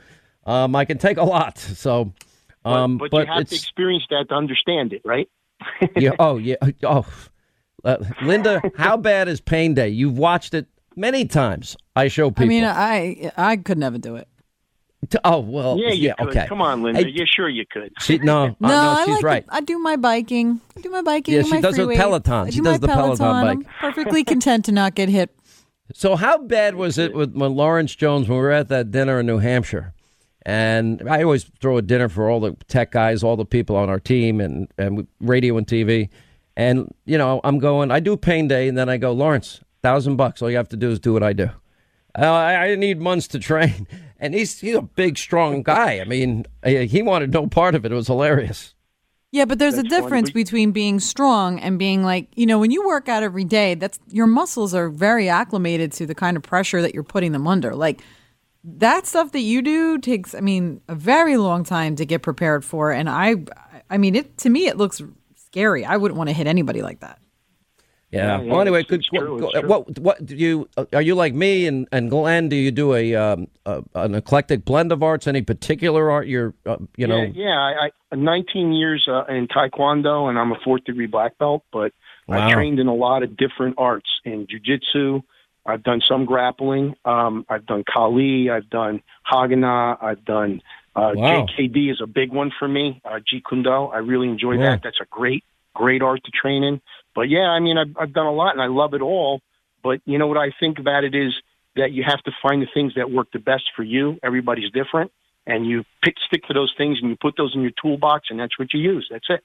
[0.47, 1.59] Um, I can take a lot.
[1.59, 2.13] So,
[2.65, 5.29] um, but, but, you have to experience that to understand it, right?
[5.97, 6.13] yeah.
[6.19, 6.57] Oh, yeah.
[6.83, 7.07] Oh,
[7.85, 9.89] uh, Linda, how bad is Pain Day?
[9.89, 10.67] You've watched it
[10.97, 11.77] many times.
[11.97, 12.45] I show people.
[12.45, 14.29] I mean, I I could never do it.
[15.11, 15.77] T- oh well.
[15.79, 16.29] yeah, you could.
[16.29, 16.47] Okay.
[16.47, 17.03] Come on, Linda.
[17.03, 17.93] Hey, yeah, sure you could.
[18.01, 19.47] she, no, uh, No, no, I she's like right.
[19.47, 20.61] The, I do my biking.
[20.77, 21.35] I do my biking.
[21.35, 22.01] Yeah, she my does the free weights.
[22.01, 22.47] Peloton.
[22.47, 23.69] I She do does my the Peloton I'm bike.
[23.81, 25.35] perfectly content to not get hit.
[25.93, 29.21] So how bad was it with when Lawrence Jones when we were at that dinner
[29.21, 29.94] in New Hampshire?
[30.47, 33.89] And I always throw a dinner for all the tech guys, all the people on
[33.89, 36.11] our team, and and radio and TV.
[36.57, 37.91] And you know, I'm going.
[37.91, 40.43] I do pain day, and then I go, Lawrence, thousand bucks.
[40.43, 41.51] All you have to do is do what I do.
[42.17, 43.89] Uh, I, I need months to train,
[44.21, 46.01] and he's he's a big, strong guy.
[46.01, 47.93] I mean, he he wanted no part of it.
[47.93, 48.75] It was hilarious.
[49.35, 52.87] Yeah, but there's a difference between being strong and being like, you know, when you
[52.87, 56.81] work out every day, that's your muscles are very acclimated to the kind of pressure
[56.81, 57.75] that you're putting them under.
[57.75, 58.01] Like
[58.65, 62.65] that stuff that you do takes, I mean, a very long time to get prepared
[62.65, 62.91] for.
[62.91, 63.37] And I,
[63.91, 65.03] I mean, it to me it looks
[65.37, 65.85] scary.
[65.85, 67.19] I wouldn't want to hit anybody like that.
[68.11, 68.39] Yeah.
[68.39, 71.35] Yeah, yeah, well, anyway, it's- could, it's what, what, what do you are you like
[71.35, 72.49] me and, and Glenn?
[72.49, 75.27] Do you do a, um, a an eclectic blend of arts?
[75.27, 77.23] Any particular art you're uh, you know?
[77.23, 77.59] yeah, yeah.
[77.59, 81.65] I, I 19 years uh, in Taekwondo, and I'm a fourth degree black belt.
[81.73, 81.93] But
[82.27, 82.49] Wow.
[82.49, 85.23] I trained in a lot of different arts in jujitsu.
[85.67, 86.95] I've done some grappling.
[87.05, 88.51] Um, I've done Kali.
[88.51, 90.03] I've done Hagana.
[90.03, 90.61] I've done
[90.97, 91.47] uh, Wow.
[91.47, 93.01] JKD is a big one for me.
[93.05, 93.87] Uh, Jeet Kune Do.
[93.87, 94.71] I really enjoy Yeah.
[94.71, 94.83] that.
[94.85, 95.43] That's a great,
[95.75, 96.81] great art to train in.
[97.15, 99.41] But yeah, I mean, I've, I've done a lot, and I love it all.
[99.83, 101.33] But you know what I think about it is
[101.77, 104.19] that you have to find the things that work the best for you.
[104.23, 105.11] Everybody's different,
[105.47, 108.39] and you pick stick to those things, and you put those in your toolbox, and
[108.39, 109.09] that's what you use.
[109.11, 109.43] That's it.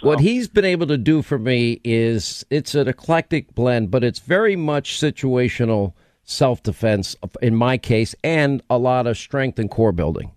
[0.00, 4.20] What he's been able to do for me is it's an eclectic blend, but it's
[4.20, 5.94] very much situational
[6.24, 10.30] self defense in my case, and a lot of strength and core building.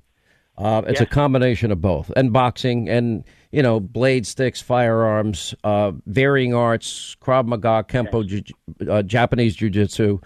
[0.57, 5.91] Uh, it's a combination of both, and boxing, and you know, blade sticks, firearms, uh,
[6.07, 10.19] varying arts, Krav Maga, Kempo, ju- uh, Japanese Jiu-Jitsu.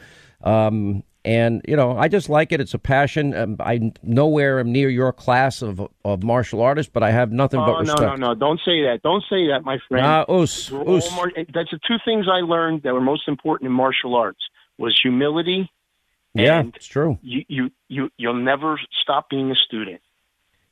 [0.44, 2.62] Um, and you know, I just like it.
[2.62, 3.34] It's a passion.
[3.36, 7.60] Um, I nowhere am near your class of of martial artists, but I have nothing
[7.60, 8.02] Oh but respect.
[8.02, 8.28] no, no!
[8.28, 9.02] no Don't say that.
[9.04, 10.06] Don't say that, my friend.
[10.06, 11.12] Nah, oos, oos.
[11.16, 14.40] mar- that's the two things I learned that were most important in martial arts
[14.78, 15.70] was humility.
[16.34, 17.18] Yeah, it's true.
[17.22, 20.00] You you you you'll never stop being a student.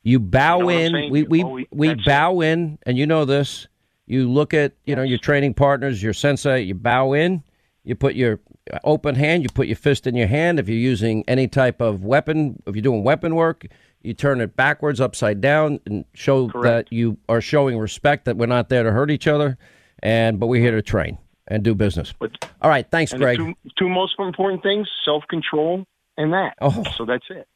[0.03, 1.11] You bow You know in.
[1.11, 2.06] We we Oh, we- we that's it.
[2.06, 3.68] bow in, and you know this.
[4.06, 6.61] You look at you know your training partners, your sensei.
[6.61, 7.44] You bow in.
[7.88, 8.41] You put your
[8.84, 9.43] open hand.
[9.43, 10.59] You put your fist in your hand.
[10.59, 13.65] If you're using any type of weapon, if you're doing weapon work,
[14.01, 18.26] you turn it backwards, upside down, and show that you are showing respect.
[18.26, 19.57] That we're not there to hurt each other,
[20.03, 22.14] and but we're here to train and do business.
[22.19, 22.31] But,
[22.61, 23.38] All right, thanks, Greg.
[23.38, 25.85] two, two most important things: self control
[26.18, 26.55] and that.
[26.59, 26.84] Oh.
[26.97, 27.47] So that's it.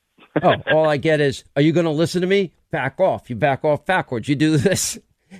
[0.41, 2.53] oh, all I get is, are you going to listen to me?
[2.72, 3.30] Back off.
[3.30, 4.30] You back off backwards.
[4.30, 4.98] You do this.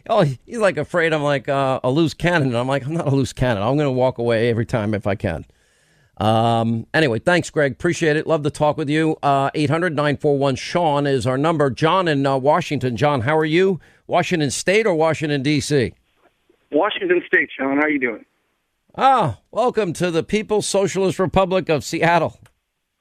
[0.10, 2.50] Oh, he's like afraid I'm like uh, a loose cannon.
[2.50, 3.64] And I'm like, I'm not a loose cannon.
[3.64, 5.46] I'm going to walk away every time if I can.
[6.18, 7.72] Um, anyway, thanks, Greg.
[7.72, 8.28] Appreciate it.
[8.28, 9.18] Love to talk with you.
[9.24, 11.70] Uh, 800 941 Sean is our number.
[11.70, 12.96] John in uh, Washington.
[12.96, 13.80] John, how are you?
[14.08, 15.94] Washington State or Washington, D.C.?
[16.72, 17.78] Washington State, Sean.
[17.82, 18.26] How you doing?
[18.96, 22.40] Ah, welcome to the People's Socialist Republic of Seattle.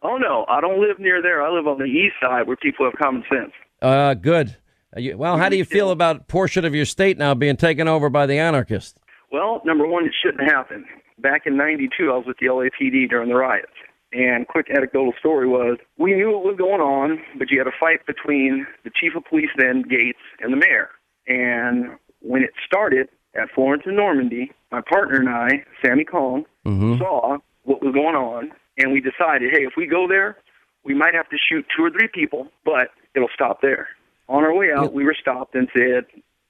[0.03, 1.43] Oh no, I don't live near there.
[1.43, 3.53] I live on the east side where people have common sense.
[3.83, 4.57] Uh, good.
[4.95, 7.57] Are you- well, how do you feel about a portion of your state now being
[7.57, 8.99] taken over by the anarchists?
[9.31, 10.85] Well, number one, it shouldn't happen.
[11.19, 13.73] Back in '92, I was with the LAPD during the riots.
[14.13, 17.77] And quick anecdotal story was we knew what was going on, but you had a
[17.79, 20.91] fight between the chief of police then, Gates, and the mayor.
[21.29, 26.99] And when it started at Florence and Normandie, my partner and I, Sammy Kong, mm-hmm.
[26.99, 30.39] saw what was going on, and we decided, hey, if we go there,
[30.83, 33.89] we might have to shoot two or three people, but it'll stop there.
[34.31, 36.07] On our way out, we were stopped and said,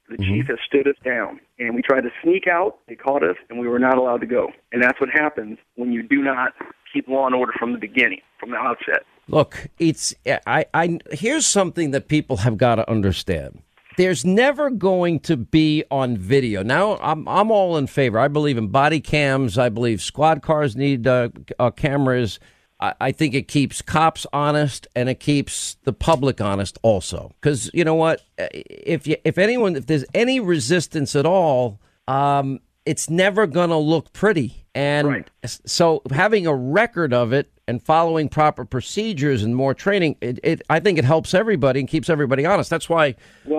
[0.07, 1.39] the chief has stood us down.
[1.57, 2.77] And we tried to sneak out.
[2.87, 4.51] They caught us, and we were not allowed to go.
[4.71, 6.53] And that's what happens when you do not
[6.93, 9.03] keep law and order from the beginning, from the outset.
[9.27, 10.13] Look, it's
[10.45, 13.61] I, I here's something that people have got to understand.
[13.97, 16.63] There's never going to be on video.
[16.63, 18.19] Now, I'm I'm all in favor.
[18.19, 19.57] I believe in body cams.
[19.57, 22.39] I believe squad cars need uh, uh, cameras.
[22.81, 27.33] I, I think it keeps cops honest and it keeps the public honest also.
[27.39, 32.59] Because you know what, if you if anyone if there's any resistance at all, um,
[32.85, 34.65] it's never going to look pretty.
[34.73, 35.07] And
[35.43, 40.39] s- so having a record of it and following proper procedures and more training, it,
[40.43, 42.69] it I think it helps everybody and keeps everybody honest.
[42.69, 43.15] That's why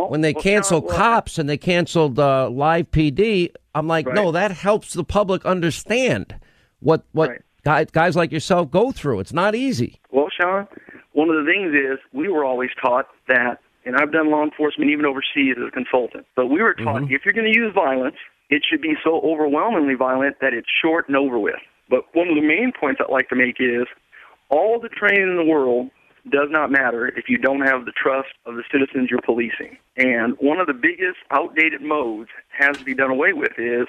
[0.08, 4.32] when they well, cancel well- cops and they canceled uh, Live PD, I'm like, no,
[4.32, 6.34] that helps the public understand
[6.80, 7.30] what what
[7.64, 9.20] guys, guys like yourself go through.
[9.20, 10.01] It's not easy.
[10.10, 10.66] Well, Sean,
[11.12, 14.90] one of the things is we were always taught that, and I've done law enforcement
[14.90, 17.14] even overseas as a consultant, but we were taught mm-hmm.
[17.14, 18.16] if you're going to use violence,
[18.51, 21.60] it should be so overwhelmingly violent that it's short and over with.
[21.89, 23.86] But one of the main points I'd like to make is
[24.51, 25.90] all the training in the world
[26.30, 29.76] does not matter if you don't have the trust of the citizens you're policing.
[29.97, 33.86] And one of the biggest outdated modes has to be done away with is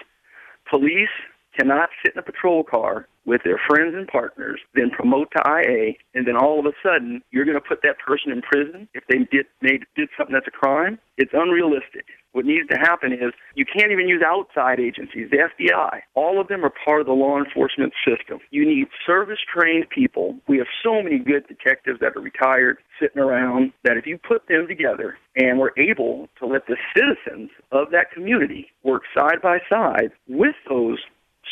[0.70, 1.14] police
[1.58, 5.94] cannot sit in a patrol car with their friends and partners, then promote to IA,
[6.14, 9.04] and then all of a sudden you're going to put that person in prison if
[9.08, 11.00] they did made did something that's a crime.
[11.18, 12.06] It's unrealistic.
[12.32, 16.02] What needs to happen is you can't even use outside agencies, the FBI.
[16.16, 18.40] All of them are part of the law enforcement system.
[18.50, 20.40] You need service trained people.
[20.48, 24.48] We have so many good detectives that are retired sitting around that if you put
[24.48, 29.60] them together and we're able to let the citizens of that community work side by
[29.70, 30.98] side with those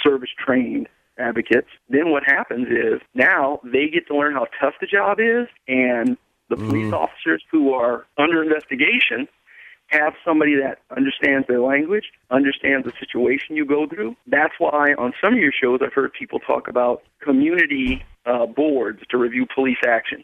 [0.04, 0.88] service trained
[1.22, 5.48] advocates, then what happens is now they get to learn how tough the job is,
[5.68, 6.18] and
[6.50, 9.28] the police officers who are under investigation
[9.88, 14.16] have somebody that understands their language, understands the situation you go through.
[14.28, 19.00] That's why on some of your shows I've heard people talk about community uh, boards
[19.10, 20.24] to review police action.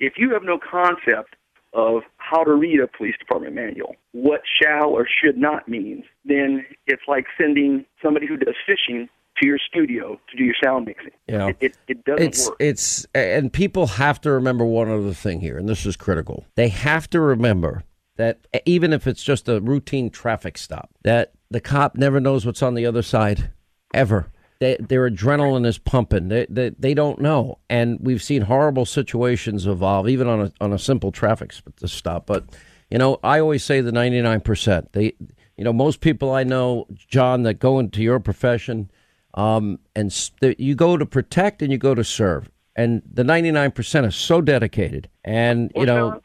[0.00, 1.36] If you have no concept
[1.72, 6.64] of how to read a police department manual, what shall or should not means, then
[6.86, 9.08] it's like sending somebody who does fishing
[9.40, 11.10] to your studio to do your sound mixing.
[11.28, 12.56] Know, It, it, it doesn't it's work.
[12.60, 16.44] it's and people have to remember one other thing here, and this is critical.
[16.54, 17.82] They have to remember
[18.16, 22.62] that even if it's just a routine traffic stop, that the cop never knows what's
[22.62, 23.50] on the other side,
[23.92, 24.30] ever.
[24.60, 26.28] They, their adrenaline is pumping.
[26.28, 30.72] They, they they don't know, and we've seen horrible situations evolve, even on a on
[30.72, 31.52] a simple traffic
[31.84, 32.26] stop.
[32.26, 32.44] But
[32.88, 34.92] you know, I always say the ninety nine percent.
[34.92, 35.14] They,
[35.56, 38.90] you know, most people I know, John, that go into your profession,
[39.34, 43.24] um, and s- that you go to protect and you go to serve, and the
[43.24, 46.20] ninety nine percent are so dedicated, and you know,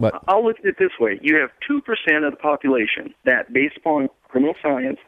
[0.00, 3.52] but I'll look at it this way: you have two percent of the population that,
[3.52, 4.98] based upon criminal science,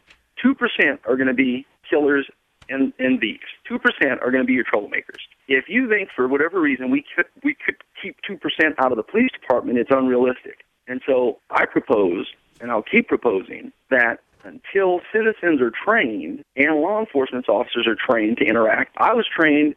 [0.40, 2.27] two percent are going to be killers
[2.69, 3.40] and, and thieves.
[3.69, 5.20] Two percent are going to be your troublemakers.
[5.48, 8.97] If you think, for whatever reason, we could we could keep two percent out of
[8.97, 10.65] the police department, it's unrealistic.
[10.89, 12.27] And so I propose,
[12.61, 18.39] and I'll keep proposing that until citizens are trained and law enforcement officers are trained
[18.39, 18.97] to interact.
[18.98, 19.74] I was trained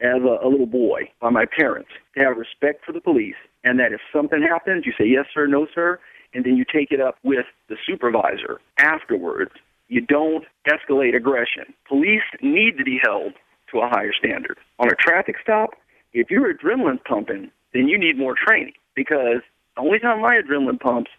[0.00, 3.78] as a, a little boy by my parents to have respect for the police and
[3.78, 5.98] that if something happens, you say yes, sir, no, sir,
[6.34, 9.52] and then you take it up with the supervisor afterwards.
[9.88, 11.74] You don't escalate aggression.
[11.86, 13.34] Police need to be held
[13.70, 14.58] to a higher standard.
[14.78, 15.70] On a traffic stop,
[16.12, 19.42] if your adrenaline's pumping, then you need more training because
[19.76, 21.10] the only time my adrenaline pumps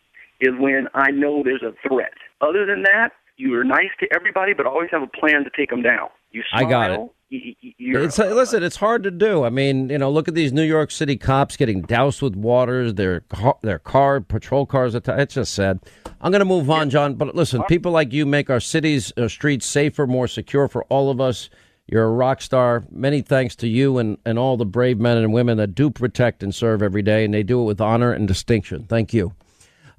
[0.44, 2.14] is when I know there's a threat.
[2.42, 5.70] Other than that, you are nice to everybody, but always have a plan to take
[5.70, 6.10] them down.
[6.32, 6.66] You smile.
[6.66, 7.00] I got it.
[7.36, 8.62] It's listen.
[8.62, 9.44] It's hard to do.
[9.44, 12.94] I mean, you know, look at these New York City cops getting doused with waters.
[12.94, 14.94] Their car, their car patrol cars.
[14.94, 15.80] It's just sad.
[16.22, 17.16] I'm going to move on, John.
[17.16, 21.10] But listen, people like you make our cities, our streets safer, more secure for all
[21.10, 21.50] of us.
[21.88, 22.84] You're a rock star.
[22.92, 26.44] Many thanks to you and, and all the brave men and women that do protect
[26.44, 28.86] and serve every day, and they do it with honor and distinction.
[28.86, 29.34] Thank you.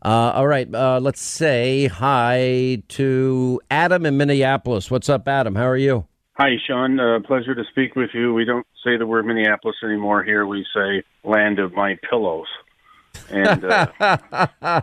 [0.04, 4.90] Uh, all right, uh, let's say hi to Adam in Minneapolis.
[4.90, 5.54] What's up, Adam?
[5.54, 6.06] How are you?
[6.36, 7.00] Hi, Sean.
[7.00, 8.34] Uh, pleasure to speak with you.
[8.34, 10.46] We don't say the word Minneapolis anymore here.
[10.46, 12.48] We say land of my pillows.
[13.30, 13.86] And uh,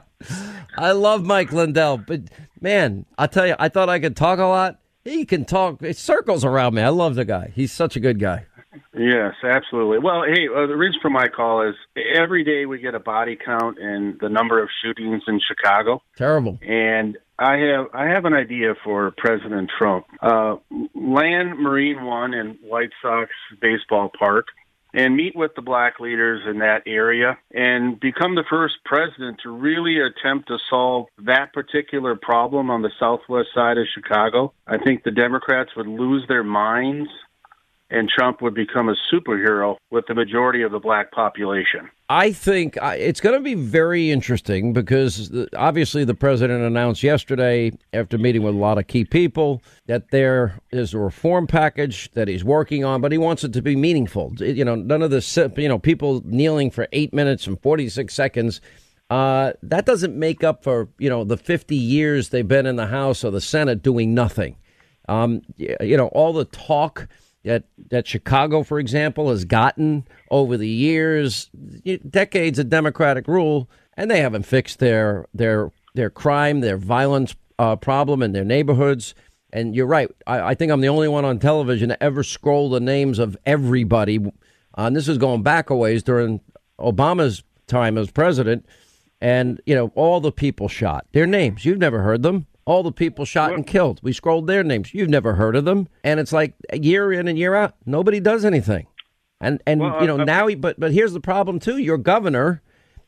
[0.77, 2.21] I love Mike Lindell, but
[2.59, 4.79] man, I tell you, I thought I could talk a lot.
[5.03, 5.83] He can talk.
[5.83, 6.81] It circles around me.
[6.81, 7.51] I love the guy.
[7.53, 8.45] He's such a good guy.
[8.93, 9.99] Yes, absolutely.
[9.99, 11.75] Well, hey, uh, the reason for my call is
[12.15, 16.01] every day we get a body count and the number of shootings in Chicago.
[16.17, 16.57] Terrible.
[16.61, 20.05] And I have I have an idea for President Trump.
[20.21, 20.57] Uh,
[20.93, 24.45] land Marine One in White Sox baseball park
[24.93, 29.49] and meet with the black leaders in that area and become the first president to
[29.49, 34.53] really attempt to solve that particular problem on the southwest side of Chicago.
[34.67, 37.09] I think the Democrats would lose their minds
[37.91, 41.89] and Trump would become a superhero with the majority of the black population.
[42.09, 47.71] I think uh, it's going to be very interesting because obviously the president announced yesterday,
[47.93, 52.29] after meeting with a lot of key people, that there is a reform package that
[52.29, 54.33] he's working on, but he wants it to be meaningful.
[54.39, 58.61] You know, none of this, you know, people kneeling for eight minutes and 46 seconds.
[59.09, 62.87] Uh, that doesn't make up for, you know, the 50 years they've been in the
[62.87, 64.55] House or the Senate doing nothing.
[65.09, 67.09] Um, you know, all the talk
[67.43, 71.49] that that Chicago, for example, has gotten over the years,
[72.09, 77.75] decades of Democratic rule, and they haven't fixed their their their crime, their violence uh,
[77.75, 79.13] problem in their neighborhoods.
[79.53, 80.09] And you're right.
[80.25, 83.35] I, I, think I'm the only one on television to ever scroll the names of
[83.45, 84.17] everybody.
[84.17, 84.31] Uh,
[84.77, 86.39] and this is going back a ways during
[86.79, 88.65] Obama's time as president.
[89.19, 91.05] And, you know, all the people shot.
[91.11, 91.65] Their names.
[91.65, 93.99] You've never heard them all the people shot and killed.
[94.01, 94.93] We scrolled their names.
[94.93, 98.45] You've never heard of them, and it's like year in and year out, nobody does
[98.45, 98.87] anything.
[99.41, 101.77] And and well, you know uh, now, he, but but here's the problem too.
[101.77, 102.61] Your governor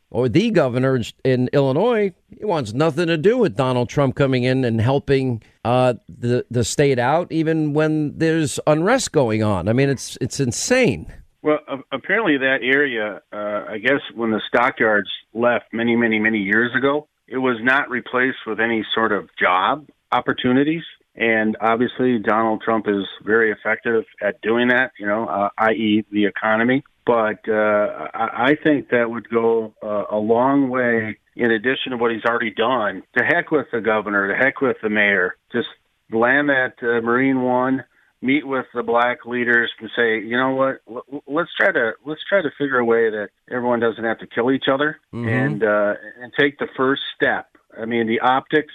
[0.10, 4.66] or the governor in Illinois, he wants nothing to do with Donald Trump coming in
[4.66, 9.70] and helping uh, the the state out, even when there's unrest going on.
[9.70, 11.08] I mean, it's it's insane.
[11.42, 11.60] Well,
[11.92, 17.10] apparently that area, uh, I guess, when the stockyards left many, many, many years ago,
[17.28, 20.84] it was not replaced with any sort of job opportunities.
[21.16, 26.26] And obviously, Donald Trump is very effective at doing that, you know, uh, i.e., the
[26.26, 26.84] economy.
[27.06, 32.12] But uh, I think that would go uh, a long way in addition to what
[32.12, 33.04] he's already done.
[33.18, 35.36] To heck with the governor, to heck with the mayor.
[35.52, 35.68] Just
[36.12, 37.84] land that uh, Marine One,
[38.24, 40.82] meet with the black leaders and say, you know what,
[41.28, 44.52] let's try to let's try to figure a way that everyone doesn't have to kill
[44.52, 45.28] each other mm-hmm.
[45.28, 47.50] and uh, and take the first step.
[47.80, 48.74] I mean, the optics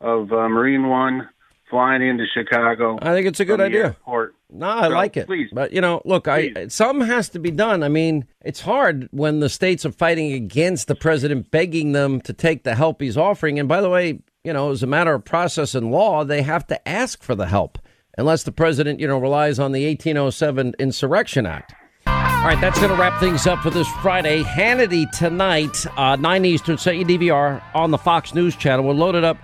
[0.00, 1.28] of uh, Marine One
[1.68, 2.98] flying into Chicago.
[3.02, 3.84] I think it's a good idea.
[3.86, 4.34] Airport.
[4.50, 5.26] No, I so, like it.
[5.26, 6.56] Please, but you know, look, please.
[6.56, 7.82] I something has to be done.
[7.82, 12.32] I mean, it's hard when the states are fighting against the president, begging them to
[12.32, 13.58] take the help he's offering.
[13.58, 16.66] And by the way, you know, as a matter of process and law, they have
[16.68, 17.78] to ask for the help
[18.18, 21.74] unless the president, you know, relies on the 1807 Insurrection Act.
[22.06, 24.42] All right, that's going to wrap things up for this Friday.
[24.42, 28.84] Hannity tonight, uh, 9 Eastern, your DVR on the Fox News channel.
[28.84, 29.38] We're loaded up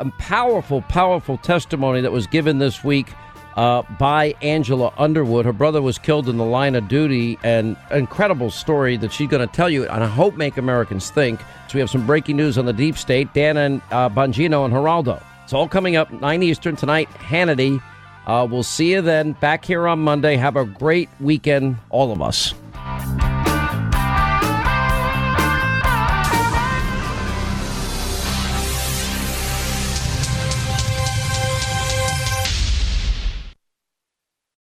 [0.00, 3.12] a powerful, powerful testimony that was given this week
[3.56, 5.44] uh, by Angela Underwood.
[5.44, 9.46] Her brother was killed in the line of duty, and incredible story that she's going
[9.46, 11.40] to tell you, and I hope make Americans think.
[11.68, 14.74] So we have some breaking news on the deep state, Dan and uh, Bongino and
[14.74, 15.22] Geraldo.
[15.44, 17.82] It's all coming up 9 Eastern tonight, Hannity.
[18.26, 20.36] Uh, we'll see you then back here on Monday.
[20.36, 22.54] Have a great weekend, all of us.